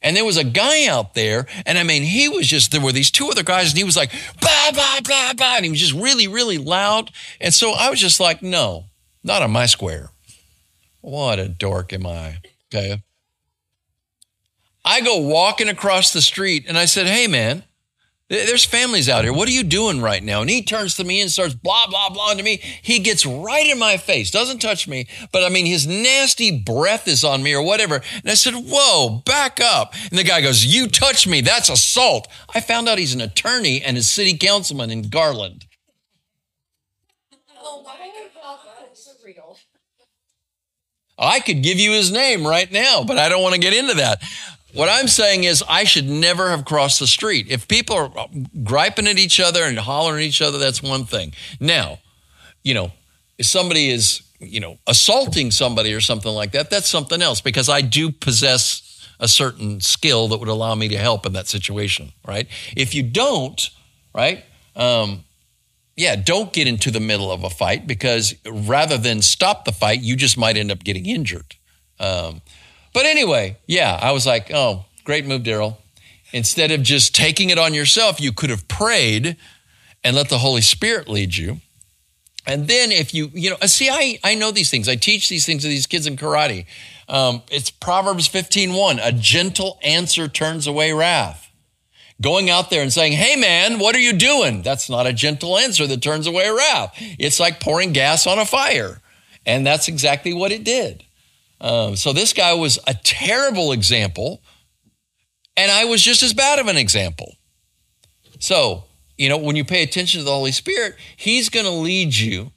And 0.02 0.16
there 0.16 0.24
was 0.24 0.36
a 0.36 0.44
guy 0.44 0.86
out 0.86 1.14
there, 1.14 1.46
and 1.64 1.78
I 1.78 1.82
mean, 1.82 2.02
he 2.02 2.28
was 2.28 2.46
just, 2.46 2.72
there 2.72 2.80
were 2.80 2.92
these 2.92 3.10
two 3.10 3.28
other 3.28 3.42
guys, 3.42 3.70
and 3.70 3.78
he 3.78 3.84
was 3.84 3.96
like, 3.96 4.10
blah, 4.40 4.72
blah, 4.72 5.00
blah, 5.02 5.32
blah. 5.32 5.56
And 5.56 5.64
he 5.64 5.70
was 5.70 5.80
just 5.80 5.94
really, 5.94 6.28
really 6.28 6.58
loud. 6.58 7.10
And 7.40 7.54
so 7.54 7.72
I 7.72 7.88
was 7.88 8.00
just 8.00 8.20
like, 8.20 8.42
no, 8.42 8.84
not 9.22 9.42
on 9.42 9.50
my 9.50 9.66
square. 9.66 10.10
What 11.00 11.38
a 11.38 11.48
dork 11.48 11.92
am 11.92 12.06
I? 12.06 12.38
Okay. 12.74 13.02
I 14.84 15.00
go 15.00 15.18
walking 15.18 15.68
across 15.68 16.12
the 16.12 16.20
street 16.20 16.64
and 16.68 16.76
I 16.76 16.84
said, 16.84 17.06
hey, 17.06 17.26
man, 17.26 17.62
there's 18.28 18.64
families 18.64 19.08
out 19.08 19.24
here. 19.24 19.32
What 19.32 19.48
are 19.48 19.52
you 19.52 19.64
doing 19.64 20.02
right 20.02 20.22
now? 20.22 20.42
And 20.42 20.50
he 20.50 20.62
turns 20.62 20.94
to 20.96 21.04
me 21.04 21.20
and 21.22 21.30
starts 21.30 21.54
blah, 21.54 21.86
blah, 21.88 22.10
blah 22.10 22.34
to 22.34 22.42
me. 22.42 22.60
He 22.82 22.98
gets 22.98 23.24
right 23.24 23.66
in 23.66 23.78
my 23.78 23.96
face, 23.96 24.30
doesn't 24.30 24.58
touch 24.58 24.86
me, 24.86 25.08
but 25.32 25.42
I 25.42 25.48
mean, 25.48 25.64
his 25.64 25.86
nasty 25.86 26.50
breath 26.60 27.08
is 27.08 27.24
on 27.24 27.42
me 27.42 27.54
or 27.54 27.62
whatever. 27.62 27.96
And 27.96 28.30
I 28.30 28.34
said, 28.34 28.52
Whoa, 28.54 29.22
back 29.24 29.60
up. 29.60 29.94
And 30.10 30.18
the 30.18 30.24
guy 30.24 30.42
goes, 30.42 30.66
You 30.66 30.88
touch 30.88 31.26
me. 31.26 31.40
That's 31.40 31.70
assault. 31.70 32.28
I 32.54 32.60
found 32.60 32.88
out 32.88 32.98
he's 32.98 33.14
an 33.14 33.22
attorney 33.22 33.80
and 33.82 33.96
a 33.96 34.02
city 34.02 34.36
councilman 34.36 34.90
in 34.90 35.08
Garland. 35.08 35.64
Oh, 41.18 41.26
I 41.26 41.40
could 41.40 41.62
give 41.62 41.78
you 41.78 41.92
his 41.92 42.12
name 42.12 42.46
right 42.46 42.70
now, 42.70 43.02
but 43.04 43.18
I 43.18 43.28
don't 43.28 43.42
want 43.42 43.54
to 43.54 43.60
get 43.60 43.74
into 43.74 43.94
that. 43.94 44.22
What 44.78 44.88
I'm 44.88 45.08
saying 45.08 45.42
is, 45.42 45.64
I 45.68 45.82
should 45.82 46.08
never 46.08 46.50
have 46.50 46.64
crossed 46.64 47.00
the 47.00 47.08
street. 47.08 47.48
If 47.50 47.66
people 47.66 47.96
are 47.96 48.28
griping 48.62 49.08
at 49.08 49.18
each 49.18 49.40
other 49.40 49.64
and 49.64 49.76
hollering 49.76 50.22
at 50.22 50.28
each 50.28 50.40
other, 50.40 50.56
that's 50.56 50.80
one 50.80 51.04
thing. 51.04 51.32
Now, 51.58 51.98
you 52.62 52.74
know, 52.74 52.92
if 53.38 53.46
somebody 53.46 53.90
is, 53.90 54.22
you 54.38 54.60
know, 54.60 54.78
assaulting 54.86 55.50
somebody 55.50 55.92
or 55.92 56.00
something 56.00 56.30
like 56.30 56.52
that, 56.52 56.70
that's 56.70 56.88
something 56.88 57.20
else 57.20 57.40
because 57.40 57.68
I 57.68 57.80
do 57.80 58.12
possess 58.12 59.04
a 59.18 59.26
certain 59.26 59.80
skill 59.80 60.28
that 60.28 60.38
would 60.38 60.48
allow 60.48 60.76
me 60.76 60.86
to 60.90 60.96
help 60.96 61.26
in 61.26 61.32
that 61.32 61.48
situation, 61.48 62.12
right? 62.24 62.46
If 62.76 62.94
you 62.94 63.02
don't, 63.02 63.60
right, 64.14 64.44
um, 64.76 65.24
yeah, 65.96 66.14
don't 66.14 66.52
get 66.52 66.68
into 66.68 66.92
the 66.92 67.00
middle 67.00 67.32
of 67.32 67.42
a 67.42 67.50
fight 67.50 67.88
because 67.88 68.32
rather 68.48 68.96
than 68.96 69.22
stop 69.22 69.64
the 69.64 69.72
fight, 69.72 70.02
you 70.02 70.14
just 70.14 70.38
might 70.38 70.56
end 70.56 70.70
up 70.70 70.84
getting 70.84 71.06
injured. 71.06 71.56
Um, 71.98 72.42
but 72.98 73.06
anyway, 73.06 73.56
yeah, 73.68 73.96
I 74.02 74.10
was 74.10 74.26
like, 74.26 74.50
oh, 74.52 74.84
great 75.04 75.24
move, 75.24 75.44
Darryl. 75.44 75.76
Instead 76.32 76.72
of 76.72 76.82
just 76.82 77.14
taking 77.14 77.48
it 77.48 77.56
on 77.56 77.72
yourself, 77.72 78.20
you 78.20 78.32
could 78.32 78.50
have 78.50 78.66
prayed 78.66 79.36
and 80.02 80.16
let 80.16 80.28
the 80.30 80.38
Holy 80.38 80.62
Spirit 80.62 81.06
lead 81.06 81.36
you. 81.36 81.60
And 82.44 82.66
then 82.66 82.90
if 82.90 83.14
you, 83.14 83.30
you 83.32 83.50
know, 83.50 83.56
see, 83.66 83.88
I, 83.88 84.18
I 84.24 84.34
know 84.34 84.50
these 84.50 84.68
things. 84.68 84.88
I 84.88 84.96
teach 84.96 85.28
these 85.28 85.46
things 85.46 85.62
to 85.62 85.68
these 85.68 85.86
kids 85.86 86.08
in 86.08 86.16
karate. 86.16 86.66
Um, 87.08 87.42
it's 87.52 87.70
Proverbs 87.70 88.28
15.1, 88.28 88.98
a 89.00 89.12
gentle 89.12 89.78
answer 89.84 90.26
turns 90.26 90.66
away 90.66 90.92
wrath. 90.92 91.52
Going 92.20 92.50
out 92.50 92.68
there 92.68 92.82
and 92.82 92.92
saying, 92.92 93.12
hey 93.12 93.36
man, 93.36 93.78
what 93.78 93.94
are 93.94 94.00
you 94.00 94.12
doing? 94.12 94.62
That's 94.62 94.90
not 94.90 95.06
a 95.06 95.12
gentle 95.12 95.56
answer 95.56 95.86
that 95.86 96.02
turns 96.02 96.26
away 96.26 96.50
wrath. 96.50 96.96
It's 96.98 97.38
like 97.38 97.60
pouring 97.60 97.92
gas 97.92 98.26
on 98.26 98.40
a 98.40 98.44
fire. 98.44 99.00
And 99.46 99.64
that's 99.64 99.86
exactly 99.86 100.32
what 100.32 100.50
it 100.50 100.64
did. 100.64 101.04
Um, 101.60 101.96
so 101.96 102.12
this 102.12 102.32
guy 102.32 102.54
was 102.54 102.78
a 102.86 102.94
terrible 102.94 103.72
example, 103.72 104.42
and 105.56 105.70
I 105.70 105.84
was 105.84 106.02
just 106.02 106.22
as 106.22 106.32
bad 106.32 106.58
of 106.58 106.68
an 106.68 106.76
example. 106.76 107.36
So, 108.38 108.84
you 109.16 109.28
know, 109.28 109.38
when 109.38 109.56
you 109.56 109.64
pay 109.64 109.82
attention 109.82 110.20
to 110.20 110.24
the 110.24 110.30
Holy 110.30 110.52
Spirit, 110.52 110.94
He's 111.16 111.48
going 111.48 111.66
to 111.66 111.72
lead 111.72 112.14
you, 112.14 112.52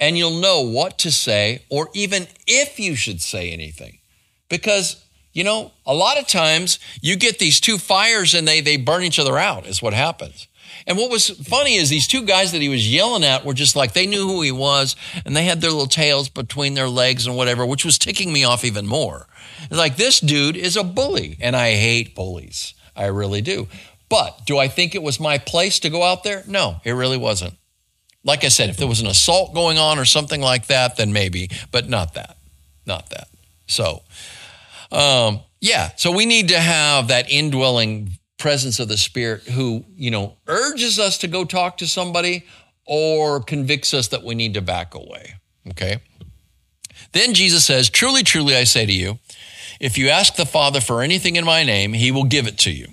and 0.00 0.18
you'll 0.18 0.40
know 0.40 0.62
what 0.62 0.98
to 0.98 1.12
say, 1.12 1.64
or 1.70 1.90
even 1.94 2.26
if 2.46 2.80
you 2.80 2.96
should 2.96 3.22
say 3.22 3.50
anything. 3.50 3.98
Because, 4.48 5.04
you 5.32 5.44
know, 5.44 5.70
a 5.86 5.94
lot 5.94 6.18
of 6.18 6.26
times 6.26 6.80
you 7.00 7.14
get 7.14 7.38
these 7.38 7.60
two 7.60 7.78
fires 7.78 8.34
and 8.34 8.48
they, 8.48 8.60
they 8.60 8.76
burn 8.76 9.04
each 9.04 9.20
other 9.20 9.38
out, 9.38 9.66
is 9.66 9.80
what 9.80 9.94
happens. 9.94 10.48
And 10.90 10.98
what 10.98 11.08
was 11.08 11.30
funny 11.30 11.76
is 11.76 11.88
these 11.88 12.08
two 12.08 12.24
guys 12.24 12.50
that 12.50 12.60
he 12.60 12.68
was 12.68 12.92
yelling 12.92 13.22
at 13.22 13.44
were 13.44 13.54
just 13.54 13.76
like, 13.76 13.92
they 13.92 14.08
knew 14.08 14.26
who 14.26 14.42
he 14.42 14.50
was 14.50 14.96
and 15.24 15.36
they 15.36 15.44
had 15.44 15.60
their 15.60 15.70
little 15.70 15.86
tails 15.86 16.28
between 16.28 16.74
their 16.74 16.88
legs 16.88 17.28
and 17.28 17.36
whatever, 17.36 17.64
which 17.64 17.84
was 17.84 17.96
ticking 17.96 18.32
me 18.32 18.42
off 18.42 18.64
even 18.64 18.88
more. 18.88 19.28
Like, 19.70 19.94
this 19.94 20.18
dude 20.18 20.56
is 20.56 20.76
a 20.76 20.82
bully 20.82 21.38
and 21.40 21.54
I 21.54 21.76
hate 21.76 22.16
bullies. 22.16 22.74
I 22.96 23.06
really 23.06 23.40
do. 23.40 23.68
But 24.08 24.44
do 24.46 24.58
I 24.58 24.66
think 24.66 24.96
it 24.96 25.02
was 25.04 25.20
my 25.20 25.38
place 25.38 25.78
to 25.78 25.90
go 25.90 26.02
out 26.02 26.24
there? 26.24 26.42
No, 26.48 26.80
it 26.82 26.90
really 26.90 27.18
wasn't. 27.18 27.54
Like 28.24 28.42
I 28.42 28.48
said, 28.48 28.68
if 28.68 28.76
there 28.76 28.88
was 28.88 29.00
an 29.00 29.06
assault 29.06 29.54
going 29.54 29.78
on 29.78 29.96
or 29.96 30.04
something 30.04 30.40
like 30.40 30.66
that, 30.66 30.96
then 30.96 31.12
maybe, 31.12 31.50
but 31.70 31.88
not 31.88 32.14
that. 32.14 32.36
Not 32.84 33.10
that. 33.10 33.28
So, 33.68 34.02
um, 34.90 35.38
yeah, 35.60 35.90
so 35.96 36.10
we 36.10 36.26
need 36.26 36.48
to 36.48 36.58
have 36.58 37.06
that 37.08 37.30
indwelling 37.30 38.18
presence 38.40 38.80
of 38.80 38.88
the 38.88 38.96
Spirit 38.96 39.42
who, 39.42 39.84
you 39.96 40.10
know, 40.10 40.34
urges 40.48 40.98
us 40.98 41.18
to 41.18 41.28
go 41.28 41.44
talk 41.44 41.76
to 41.76 41.86
somebody 41.86 42.44
or 42.86 43.40
convicts 43.40 43.94
us 43.94 44.08
that 44.08 44.24
we 44.24 44.34
need 44.34 44.54
to 44.54 44.60
back 44.60 44.94
away. 44.94 45.34
Okay. 45.68 45.98
Then 47.12 47.34
Jesus 47.34 47.64
says, 47.64 47.88
Truly, 47.88 48.24
truly, 48.24 48.56
I 48.56 48.64
say 48.64 48.86
to 48.86 48.92
you, 48.92 49.18
if 49.78 49.96
you 49.96 50.08
ask 50.08 50.34
the 50.34 50.46
Father 50.46 50.80
for 50.80 51.02
anything 51.02 51.36
in 51.36 51.44
my 51.44 51.62
name, 51.62 51.92
he 51.92 52.10
will 52.10 52.24
give 52.24 52.48
it 52.48 52.58
to 52.58 52.70
you. 52.72 52.88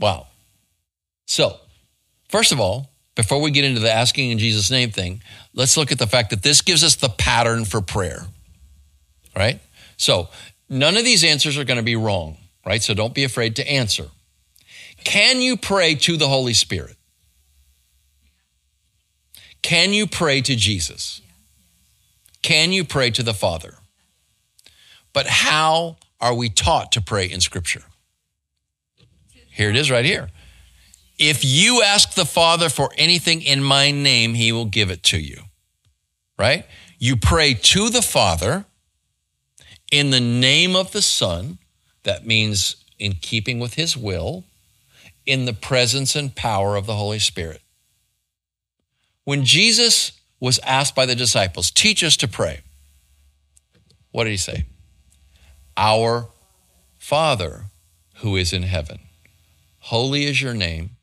Wow. 0.00 0.26
So, 1.26 1.56
first 2.28 2.50
of 2.50 2.58
all, 2.58 2.90
before 3.14 3.40
we 3.40 3.50
get 3.50 3.64
into 3.64 3.80
the 3.80 3.92
asking 3.92 4.30
in 4.30 4.38
Jesus' 4.38 4.70
name 4.70 4.90
thing, 4.90 5.22
let's 5.54 5.76
look 5.76 5.92
at 5.92 5.98
the 5.98 6.06
fact 6.06 6.30
that 6.30 6.42
this 6.42 6.62
gives 6.62 6.82
us 6.82 6.96
the 6.96 7.08
pattern 7.08 7.64
for 7.64 7.80
prayer. 7.80 8.26
Right? 9.36 9.60
So, 9.96 10.28
none 10.68 10.96
of 10.96 11.04
these 11.04 11.22
answers 11.22 11.58
are 11.58 11.64
going 11.64 11.76
to 11.76 11.82
be 11.82 11.96
wrong, 11.96 12.38
right? 12.64 12.82
So 12.82 12.94
don't 12.94 13.14
be 13.14 13.24
afraid 13.24 13.56
to 13.56 13.70
answer. 13.70 14.06
Can 15.04 15.40
you 15.40 15.56
pray 15.56 15.94
to 15.96 16.16
the 16.16 16.28
Holy 16.28 16.52
Spirit? 16.52 16.96
Can 19.62 19.92
you 19.92 20.06
pray 20.06 20.40
to 20.42 20.56
Jesus? 20.56 21.20
Can 22.42 22.72
you 22.72 22.84
pray 22.84 23.10
to 23.10 23.22
the 23.22 23.34
Father? 23.34 23.74
But 25.12 25.26
how 25.26 25.96
are 26.20 26.34
we 26.34 26.48
taught 26.48 26.92
to 26.92 27.00
pray 27.00 27.26
in 27.26 27.40
Scripture? 27.40 27.82
Here 29.50 29.70
it 29.70 29.76
is 29.76 29.90
right 29.90 30.04
here. 30.04 30.30
If 31.18 31.44
you 31.44 31.82
ask 31.82 32.14
the 32.14 32.24
Father 32.24 32.68
for 32.68 32.90
anything 32.96 33.42
in 33.42 33.62
my 33.62 33.90
name, 33.90 34.34
he 34.34 34.52
will 34.52 34.64
give 34.64 34.90
it 34.90 35.02
to 35.04 35.18
you. 35.18 35.42
Right? 36.38 36.64
You 36.98 37.16
pray 37.16 37.52
to 37.54 37.90
the 37.90 38.00
Father 38.00 38.64
in 39.92 40.10
the 40.10 40.20
name 40.20 40.74
of 40.74 40.92
the 40.92 41.02
Son. 41.02 41.58
That 42.04 42.26
means 42.26 42.76
in 42.98 43.14
keeping 43.14 43.58
with 43.58 43.74
his 43.74 43.96
will, 43.96 44.44
in 45.30 45.44
the 45.44 45.52
presence 45.52 46.16
and 46.16 46.34
power 46.34 46.74
of 46.74 46.86
the 46.86 46.96
Holy 46.96 47.20
Spirit. 47.20 47.62
When 49.22 49.44
Jesus 49.44 50.10
was 50.40 50.58
asked 50.66 50.96
by 50.96 51.06
the 51.06 51.14
disciples, 51.14 51.70
Teach 51.70 52.02
us 52.02 52.16
to 52.16 52.26
pray, 52.26 52.62
what 54.10 54.24
did 54.24 54.30
he 54.30 54.36
say? 54.36 54.64
Our 55.76 56.30
Father 56.98 57.66
who 58.16 58.34
is 58.34 58.52
in 58.52 58.64
heaven, 58.64 58.98
holy 59.78 60.24
is 60.24 60.42
your 60.42 60.52
name. 60.52 60.96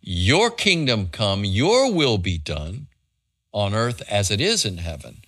Your 0.00 0.50
kingdom 0.50 1.08
come, 1.12 1.44
your 1.44 1.92
will 1.92 2.18
be 2.18 2.36
done 2.36 2.88
on 3.52 3.74
earth 3.74 4.02
as 4.10 4.32
it 4.32 4.40
is 4.40 4.64
in 4.64 4.78
heaven. 4.78 5.18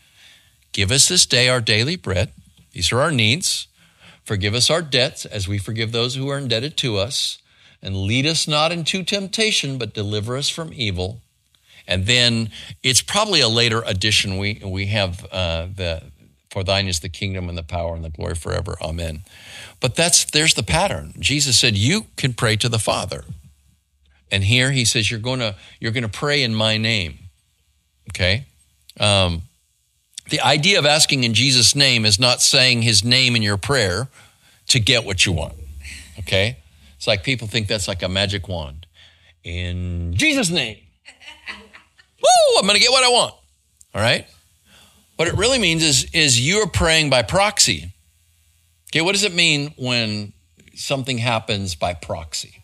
Give 0.73 0.91
us 0.91 1.07
this 1.07 1.25
day 1.25 1.49
our 1.49 1.61
daily 1.61 1.95
bread. 1.95 2.33
These 2.73 2.91
are 2.91 3.01
our 3.01 3.13
needs. 3.13 3.69
Forgive 4.25 4.55
us 4.55 4.71
our 4.71 4.83
debts 4.83 5.25
as 5.25 5.47
we 5.47 5.59
forgive 5.59 5.93
those 5.93 6.17
who 6.17 6.29
are 6.29 6.39
indebted 6.39 6.77
to 6.79 6.97
us. 6.97 7.39
And 7.83 7.97
lead 7.97 8.27
us 8.27 8.47
not 8.47 8.73
into 8.73 9.03
temptation, 9.03 9.79
but 9.79 9.95
deliver 9.95 10.37
us 10.37 10.49
from 10.49 10.73
evil. 10.75 11.21
And 11.87 12.07
then 12.07 12.51
it's 12.83 13.01
probably 13.01 13.41
a 13.41 13.49
later 13.49 13.83
addition. 13.87 14.37
We, 14.37 14.61
we 14.65 14.87
have 14.87 15.25
uh, 15.33 15.67
the, 15.75 16.03
for 16.51 16.63
thine 16.63 16.89
is 16.89 17.01
the 17.01 17.09
kingdom 17.09 17.49
and 17.49 17.57
the 17.57 17.63
power 17.63 17.95
and 17.95 18.05
the 18.05 18.11
glory 18.11 18.35
forever. 18.35 18.77
Amen. 18.83 19.23
But 19.81 19.95
that's, 19.95 20.25
there's 20.25 20.55
the 20.55 20.63
pattern. 20.63 21.15
Jesus 21.19 21.59
said, 21.59 21.77
you 21.77 22.07
can 22.17 22.35
pray 22.35 22.57
to 22.57 22.69
the 22.69 22.79
Father. 22.79 23.25
And 24.31 24.45
here 24.45 24.71
he 24.73 24.85
says, 24.85 25.11
you're 25.11 25.19
going 25.19 25.41
to, 25.41 25.57
you're 25.81 25.93
going 25.93 26.03
to 26.03 26.09
pray 26.09 26.43
in 26.43 26.55
my 26.55 26.77
name. 26.77 27.19
Okay. 28.11 28.45
Um, 28.99 29.43
the 30.29 30.41
idea 30.41 30.79
of 30.79 30.87
asking 30.87 31.25
in 31.25 31.35
Jesus' 31.35 31.75
name 31.75 32.05
is 32.05 32.21
not 32.21 32.41
saying 32.41 32.83
his 32.83 33.03
name 33.03 33.35
in 33.35 33.43
your 33.43 33.57
prayer 33.57 34.09
to 34.69 34.79
get 34.79 35.05
what 35.05 35.27
you 35.27 35.33
want. 35.33 35.55
Okay? 36.21 36.59
It's 37.01 37.07
like 37.07 37.25
people 37.25 37.49
think 37.49 37.67
that's 37.67 37.89
like 37.89 38.03
a 38.03 38.11
magic 38.11 38.47
wand. 38.47 38.87
In 39.43 40.13
Jesus' 40.13 40.51
name. 40.51 40.77
Woo, 42.23 42.59
I'm 42.59 42.67
going 42.67 42.75
to 42.75 42.79
get 42.79 42.91
what 42.91 43.03
I 43.03 43.09
want. 43.09 43.33
All 43.95 44.03
right? 44.03 44.27
What 45.17 45.27
it 45.27 45.33
really 45.33 45.59
means 45.59 45.83
is, 45.83 46.11
is 46.13 46.47
you're 46.47 46.67
praying 46.67 47.09
by 47.09 47.23
proxy. 47.23 47.95
Okay, 48.91 49.01
what 49.01 49.13
does 49.13 49.25
it 49.25 49.33
mean 49.33 49.73
when 49.79 50.35
something 50.75 51.17
happens 51.17 51.75
by 51.75 51.95
proxy? 51.95 52.61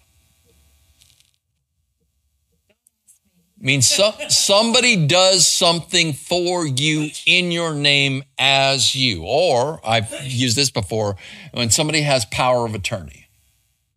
means 3.59 3.89
so, 3.89 4.13
somebody 4.29 5.07
does 5.07 5.49
something 5.49 6.13
for 6.13 6.67
you 6.67 7.09
in 7.25 7.51
your 7.51 7.75
name 7.75 8.23
as 8.39 8.95
you. 8.95 9.25
Or 9.25 9.81
I've 9.83 10.13
used 10.27 10.57
this 10.59 10.71
before 10.71 11.17
when 11.53 11.71
somebody 11.71 12.03
has 12.03 12.27
power 12.27 12.67
of 12.67 12.75
attorney. 12.75 13.26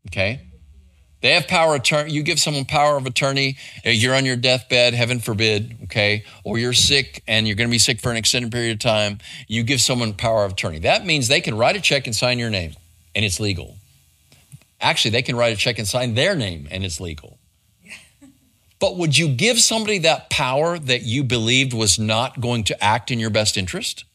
Okay? 0.10 0.41
They 1.22 1.34
have 1.34 1.47
power 1.47 1.76
of 1.76 1.82
attorney. 1.82 2.12
You 2.12 2.24
give 2.24 2.39
someone 2.39 2.66
power 2.66 2.95
of 2.95 3.05
attorney. 3.05 3.57
Uh, 3.86 3.89
you're 3.89 4.16
on 4.16 4.26
your 4.26 4.38
deathbed, 4.38 4.93
heaven 4.93 5.20
forbid, 5.20 5.78
okay? 5.84 6.24
Or 6.45 6.57
you're 6.57 6.74
sick 6.74 7.24
and 7.28 7.45
you're 7.45 7.57
going 7.57 7.70
to 7.70 7.72
be 7.72 7.80
sick 7.80 7.99
for 7.99 8.10
an 8.10 8.18
extended 8.18 8.51
period 8.51 8.72
of 8.74 8.80
time. 8.80 9.20
You 9.47 9.64
give 9.64 9.82
someone 9.82 10.14
power 10.14 10.45
of 10.45 10.53
attorney. 10.53 10.80
That 10.80 11.05
means 11.05 11.28
they 11.28 11.41
can 11.41 11.57
write 11.57 11.76
a 11.76 11.82
check 11.82 12.07
and 12.07 12.16
sign 12.16 12.39
your 12.39 12.49
name, 12.49 12.74
and 13.14 13.26
it's 13.26 13.39
legal. 13.39 13.76
Actually, 14.80 15.12
they 15.12 15.22
can 15.22 15.36
write 15.36 15.51
a 15.51 15.57
check 15.57 15.78
and 15.78 15.88
sign 15.88 16.14
their 16.14 16.36
name, 16.36 16.68
and 16.72 16.84
it's 16.84 16.99
legal. 16.99 17.38
But 18.80 18.95
would 18.95 19.18
you 19.18 19.28
give 19.28 19.60
somebody 19.60 19.97
that 19.99 20.30
power 20.30 20.80
that 20.80 21.01
you 21.01 21.26
believed 21.26 21.74
was 21.74 21.99
not 21.99 22.39
going 22.39 22.64
to 22.64 22.82
act 22.82 23.12
in 23.12 23.20
your 23.20 23.30
best 23.30 23.57
interest? 23.57 24.05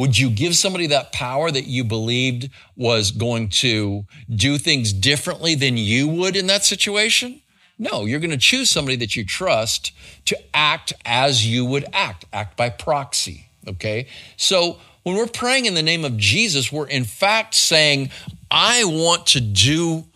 Would 0.00 0.16
you 0.16 0.30
give 0.30 0.56
somebody 0.56 0.86
that 0.86 1.12
power 1.12 1.50
that 1.50 1.66
you 1.66 1.84
believed 1.84 2.48
was 2.74 3.10
going 3.10 3.50
to 3.50 4.06
do 4.34 4.56
things 4.56 4.94
differently 4.94 5.54
than 5.54 5.76
you 5.76 6.08
would 6.08 6.36
in 6.36 6.46
that 6.46 6.64
situation? 6.64 7.42
No, 7.78 8.06
you're 8.06 8.18
going 8.18 8.30
to 8.30 8.38
choose 8.38 8.70
somebody 8.70 8.96
that 8.96 9.14
you 9.14 9.26
trust 9.26 9.92
to 10.24 10.38
act 10.54 10.94
as 11.04 11.46
you 11.46 11.66
would 11.66 11.84
act, 11.92 12.24
act 12.32 12.56
by 12.56 12.70
proxy. 12.70 13.50
Okay. 13.68 14.06
So 14.38 14.78
when 15.02 15.16
we're 15.16 15.26
praying 15.26 15.66
in 15.66 15.74
the 15.74 15.82
name 15.82 16.06
of 16.06 16.16
Jesus, 16.16 16.72
we're 16.72 16.88
in 16.88 17.04
fact 17.04 17.54
saying, 17.54 18.10
I 18.50 18.84
want 18.84 19.26
to 19.26 19.40
do 19.42 20.06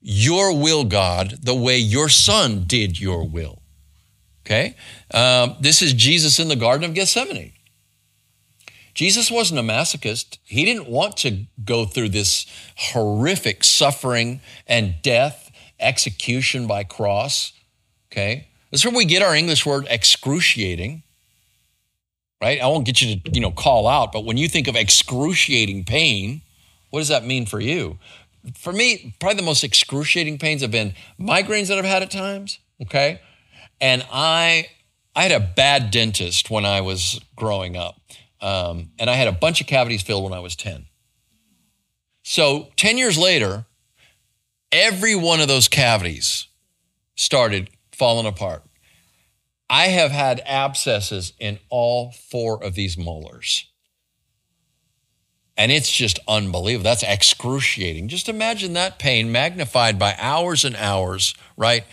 your 0.00 0.58
will, 0.58 0.84
God, 0.84 1.34
the 1.42 1.54
way 1.54 1.76
your 1.76 2.08
son 2.08 2.64
did 2.66 2.98
your 2.98 3.28
will. 3.28 3.60
Okay? 4.46 4.74
Um, 5.12 5.56
this 5.60 5.82
is 5.82 5.92
Jesus 5.92 6.40
in 6.40 6.48
the 6.48 6.56
Garden 6.56 6.88
of 6.88 6.94
Gethsemane. 6.94 7.52
Jesus 8.94 9.30
wasn't 9.30 9.60
a 9.60 9.62
masochist. 9.62 10.38
He 10.44 10.64
didn't 10.64 10.88
want 10.88 11.16
to 11.18 11.44
go 11.64 11.84
through 11.84 12.10
this 12.10 12.46
horrific 12.76 13.64
suffering 13.64 14.40
and 14.66 14.94
death, 15.02 15.50
execution 15.80 16.66
by 16.66 16.84
cross. 16.84 17.52
Okay? 18.10 18.48
That's 18.70 18.84
where 18.84 18.94
we 18.94 19.04
get 19.04 19.22
our 19.22 19.34
English 19.34 19.66
word 19.66 19.86
excruciating. 19.90 21.02
Right? 22.40 22.60
I 22.60 22.66
won't 22.66 22.86
get 22.86 23.02
you 23.02 23.18
to, 23.18 23.30
you 23.32 23.40
know, 23.40 23.50
call 23.50 23.86
out, 23.88 24.12
but 24.12 24.24
when 24.24 24.36
you 24.36 24.48
think 24.48 24.68
of 24.68 24.76
excruciating 24.76 25.84
pain, 25.84 26.42
what 26.90 27.00
does 27.00 27.08
that 27.08 27.24
mean 27.24 27.46
for 27.46 27.60
you? 27.60 27.98
for 28.56 28.72
me, 28.72 29.14
probably 29.20 29.36
the 29.36 29.42
most 29.42 29.64
excruciating 29.64 30.38
pains 30.38 30.62
have 30.62 30.70
been 30.70 30.94
migraines 31.18 31.68
that 31.68 31.78
I've 31.78 31.84
had 31.84 32.02
at 32.02 32.10
times. 32.10 32.58
Okay. 32.82 33.20
And 33.80 34.04
I, 34.12 34.68
I 35.16 35.22
had 35.22 35.32
a 35.32 35.40
bad 35.40 35.90
dentist 35.90 36.50
when 36.50 36.64
I 36.64 36.80
was 36.80 37.20
growing 37.36 37.76
up. 37.76 38.00
Um, 38.44 38.90
and 38.98 39.08
I 39.08 39.14
had 39.14 39.26
a 39.26 39.32
bunch 39.32 39.62
of 39.62 39.66
cavities 39.66 40.02
filled 40.02 40.22
when 40.22 40.34
I 40.34 40.40
was 40.40 40.54
10. 40.54 40.84
So 42.22 42.68
10 42.76 42.98
years 42.98 43.16
later, 43.16 43.64
every 44.70 45.14
one 45.14 45.40
of 45.40 45.48
those 45.48 45.66
cavities 45.66 46.48
started 47.14 47.70
falling 47.92 48.26
apart. 48.26 48.62
I 49.70 49.84
have 49.84 50.10
had 50.10 50.42
abscesses 50.44 51.32
in 51.38 51.58
all 51.70 52.12
four 52.12 52.62
of 52.62 52.74
these 52.74 52.98
molars. 52.98 53.66
And 55.56 55.72
it's 55.72 55.90
just 55.90 56.18
unbelievable. 56.28 56.84
That's 56.84 57.02
excruciating. 57.02 58.08
Just 58.08 58.28
imagine 58.28 58.74
that 58.74 58.98
pain 58.98 59.32
magnified 59.32 59.98
by 59.98 60.16
hours 60.18 60.66
and 60.66 60.76
hours, 60.76 61.34
right? 61.56 61.84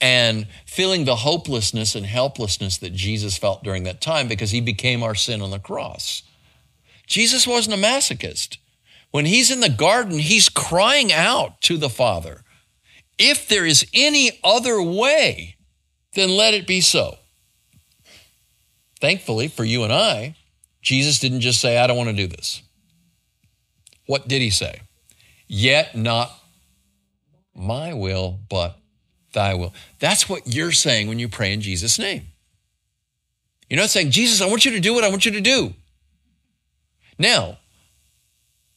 And 0.00 0.48
feeling 0.66 1.04
the 1.04 1.16
hopelessness 1.16 1.94
and 1.94 2.04
helplessness 2.04 2.76
that 2.78 2.92
Jesus 2.92 3.38
felt 3.38 3.62
during 3.62 3.84
that 3.84 4.00
time 4.00 4.28
because 4.28 4.50
he 4.50 4.60
became 4.60 5.02
our 5.02 5.14
sin 5.14 5.40
on 5.40 5.50
the 5.50 5.58
cross. 5.58 6.22
Jesus 7.06 7.46
wasn't 7.46 7.76
a 7.76 7.86
masochist. 7.86 8.58
When 9.10 9.24
he's 9.24 9.50
in 9.50 9.60
the 9.60 9.68
garden, 9.68 10.18
he's 10.18 10.48
crying 10.48 11.12
out 11.12 11.60
to 11.62 11.76
the 11.76 11.88
Father, 11.88 12.42
if 13.18 13.48
there 13.48 13.64
is 13.64 13.86
any 13.94 14.40
other 14.42 14.82
way, 14.82 15.56
then 16.14 16.30
let 16.30 16.54
it 16.54 16.66
be 16.66 16.80
so. 16.80 17.18
Thankfully 19.00 19.48
for 19.48 19.64
you 19.64 19.84
and 19.84 19.92
I, 19.92 20.34
Jesus 20.82 21.18
didn't 21.18 21.40
just 21.40 21.60
say, 21.60 21.78
I 21.78 21.86
don't 21.86 21.96
want 21.96 22.10
to 22.10 22.16
do 22.16 22.26
this. 22.26 22.62
What 24.06 24.28
did 24.28 24.42
he 24.42 24.50
say? 24.50 24.80
Yet 25.46 25.96
not 25.96 26.32
my 27.54 27.94
will, 27.94 28.40
but 28.48 28.78
thy 29.34 29.54
will. 29.54 29.74
That's 29.98 30.28
what 30.28 30.54
you're 30.54 30.72
saying 30.72 31.08
when 31.08 31.18
you 31.18 31.28
pray 31.28 31.52
in 31.52 31.60
Jesus' 31.60 31.98
name. 31.98 32.28
You're 33.68 33.80
not 33.80 33.90
saying, 33.90 34.10
Jesus, 34.10 34.40
I 34.40 34.46
want 34.46 34.64
you 34.64 34.70
to 34.72 34.80
do 34.80 34.94
what 34.94 35.04
I 35.04 35.08
want 35.08 35.26
you 35.26 35.32
to 35.32 35.40
do. 35.40 35.74
Now, 37.18 37.58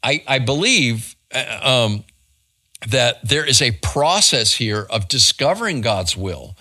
I, 0.04 0.24
I 0.28 0.40
believe 0.40 1.16
uh, 1.34 1.60
um, 1.62 2.04
that 2.88 3.28
there 3.28 3.46
is 3.46 3.62
a 3.62 3.72
process 3.72 4.56
here 4.56 4.86
of 4.90 5.08
discovering 5.08 5.82
God's 5.82 6.16
will 6.16 6.56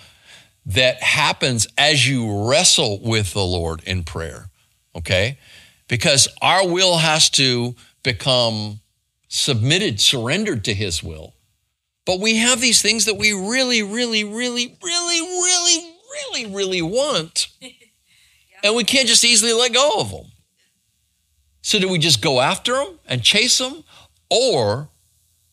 that 0.64 1.02
happens 1.02 1.68
as 1.78 2.08
you 2.08 2.48
wrestle 2.48 2.98
with 3.00 3.32
the 3.32 3.44
Lord 3.44 3.82
in 3.84 4.02
prayer, 4.02 4.50
okay? 4.94 5.38
Because 5.86 6.28
our 6.42 6.66
will 6.66 6.98
has 6.98 7.30
to 7.30 7.76
become 8.02 8.80
submitted, 9.28 10.00
surrendered 10.00 10.64
to 10.64 10.74
His 10.74 11.02
will. 11.02 11.34
But 12.06 12.20
we 12.20 12.36
have 12.36 12.60
these 12.60 12.80
things 12.80 13.04
that 13.04 13.16
we 13.16 13.32
really, 13.32 13.82
really, 13.82 14.24
really, 14.24 14.76
really, 14.82 15.20
really, 15.20 15.94
really, 16.12 16.46
really 16.46 16.82
want. 16.82 17.48
And 18.62 18.74
we 18.74 18.84
can't 18.84 19.06
just 19.06 19.22
easily 19.22 19.52
let 19.52 19.74
go 19.74 20.00
of 20.00 20.10
them. 20.10 20.32
So 21.60 21.78
do 21.78 21.88
we 21.88 21.98
just 21.98 22.22
go 22.22 22.40
after 22.40 22.72
them 22.72 22.98
and 23.06 23.22
chase 23.22 23.58
them? 23.58 23.84
Or 24.30 24.88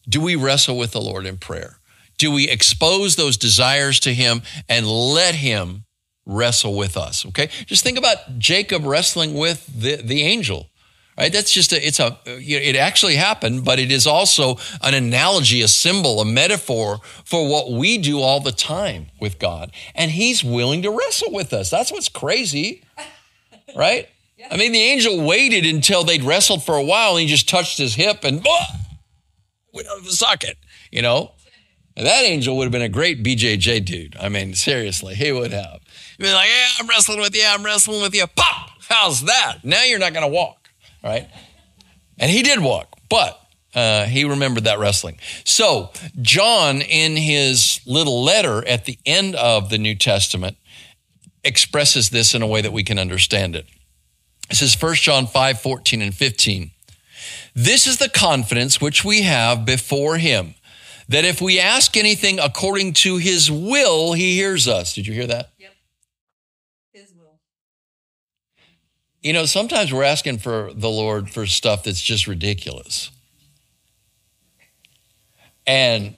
do 0.10 0.22
we 0.22 0.36
wrestle 0.36 0.78
with 0.78 0.94
the 0.94 1.02
Lord 1.02 1.26
in 1.26 1.38
prayer? 1.38 1.76
Do 2.18 2.32
we 2.32 2.50
expose 2.50 3.18
those 3.18 3.36
desires 3.36 4.00
to 4.00 4.14
Him 4.14 4.42
and 4.70 4.88
let 4.88 5.36
Him 5.36 5.84
wrestle 6.26 6.76
with 6.76 6.98
us. 6.98 7.26
Okay. 7.28 7.50
Just 7.66 7.84
think 7.84 7.98
about 7.98 8.38
Jacob 8.38 8.86
wrestling 8.86 9.34
with 9.34 9.66
the, 9.68 9.98
the 9.98 10.22
angel. 10.22 10.70
Right? 11.18 11.32
That's 11.32 11.52
just 11.52 11.74
a, 11.74 11.86
it's 11.86 12.00
a, 12.00 12.18
it 12.26 12.76
actually 12.76 13.16
happened, 13.16 13.64
but 13.64 13.80
it 13.80 13.92
is 13.92 14.08
also 14.08 14.58
an 14.82 14.94
analogy, 14.94 15.62
a 15.62 15.68
symbol, 15.68 16.20
a 16.20 16.26
metaphor 16.26 17.00
for 17.24 17.48
what 17.48 17.72
we 17.72 18.00
do 18.00 18.20
all 18.20 18.40
the 18.40 18.52
time 18.52 19.08
with 19.20 19.38
God. 19.38 19.72
And 19.94 20.10
he's 20.10 20.44
willing 20.44 20.82
to 20.82 20.92
wrestle 20.92 21.32
with 21.32 21.54
us. 21.54 21.70
That's 21.70 21.92
what's 21.92 22.10
crazy. 22.10 22.84
Right? 23.76 24.08
I 24.52 24.58
mean, 24.58 24.72
the 24.72 24.84
angel 24.84 25.26
waited 25.26 25.66
until 25.66 26.04
they'd 26.04 26.22
wrestled 26.22 26.64
for 26.64 26.76
a 26.76 26.84
while 26.84 27.12
and 27.12 27.22
he 27.22 27.28
just 27.28 27.50
touched 27.50 27.80
his 27.80 27.96
hip 27.96 28.24
and 28.24 28.44
don't 28.44 28.56
oh, 29.76 30.02
suck 30.04 30.44
it, 30.44 30.58
you 30.92 31.02
know? 31.02 31.32
And 31.96 32.08
that 32.08 32.24
angel 32.24 32.58
would 32.58 32.66
have 32.66 32.72
been 32.72 32.82
a 32.82 32.90
great 32.90 33.24
BJJ 33.24 33.86
dude. 33.86 34.16
I 34.20 34.30
mean, 34.30 34.56
seriously, 34.56 35.16
he 35.16 35.32
would 35.32 35.52
have. 35.52 35.80
He'd 36.18 36.24
be 36.24 36.34
like, 36.34 36.50
yeah, 36.50 36.68
I'm 36.80 36.88
wrestling 36.88 37.20
with 37.20 37.36
you. 37.36 37.44
I'm 37.48 37.64
wrestling 37.64 38.02
with 38.02 38.16
you. 38.16 38.26
Pop! 38.36 38.70
How's 38.90 39.22
that? 39.22 39.60
Now 39.64 39.84
you're 39.84 40.00
not 40.00 40.14
going 40.14 40.26
to 40.26 40.32
walk, 40.32 40.63
right? 41.04 41.28
And 42.18 42.32
he 42.32 42.42
did 42.42 42.60
walk, 42.60 42.88
but 43.10 43.40
uh, 43.76 44.06
he 44.06 44.24
remembered 44.24 44.66
that 44.66 44.80
wrestling. 44.80 45.18
So, 45.44 45.92
John, 46.22 46.82
in 46.82 47.16
his 47.16 47.82
little 47.86 48.24
letter 48.24 48.66
at 48.68 48.86
the 48.86 48.98
end 49.06 49.36
of 49.36 49.70
the 49.70 49.78
New 49.78 49.96
Testament, 49.96 50.58
expresses 51.44 52.10
this 52.10 52.34
in 52.34 52.42
a 52.42 52.48
way 52.48 52.62
that 52.62 52.72
we 52.72 52.84
can 52.84 53.00
understand 53.00 53.56
it. 53.56 53.66
This 54.50 54.62
is 54.62 54.82
1 54.82 54.96
John 54.96 55.28
5 55.28 55.62
14 55.62 56.02
and 56.02 56.14
15. 56.14 56.72
This 57.56 57.88
is 57.88 57.98
the 57.98 58.10
confidence 58.10 58.82
which 58.82 59.04
we 59.04 59.24
have 59.24 59.66
before 59.66 60.18
him 60.18 60.56
that 61.10 61.26
if 61.26 61.42
we 61.42 61.60
ask 61.60 61.98
anything 61.98 62.40
according 62.40 62.94
to 62.94 63.18
his 63.18 63.52
will, 63.52 64.14
he 64.14 64.36
hears 64.36 64.68
us. 64.68 64.94
Did 64.94 65.08
you 65.08 65.14
hear 65.14 65.28
that? 65.28 65.52
You 69.24 69.32
know, 69.32 69.46
sometimes 69.46 69.94
we're 69.94 70.04
asking 70.04 70.40
for 70.40 70.72
the 70.74 70.90
Lord 70.90 71.30
for 71.30 71.46
stuff 71.46 71.84
that's 71.84 72.02
just 72.02 72.28
ridiculous. 72.28 73.10
And, 75.66 76.18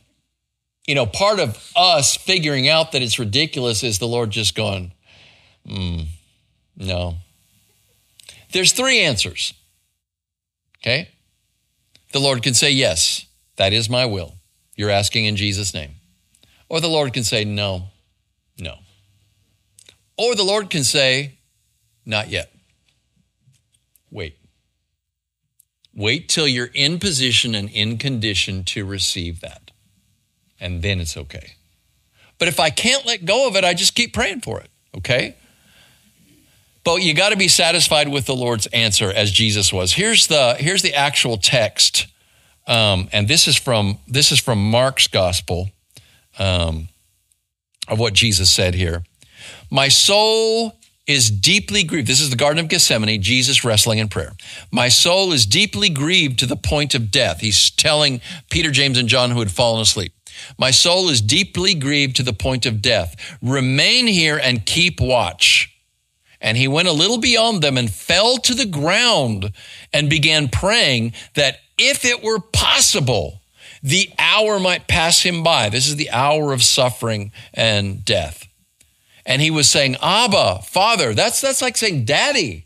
you 0.87 0.95
know, 0.95 1.05
part 1.05 1.39
of 1.39 1.71
us 1.75 2.17
figuring 2.17 2.67
out 2.67 2.93
that 2.93 3.03
it's 3.03 3.19
ridiculous 3.19 3.83
is 3.83 3.99
the 3.99 4.07
Lord 4.07 4.31
just 4.31 4.55
going, 4.55 4.91
mm, 5.67 6.07
no. 6.75 7.17
There's 8.51 8.73
three 8.73 9.01
answers. 9.01 9.53
Okay? 10.81 11.09
The 12.11 12.19
Lord 12.19 12.41
can 12.41 12.55
say, 12.55 12.71
yes, 12.71 13.27
that 13.57 13.71
is 13.71 13.87
my 13.87 14.07
will. 14.07 14.33
You're 14.75 14.89
asking 14.89 15.25
in 15.25 15.35
Jesus' 15.35 15.75
name. 15.75 15.91
Or 16.69 16.81
the 16.81 16.87
Lord 16.87 17.13
can 17.13 17.23
say, 17.23 17.45
no, 17.45 17.89
no. 18.57 18.77
Or 20.17 20.33
the 20.33 20.43
Lord 20.43 20.71
can 20.71 20.83
say, 20.83 21.37
not 22.03 22.29
yet. 22.29 22.54
Wait. 24.15 24.37
Wait 25.93 26.29
till 26.29 26.47
you're 26.47 26.71
in 26.73 26.99
position 26.99 27.53
and 27.53 27.69
in 27.69 27.97
condition 27.97 28.63
to 28.63 28.85
receive 28.85 29.41
that. 29.41 29.71
And 30.59 30.81
then 30.81 30.99
it's 30.99 31.15
okay. 31.17 31.53
But 32.37 32.47
if 32.47 32.59
I 32.59 32.69
can't 32.69 33.05
let 33.05 33.25
go 33.25 33.47
of 33.47 33.55
it, 33.55 33.63
I 33.63 33.73
just 33.73 33.95
keep 33.95 34.13
praying 34.13 34.41
for 34.41 34.59
it, 34.59 34.69
okay? 34.97 35.35
But 36.83 37.01
you 37.01 37.13
got 37.13 37.29
to 37.29 37.37
be 37.37 37.47
satisfied 37.47 38.07
with 38.09 38.25
the 38.25 38.35
Lord's 38.35 38.67
answer 38.67 39.11
as 39.11 39.31
Jesus 39.31 39.71
was. 39.71 39.93
Here's 39.93 40.27
the, 40.27 40.55
here's 40.59 40.81
the 40.81 40.93
actual 40.93 41.37
text 41.37 42.07
um, 42.67 43.09
and 43.11 43.27
this 43.27 43.47
is 43.47 43.55
from 43.55 43.99
this 44.07 44.31
is 44.31 44.39
from 44.39 44.71
Mark's 44.71 45.07
gospel 45.07 45.69
um, 46.39 46.87
of 47.87 47.99
what 47.99 48.13
Jesus 48.13 48.49
said 48.49 48.73
here. 48.73 49.03
My 49.69 49.87
soul 49.87 50.75
is 51.07 51.29
deeply 51.29 51.83
grieved. 51.83 52.07
This 52.07 52.21
is 52.21 52.29
the 52.29 52.35
Garden 52.35 52.59
of 52.59 52.69
Gethsemane, 52.69 53.21
Jesus 53.21 53.63
wrestling 53.63 53.99
in 53.99 54.07
prayer. 54.07 54.33
My 54.71 54.89
soul 54.89 55.31
is 55.31 55.45
deeply 55.45 55.89
grieved 55.89 56.39
to 56.39 56.45
the 56.45 56.55
point 56.55 56.95
of 56.95 57.11
death. 57.11 57.41
He's 57.41 57.69
telling 57.69 58.21
Peter, 58.49 58.71
James, 58.71 58.97
and 58.97 59.07
John 59.07 59.31
who 59.31 59.39
had 59.39 59.51
fallen 59.51 59.81
asleep. 59.81 60.13
My 60.57 60.71
soul 60.71 61.09
is 61.09 61.21
deeply 61.21 61.75
grieved 61.75 62.15
to 62.17 62.23
the 62.23 62.33
point 62.33 62.65
of 62.65 62.81
death. 62.81 63.37
Remain 63.41 64.07
here 64.07 64.39
and 64.41 64.65
keep 64.65 64.99
watch. 64.99 65.71
And 66.41 66.57
he 66.57 66.67
went 66.67 66.87
a 66.87 66.93
little 66.93 67.19
beyond 67.19 67.61
them 67.61 67.77
and 67.77 67.89
fell 67.89 68.37
to 68.39 68.53
the 68.53 68.65
ground 68.65 69.51
and 69.93 70.09
began 70.09 70.47
praying 70.47 71.13
that 71.35 71.59
if 71.77 72.05
it 72.05 72.23
were 72.23 72.39
possible, 72.39 73.41
the 73.81 74.09
hour 74.19 74.59
might 74.59 74.87
pass 74.87 75.21
him 75.21 75.43
by. 75.43 75.69
This 75.69 75.87
is 75.87 75.95
the 75.95 76.11
hour 76.11 76.51
of 76.51 76.63
suffering 76.63 77.31
and 77.53 78.03
death. 78.03 78.47
And 79.25 79.41
he 79.41 79.51
was 79.51 79.69
saying, 79.69 79.95
Abba, 80.01 80.61
Father, 80.63 81.13
that's, 81.13 81.41
that's 81.41 81.61
like 81.61 81.77
saying, 81.77 82.05
Daddy. 82.05 82.65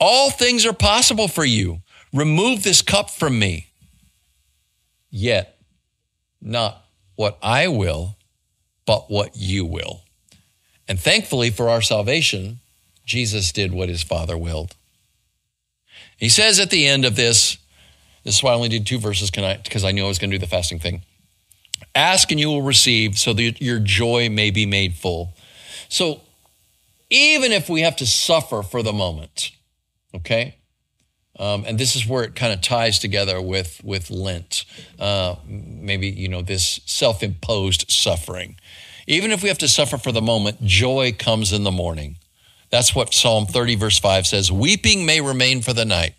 All 0.00 0.30
things 0.30 0.66
are 0.66 0.72
possible 0.72 1.28
for 1.28 1.44
you. 1.44 1.82
Remove 2.12 2.62
this 2.62 2.82
cup 2.82 3.10
from 3.10 3.38
me. 3.38 3.68
Yet, 5.10 5.58
not 6.40 6.84
what 7.16 7.38
I 7.42 7.68
will, 7.68 8.16
but 8.86 9.10
what 9.10 9.36
you 9.36 9.64
will. 9.64 10.02
And 10.88 10.98
thankfully 10.98 11.50
for 11.50 11.68
our 11.68 11.82
salvation, 11.82 12.60
Jesus 13.04 13.52
did 13.52 13.72
what 13.72 13.88
his 13.88 14.02
Father 14.02 14.36
willed. 14.36 14.74
He 16.16 16.28
says 16.28 16.58
at 16.58 16.70
the 16.70 16.86
end 16.86 17.04
of 17.04 17.14
this, 17.14 17.58
this 18.24 18.36
is 18.36 18.42
why 18.42 18.52
I 18.52 18.54
only 18.54 18.68
did 18.68 18.86
two 18.86 18.98
verses 18.98 19.30
because 19.30 19.84
I 19.84 19.92
knew 19.92 20.04
I 20.04 20.08
was 20.08 20.18
going 20.18 20.30
to 20.30 20.36
do 20.36 20.40
the 20.40 20.46
fasting 20.46 20.78
thing. 20.78 21.02
Ask 21.94 22.30
and 22.30 22.40
you 22.40 22.48
will 22.48 22.62
receive 22.62 23.18
so 23.18 23.32
that 23.34 23.60
your 23.60 23.78
joy 23.78 24.28
may 24.30 24.50
be 24.50 24.66
made 24.66 24.94
full. 24.94 25.34
So 25.88 26.22
even 27.10 27.52
if 27.52 27.68
we 27.68 27.82
have 27.82 27.96
to 27.96 28.06
suffer 28.06 28.62
for 28.62 28.82
the 28.82 28.92
moment, 28.92 29.50
okay? 30.14 30.56
Um, 31.38 31.64
and 31.66 31.78
this 31.78 31.96
is 31.96 32.06
where 32.06 32.24
it 32.24 32.34
kind 32.34 32.52
of 32.52 32.60
ties 32.60 32.98
together 32.98 33.40
with, 33.40 33.82
with 33.84 34.10
Lent, 34.10 34.64
uh, 34.98 35.36
maybe, 35.46 36.08
you 36.08 36.28
know, 36.28 36.42
this 36.42 36.80
self 36.86 37.22
imposed 37.22 37.90
suffering. 37.90 38.56
Even 39.06 39.32
if 39.32 39.42
we 39.42 39.48
have 39.48 39.58
to 39.58 39.68
suffer 39.68 39.98
for 39.98 40.12
the 40.12 40.22
moment, 40.22 40.62
joy 40.64 41.14
comes 41.18 41.52
in 41.52 41.64
the 41.64 41.70
morning. 41.70 42.18
That's 42.70 42.94
what 42.94 43.12
Psalm 43.12 43.46
30, 43.46 43.74
verse 43.74 43.98
5 43.98 44.26
says 44.26 44.50
Weeping 44.50 45.04
may 45.04 45.20
remain 45.20 45.60
for 45.60 45.72
the 45.72 45.84
night, 45.84 46.14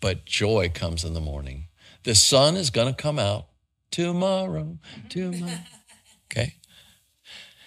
but 0.00 0.24
joy 0.24 0.70
comes 0.72 1.04
in 1.04 1.14
the 1.14 1.20
morning. 1.20 1.66
The 2.02 2.14
sun 2.14 2.56
is 2.56 2.70
going 2.70 2.92
to 2.92 3.02
come 3.02 3.18
out 3.18 3.46
tomorrow, 3.94 4.76
tomorrow. 5.08 5.60
Okay? 6.26 6.56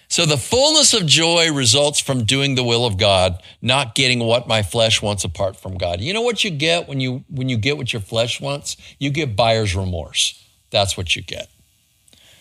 So 0.08 0.26
the 0.26 0.36
fullness 0.36 0.92
of 0.92 1.06
joy 1.06 1.50
results 1.50 2.00
from 2.00 2.24
doing 2.24 2.54
the 2.54 2.64
will 2.64 2.84
of 2.84 2.98
God, 2.98 3.42
not 3.62 3.94
getting 3.94 4.20
what 4.20 4.46
my 4.46 4.62
flesh 4.62 5.00
wants 5.00 5.24
apart 5.24 5.56
from 5.56 5.78
God. 5.78 6.02
You 6.02 6.12
know 6.12 6.20
what 6.20 6.44
you 6.44 6.50
get 6.50 6.86
when 6.86 7.00
you 7.00 7.24
when 7.30 7.48
you 7.48 7.56
get 7.56 7.78
what 7.78 7.94
your 7.94 8.02
flesh 8.02 8.42
wants? 8.42 8.76
You 8.98 9.08
get 9.10 9.36
buyer's 9.36 9.74
remorse. 9.74 10.44
That's 10.70 10.98
what 10.98 11.16
you 11.16 11.22
get. 11.22 11.48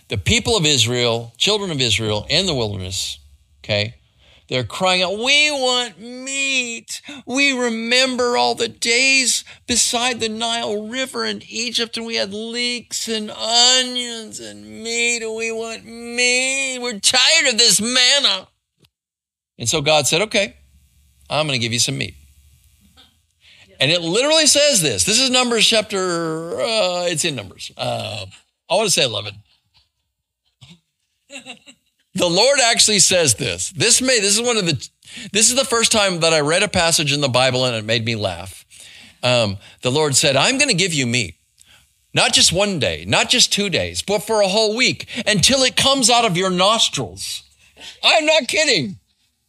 The 0.09 0.17
people 0.17 0.57
of 0.57 0.65
Israel, 0.65 1.33
children 1.37 1.71
of 1.71 1.79
Israel 1.79 2.25
in 2.29 2.45
the 2.45 2.53
wilderness, 2.53 3.19
okay, 3.63 3.95
they're 4.49 4.63
crying 4.63 5.01
out, 5.01 5.17
We 5.17 5.51
want 5.51 5.99
meat. 5.99 7.01
We 7.25 7.57
remember 7.57 8.37
all 8.37 8.55
the 8.55 8.69
days 8.69 9.43
beside 9.67 10.19
the 10.19 10.29
Nile 10.29 10.87
River 10.87 11.25
in 11.25 11.43
Egypt, 11.47 11.97
and 11.97 12.05
we 12.05 12.15
had 12.15 12.33
leeks 12.33 13.07
and 13.07 13.29
onions 13.29 14.39
and 14.39 14.65
meat, 14.83 15.21
and 15.21 15.35
we 15.35 15.51
want 15.51 15.85
meat. 15.85 16.79
We're 16.79 16.99
tired 16.99 17.47
of 17.51 17.57
this 17.57 17.79
manna. 17.81 18.47
And 19.59 19.67
so 19.69 19.81
God 19.81 20.07
said, 20.07 20.21
Okay, 20.23 20.55
I'm 21.29 21.45
going 21.45 21.59
to 21.59 21.63
give 21.63 21.73
you 21.73 21.79
some 21.79 21.97
meat. 21.97 22.15
And 23.79 23.91
it 23.91 24.01
literally 24.01 24.47
says 24.47 24.81
this. 24.81 25.03
This 25.03 25.19
is 25.19 25.29
Numbers 25.29 25.67
chapter, 25.67 26.59
uh, 26.59 27.05
it's 27.05 27.23
in 27.25 27.35
Numbers. 27.35 27.71
Uh, 27.77 28.25
I 28.69 28.75
want 28.75 28.87
to 28.87 28.91
say 28.91 29.03
11. 29.03 29.35
The 32.17 32.27
Lord 32.27 32.59
actually 32.59 32.97
says 32.97 33.35
this. 33.35 33.69
This 33.69 34.01
may 34.01 34.19
this 34.19 34.35
is 34.35 34.41
one 34.41 34.57
of 34.57 34.65
the 34.65 34.89
this 35.31 35.51
is 35.51 35.55
the 35.55 35.63
first 35.63 35.91
time 35.91 36.21
that 36.21 36.33
I 36.33 36.39
read 36.39 36.63
a 36.63 36.67
passage 36.67 37.13
in 37.13 37.21
the 37.21 37.29
Bible 37.29 37.63
and 37.63 37.75
it 37.75 37.85
made 37.85 38.05
me 38.05 38.15
laugh. 38.15 38.65
Um, 39.23 39.57
the 39.81 39.91
Lord 39.91 40.15
said, 40.15 40.35
"I'm 40.35 40.57
going 40.57 40.69
to 40.69 40.75
give 40.75 40.93
you 40.93 41.07
meat." 41.07 41.35
Not 42.13 42.33
just 42.33 42.51
one 42.51 42.79
day, 42.79 43.05
not 43.07 43.29
just 43.29 43.53
two 43.53 43.69
days, 43.69 44.01
but 44.01 44.19
for 44.19 44.41
a 44.41 44.47
whole 44.47 44.75
week 44.75 45.07
until 45.27 45.61
it 45.61 45.75
comes 45.75 46.09
out 46.09 46.25
of 46.25 46.35
your 46.35 46.49
nostrils. 46.49 47.43
I'm 48.03 48.25
not 48.25 48.47
kidding. 48.47 48.97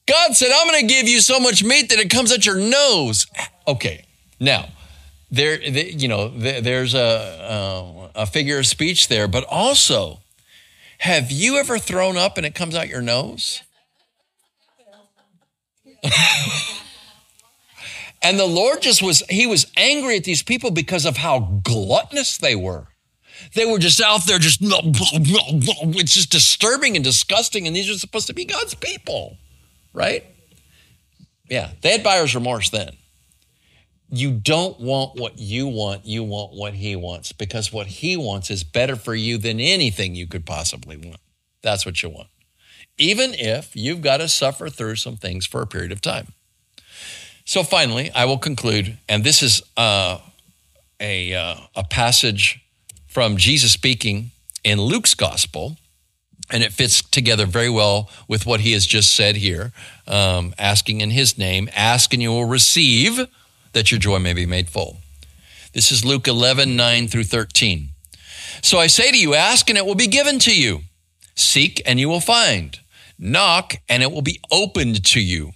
God 0.06 0.36
said, 0.36 0.50
I'm 0.54 0.66
going 0.68 0.86
to 0.86 0.94
give 0.94 1.08
you 1.08 1.20
so 1.20 1.40
much 1.40 1.62
meat 1.62 1.88
that 1.88 1.98
it 1.98 2.10
comes 2.10 2.32
out 2.32 2.44
your 2.44 2.56
nose. 2.58 3.26
Okay. 3.66 4.04
Now, 4.40 4.68
there, 5.30 5.60
you 5.62 6.08
know, 6.08 6.28
there's 6.28 6.94
a, 6.94 8.10
a 8.14 8.26
figure 8.26 8.58
of 8.58 8.66
speech 8.66 9.08
there, 9.08 9.28
but 9.28 9.44
also 9.44 10.20
have 10.98 11.30
you 11.30 11.58
ever 11.58 11.78
thrown 11.78 12.16
up 12.16 12.36
and 12.36 12.46
it 12.46 12.54
comes 12.54 12.74
out 12.74 12.88
your 12.88 13.02
nose? 13.02 13.62
And 18.22 18.38
the 18.38 18.46
Lord 18.46 18.82
just 18.82 19.02
was, 19.02 19.22
he 19.28 19.46
was 19.46 19.70
angry 19.76 20.16
at 20.16 20.24
these 20.24 20.42
people 20.42 20.70
because 20.70 21.04
of 21.06 21.16
how 21.16 21.60
gluttonous 21.62 22.38
they 22.38 22.56
were. 22.56 22.88
They 23.54 23.64
were 23.64 23.78
just 23.78 24.00
out 24.00 24.26
there, 24.26 24.38
just 24.38 24.58
it's 24.60 26.14
just 26.14 26.30
disturbing 26.30 26.96
and 26.96 27.04
disgusting. 27.04 27.66
And 27.66 27.76
these 27.76 27.88
are 27.88 27.98
supposed 27.98 28.26
to 28.26 28.34
be 28.34 28.44
God's 28.44 28.74
people, 28.74 29.36
right? 29.92 30.24
Yeah, 31.48 31.70
they 31.80 31.92
had 31.92 32.02
buyer's 32.02 32.34
remorse 32.34 32.70
then. 32.70 32.90
You 34.10 34.32
don't 34.32 34.80
want 34.80 35.20
what 35.20 35.38
you 35.38 35.68
want, 35.68 36.06
you 36.06 36.24
want 36.24 36.54
what 36.54 36.74
he 36.74 36.96
wants 36.96 37.32
because 37.32 37.72
what 37.72 37.86
he 37.86 38.16
wants 38.16 38.50
is 38.50 38.64
better 38.64 38.96
for 38.96 39.14
you 39.14 39.38
than 39.38 39.60
anything 39.60 40.14
you 40.14 40.26
could 40.26 40.46
possibly 40.46 40.96
want. 40.96 41.20
That's 41.62 41.84
what 41.86 42.02
you 42.02 42.08
want. 42.08 42.28
Even 42.96 43.34
if 43.34 43.76
you've 43.76 44.00
got 44.00 44.16
to 44.16 44.28
suffer 44.28 44.68
through 44.68 44.96
some 44.96 45.16
things 45.16 45.46
for 45.46 45.62
a 45.62 45.66
period 45.66 45.92
of 45.92 46.00
time. 46.00 46.32
So 47.48 47.62
finally, 47.62 48.10
I 48.10 48.26
will 48.26 48.36
conclude, 48.36 48.98
and 49.08 49.24
this 49.24 49.42
is 49.42 49.62
uh, 49.74 50.18
a, 51.00 51.32
uh, 51.32 51.54
a 51.74 51.82
passage 51.82 52.60
from 53.06 53.38
Jesus 53.38 53.72
speaking 53.72 54.32
in 54.64 54.78
Luke's 54.78 55.14
gospel, 55.14 55.78
and 56.50 56.62
it 56.62 56.74
fits 56.74 57.00
together 57.00 57.46
very 57.46 57.70
well 57.70 58.10
with 58.28 58.44
what 58.44 58.60
he 58.60 58.72
has 58.72 58.84
just 58.84 59.16
said 59.16 59.36
here 59.36 59.72
um, 60.06 60.52
asking 60.58 61.00
in 61.00 61.08
his 61.08 61.38
name, 61.38 61.70
ask 61.74 62.12
and 62.12 62.20
you 62.20 62.28
will 62.28 62.44
receive 62.44 63.26
that 63.72 63.90
your 63.90 63.98
joy 63.98 64.18
may 64.18 64.34
be 64.34 64.44
made 64.44 64.68
full. 64.68 64.98
This 65.72 65.90
is 65.90 66.04
Luke 66.04 66.28
11, 66.28 66.76
9 66.76 67.08
through 67.08 67.24
13. 67.24 67.88
So 68.60 68.78
I 68.78 68.88
say 68.88 69.10
to 69.10 69.18
you, 69.18 69.32
ask 69.32 69.70
and 69.70 69.78
it 69.78 69.86
will 69.86 69.94
be 69.94 70.06
given 70.06 70.38
to 70.40 70.54
you. 70.54 70.80
Seek 71.34 71.80
and 71.86 71.98
you 71.98 72.10
will 72.10 72.20
find. 72.20 72.78
Knock 73.18 73.76
and 73.88 74.02
it 74.02 74.12
will 74.12 74.20
be 74.20 74.38
opened 74.52 75.02
to 75.06 75.20
you. 75.22 75.52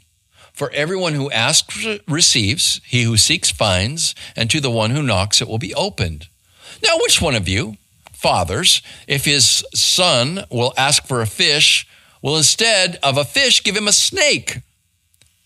For 0.52 0.70
everyone 0.72 1.14
who 1.14 1.30
asks 1.30 1.86
receives, 2.06 2.80
he 2.84 3.02
who 3.02 3.16
seeks 3.16 3.50
finds, 3.50 4.14
and 4.36 4.50
to 4.50 4.60
the 4.60 4.70
one 4.70 4.90
who 4.90 5.02
knocks 5.02 5.40
it 5.40 5.48
will 5.48 5.58
be 5.58 5.74
opened. 5.74 6.28
Now, 6.82 6.96
which 6.98 7.22
one 7.22 7.34
of 7.34 7.48
you, 7.48 7.76
fathers, 8.12 8.82
if 9.06 9.24
his 9.24 9.64
son 9.74 10.44
will 10.50 10.74
ask 10.76 11.06
for 11.06 11.20
a 11.20 11.26
fish, 11.26 11.86
will 12.20 12.36
instead 12.36 12.98
of 13.02 13.16
a 13.16 13.24
fish 13.24 13.62
give 13.62 13.76
him 13.76 13.88
a 13.88 13.92
snake? 13.92 14.60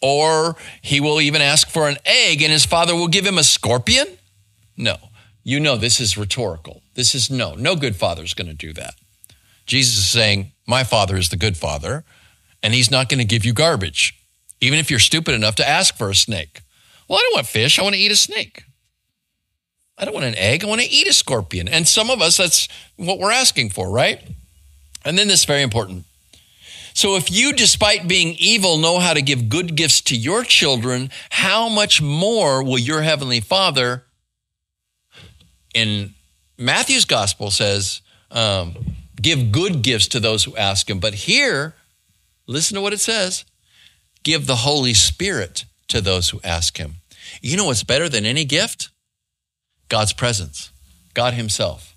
Or 0.03 0.57
he 0.83 1.01
will 1.01 1.21
even 1.21 1.41
ask 1.41 1.69
for 1.69 1.89
an 1.89 1.97
egg 2.05 2.43
and 2.43 2.53
his 2.53 2.67
father 2.67 2.95
will 2.95 3.09
give 3.09 3.27
him 3.27 3.39
a 3.39 3.45
scorpion? 3.45 4.07
No. 4.77 4.97
You 5.43 5.61
know 5.61 5.77
this 5.77 6.01
is 6.01 6.19
rhetorical. 6.19 6.83
This 6.95 7.15
is 7.15 7.31
no, 7.31 7.55
no 7.55 7.77
good 7.77 7.97
father 7.97 8.23
is 8.23 8.35
going 8.35 8.49
to 8.49 8.55
do 8.55 8.73
that. 8.75 8.95
Jesus 9.65 9.97
is 9.99 10.07
saying, 10.07 10.53
My 10.67 10.85
father 10.85 11.17
is 11.17 11.29
the 11.29 11.37
good 11.37 11.57
father, 11.57 12.05
and 12.63 12.75
he's 12.75 12.91
not 12.91 13.09
going 13.09 13.19
to 13.19 13.25
give 13.25 13.45
you 13.45 13.53
garbage, 13.53 14.15
even 14.61 14.79
if 14.79 14.91
you're 14.91 15.01
stupid 15.01 15.35
enough 15.35 15.55
to 15.57 15.69
ask 15.69 15.97
for 15.97 16.11
a 16.11 16.15
snake. 16.15 16.63
Well, 17.09 17.19
I 17.19 17.23
don't 17.23 17.35
want 17.35 17.47
fish, 17.47 17.79
I 17.79 17.83
want 17.83 17.95
to 17.95 18.01
eat 18.01 18.13
a 18.13 18.17
snake. 18.17 18.65
I 19.99 20.05
don't 20.05 20.15
want 20.15 20.27
an 20.27 20.37
egg, 20.37 20.65
I 20.65 20.67
want 20.67 20.83
to 20.83 20.91
eat 20.91 21.07
a 21.07 21.13
scorpion. 21.13 21.69
And 21.69 21.87
some 21.87 22.11
of 22.11 22.21
us, 22.21 22.37
that's 22.37 22.69
what 22.97 23.19
we're 23.19 23.33
asking 23.33 23.71
for, 23.71 23.91
right? 23.91 24.23
And 25.05 25.17
then 25.17 25.29
this 25.29 25.41
is 25.41 25.45
very 25.45 25.63
important 25.63 26.05
so 26.97 27.17
if 27.17 27.31
you, 27.31 27.53
despite 27.53 28.09
being 28.09 28.37
evil, 28.39 28.79
know 28.79 28.99
how 28.99 29.13
to 29.13 29.21
give 29.21 29.51
good 29.51 29.77
gifts 29.77 30.01
to 30.01 30.17
your 30.17 30.45
children, 30.45 31.11
how 31.29 31.69
much 31.69 32.01
more 32.01 32.63
will 32.63 32.79
your 32.79 33.03
heavenly 33.03 33.41
Father 33.41 34.05
in 35.75 36.15
Matthew's 36.57 37.05
gospel 37.05 37.51
says, 37.51 38.01
um, 38.31 38.75
give 39.21 39.53
good 39.53 39.83
gifts 39.83 40.09
to 40.09 40.21
those 40.21 40.45
who 40.45 40.57
ask 40.57 40.89
him. 40.89 40.99
But 40.99 41.13
here, 41.13 41.75
listen 42.47 42.77
to 42.77 42.81
what 42.81 42.95
it 42.95 43.01
says 43.01 43.45
give 44.27 44.49
the 44.49 44.57
Holy 44.57 44.93
Spirit 44.93 45.67
to 45.87 46.01
those 46.01 46.31
who 46.31 46.41
ask 46.43 46.79
him. 46.79 46.97
You 47.41 47.57
know 47.57 47.67
what's 47.67 47.85
better 47.85 48.09
than 48.09 48.27
any 48.27 48.45
gift? 48.45 48.91
God's 49.89 50.13
presence, 50.13 50.73
God 51.15 51.33
Himself. 51.35 51.95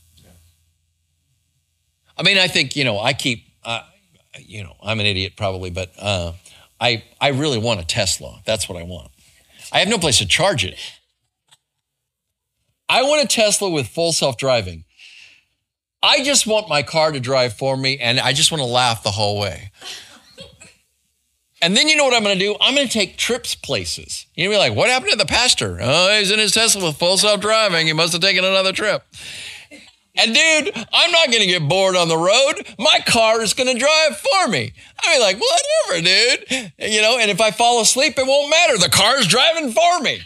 I 2.16 2.22
mean, 2.22 2.38
I 2.38 2.48
think, 2.48 2.76
you 2.76 2.84
know, 2.84 3.00
I 3.00 3.14
keep, 3.14 3.46
uh, 3.64 3.82
you 4.38 4.64
know, 4.64 4.76
I'm 4.84 5.00
an 5.00 5.08
idiot 5.08 5.34
probably, 5.38 5.72
but 5.72 5.92
uh, 5.98 6.34
I, 6.80 7.04
I 7.20 7.30
really 7.30 7.58
want 7.58 7.80
a 7.80 7.86
Tesla. 7.86 8.42
That's 8.46 8.70
what 8.70 8.78
I 8.78 8.84
want. 8.84 9.10
I 9.72 9.80
have 9.80 9.88
no 9.88 9.98
place 9.98 10.20
to 10.20 10.28
charge 10.28 10.64
it. 10.64 10.78
I 12.88 13.02
want 13.02 13.24
a 13.24 13.28
Tesla 13.28 13.72
with 13.72 13.88
full 13.88 14.12
self 14.12 14.38
driving. 14.38 14.84
I 16.04 16.24
just 16.24 16.46
want 16.46 16.70
my 16.70 16.84
car 16.84 17.12
to 17.12 17.20
drive 17.20 17.54
for 17.54 17.76
me, 17.76 17.98
and 17.98 18.20
I 18.20 18.34
just 18.34 18.52
want 18.52 18.62
to 18.62 18.70
laugh 18.70 19.02
the 19.02 19.12
whole 19.12 19.40
way. 19.40 19.72
And 21.62 21.76
then 21.76 21.90
you 21.90 21.98
know 21.98 22.06
what 22.06 22.14
I'm 22.14 22.24
going 22.24 22.38
to 22.38 22.44
do? 22.44 22.56
I'm 22.62 22.74
going 22.74 22.88
to 22.88 22.94
take 22.94 23.18
trips 23.18 23.54
places. 23.54 24.26
To 24.38 24.50
be 24.50 24.58
like, 24.58 24.76
what 24.76 24.90
happened 24.90 25.12
to 25.12 25.18
the 25.18 25.26
pastor? 25.26 25.78
Oh, 25.82 26.18
he's 26.18 26.32
in 26.32 26.40
his 26.40 26.54
Tesla 26.54 26.86
with 26.86 26.98
full 26.98 27.18
self 27.18 27.42
driving. 27.42 27.88
He 27.88 27.94
must 27.94 28.14
have 28.14 28.22
taken 28.22 28.46
another 28.46 28.72
trip. 28.72 29.04
And 30.16 30.34
dude, 30.34 30.74
I'm 30.76 31.12
not 31.12 31.28
going 31.28 31.42
to 31.42 31.48
get 31.48 31.68
bored 31.68 31.96
on 31.96 32.08
the 32.08 32.18
road. 32.18 32.76
My 32.78 33.00
car 33.06 33.42
is 33.42 33.54
going 33.54 33.74
to 33.74 33.80
drive 33.80 34.18
for 34.18 34.50
me. 34.50 34.74
I 35.02 35.12
mean, 35.12 35.22
like, 35.22 35.40
whatever, 35.40 36.06
dude. 36.06 36.72
You 36.80 37.02
know, 37.02 37.18
and 37.20 37.32
if 37.32 37.40
I 37.40 37.52
fall 37.52 37.82
asleep, 37.82 38.18
it 38.18 38.28
won't 38.28 38.50
matter. 38.50 38.78
The 38.78 38.90
car's 38.90 39.28
driving 39.28 39.72
for 39.72 40.00
me. 40.02 40.22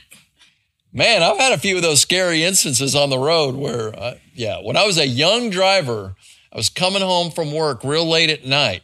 Man, 0.91 1.23
I've 1.23 1.37
had 1.37 1.53
a 1.53 1.57
few 1.57 1.75
of 1.75 1.81
those 1.81 2.01
scary 2.01 2.43
instances 2.43 2.95
on 2.95 3.09
the 3.09 3.17
road 3.17 3.55
where, 3.55 3.97
uh, 3.99 4.15
yeah, 4.35 4.61
when 4.61 4.77
I 4.77 4.85
was 4.85 4.97
a 4.97 5.07
young 5.07 5.49
driver, 5.49 6.15
I 6.51 6.57
was 6.57 6.69
coming 6.69 7.01
home 7.01 7.31
from 7.31 7.51
work 7.51 7.83
real 7.83 8.05
late 8.05 8.29
at 8.29 8.45
night. 8.45 8.83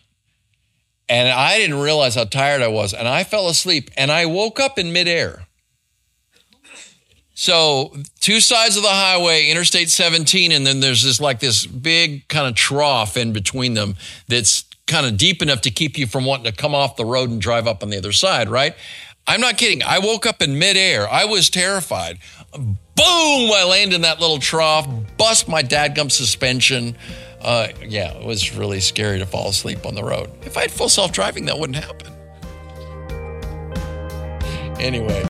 And 1.10 1.28
I 1.28 1.58
didn't 1.58 1.80
realize 1.80 2.16
how 2.16 2.26
tired 2.26 2.62
I 2.62 2.68
was. 2.68 2.94
And 2.94 3.08
I 3.08 3.24
fell 3.24 3.50
asleep 3.50 3.90
and 3.98 4.12
I 4.12 4.28
woke 4.28 4.60
up 4.60 4.78
in 4.78 4.94
midair. 4.94 5.48
So 7.34 7.96
two 8.20 8.42
sides 8.42 8.76
of 8.78 8.84
the 8.84 8.90
highway, 8.90 9.48
Interstate 9.48 9.90
17, 9.90 10.52
and 10.52 10.68
then 10.68 10.82
there's 10.82 11.04
this 11.04 11.20
like 11.22 11.40
this 11.40 11.66
big 11.66 12.28
kind 12.28 12.48
of 12.48 12.54
trough 12.54 13.16
in 13.16 13.32
between 13.32 13.74
them 13.76 13.96
that's 14.28 14.66
kind 14.88 15.06
of 15.06 15.18
deep 15.18 15.42
enough 15.42 15.62
to 15.62 15.72
keep 15.72 15.98
you 15.98 16.06
from 16.06 16.26
wanting 16.26 16.52
to 16.52 16.52
come 16.52 16.76
off 16.76 16.98
the 16.98 17.06
road 17.06 17.30
and 17.30 17.42
drive 17.42 17.66
up 17.66 17.82
on 17.82 17.90
the 17.90 17.98
other 17.98 18.12
side, 18.12 18.50
right? 18.50 18.76
I'm 19.26 19.40
not 19.40 19.58
kidding. 19.58 19.84
I 19.84 20.00
woke 20.00 20.26
up 20.26 20.42
in 20.42 20.60
midair. 20.60 21.08
I 21.08 21.26
was 21.26 21.50
terrified. 21.50 22.18
Boom! 22.52 22.76
I 22.98 23.66
land 23.70 23.94
in 23.94 24.02
that 24.02 24.20
little 24.20 24.40
trough, 24.40 24.88
bust 25.18 25.48
my 25.48 25.64
dadgum 25.64 26.12
suspension. 26.12 26.98
Uh, 27.42 27.70
yeah, 27.86 28.14
it 28.18 28.26
was 28.26 28.56
really 28.56 28.80
scary 28.80 29.20
to 29.20 29.26
fall 29.26 29.50
asleep 29.50 29.86
on 29.86 29.96
the 29.96 30.04
road. 30.04 30.30
If 30.44 30.58
I 30.58 30.62
had 30.62 30.72
full 30.72 30.90
self 30.90 31.12
driving, 31.12 31.46
that 31.46 31.58
wouldn't 31.58 31.84
happen. 31.84 32.08
Anyway. 34.80 35.24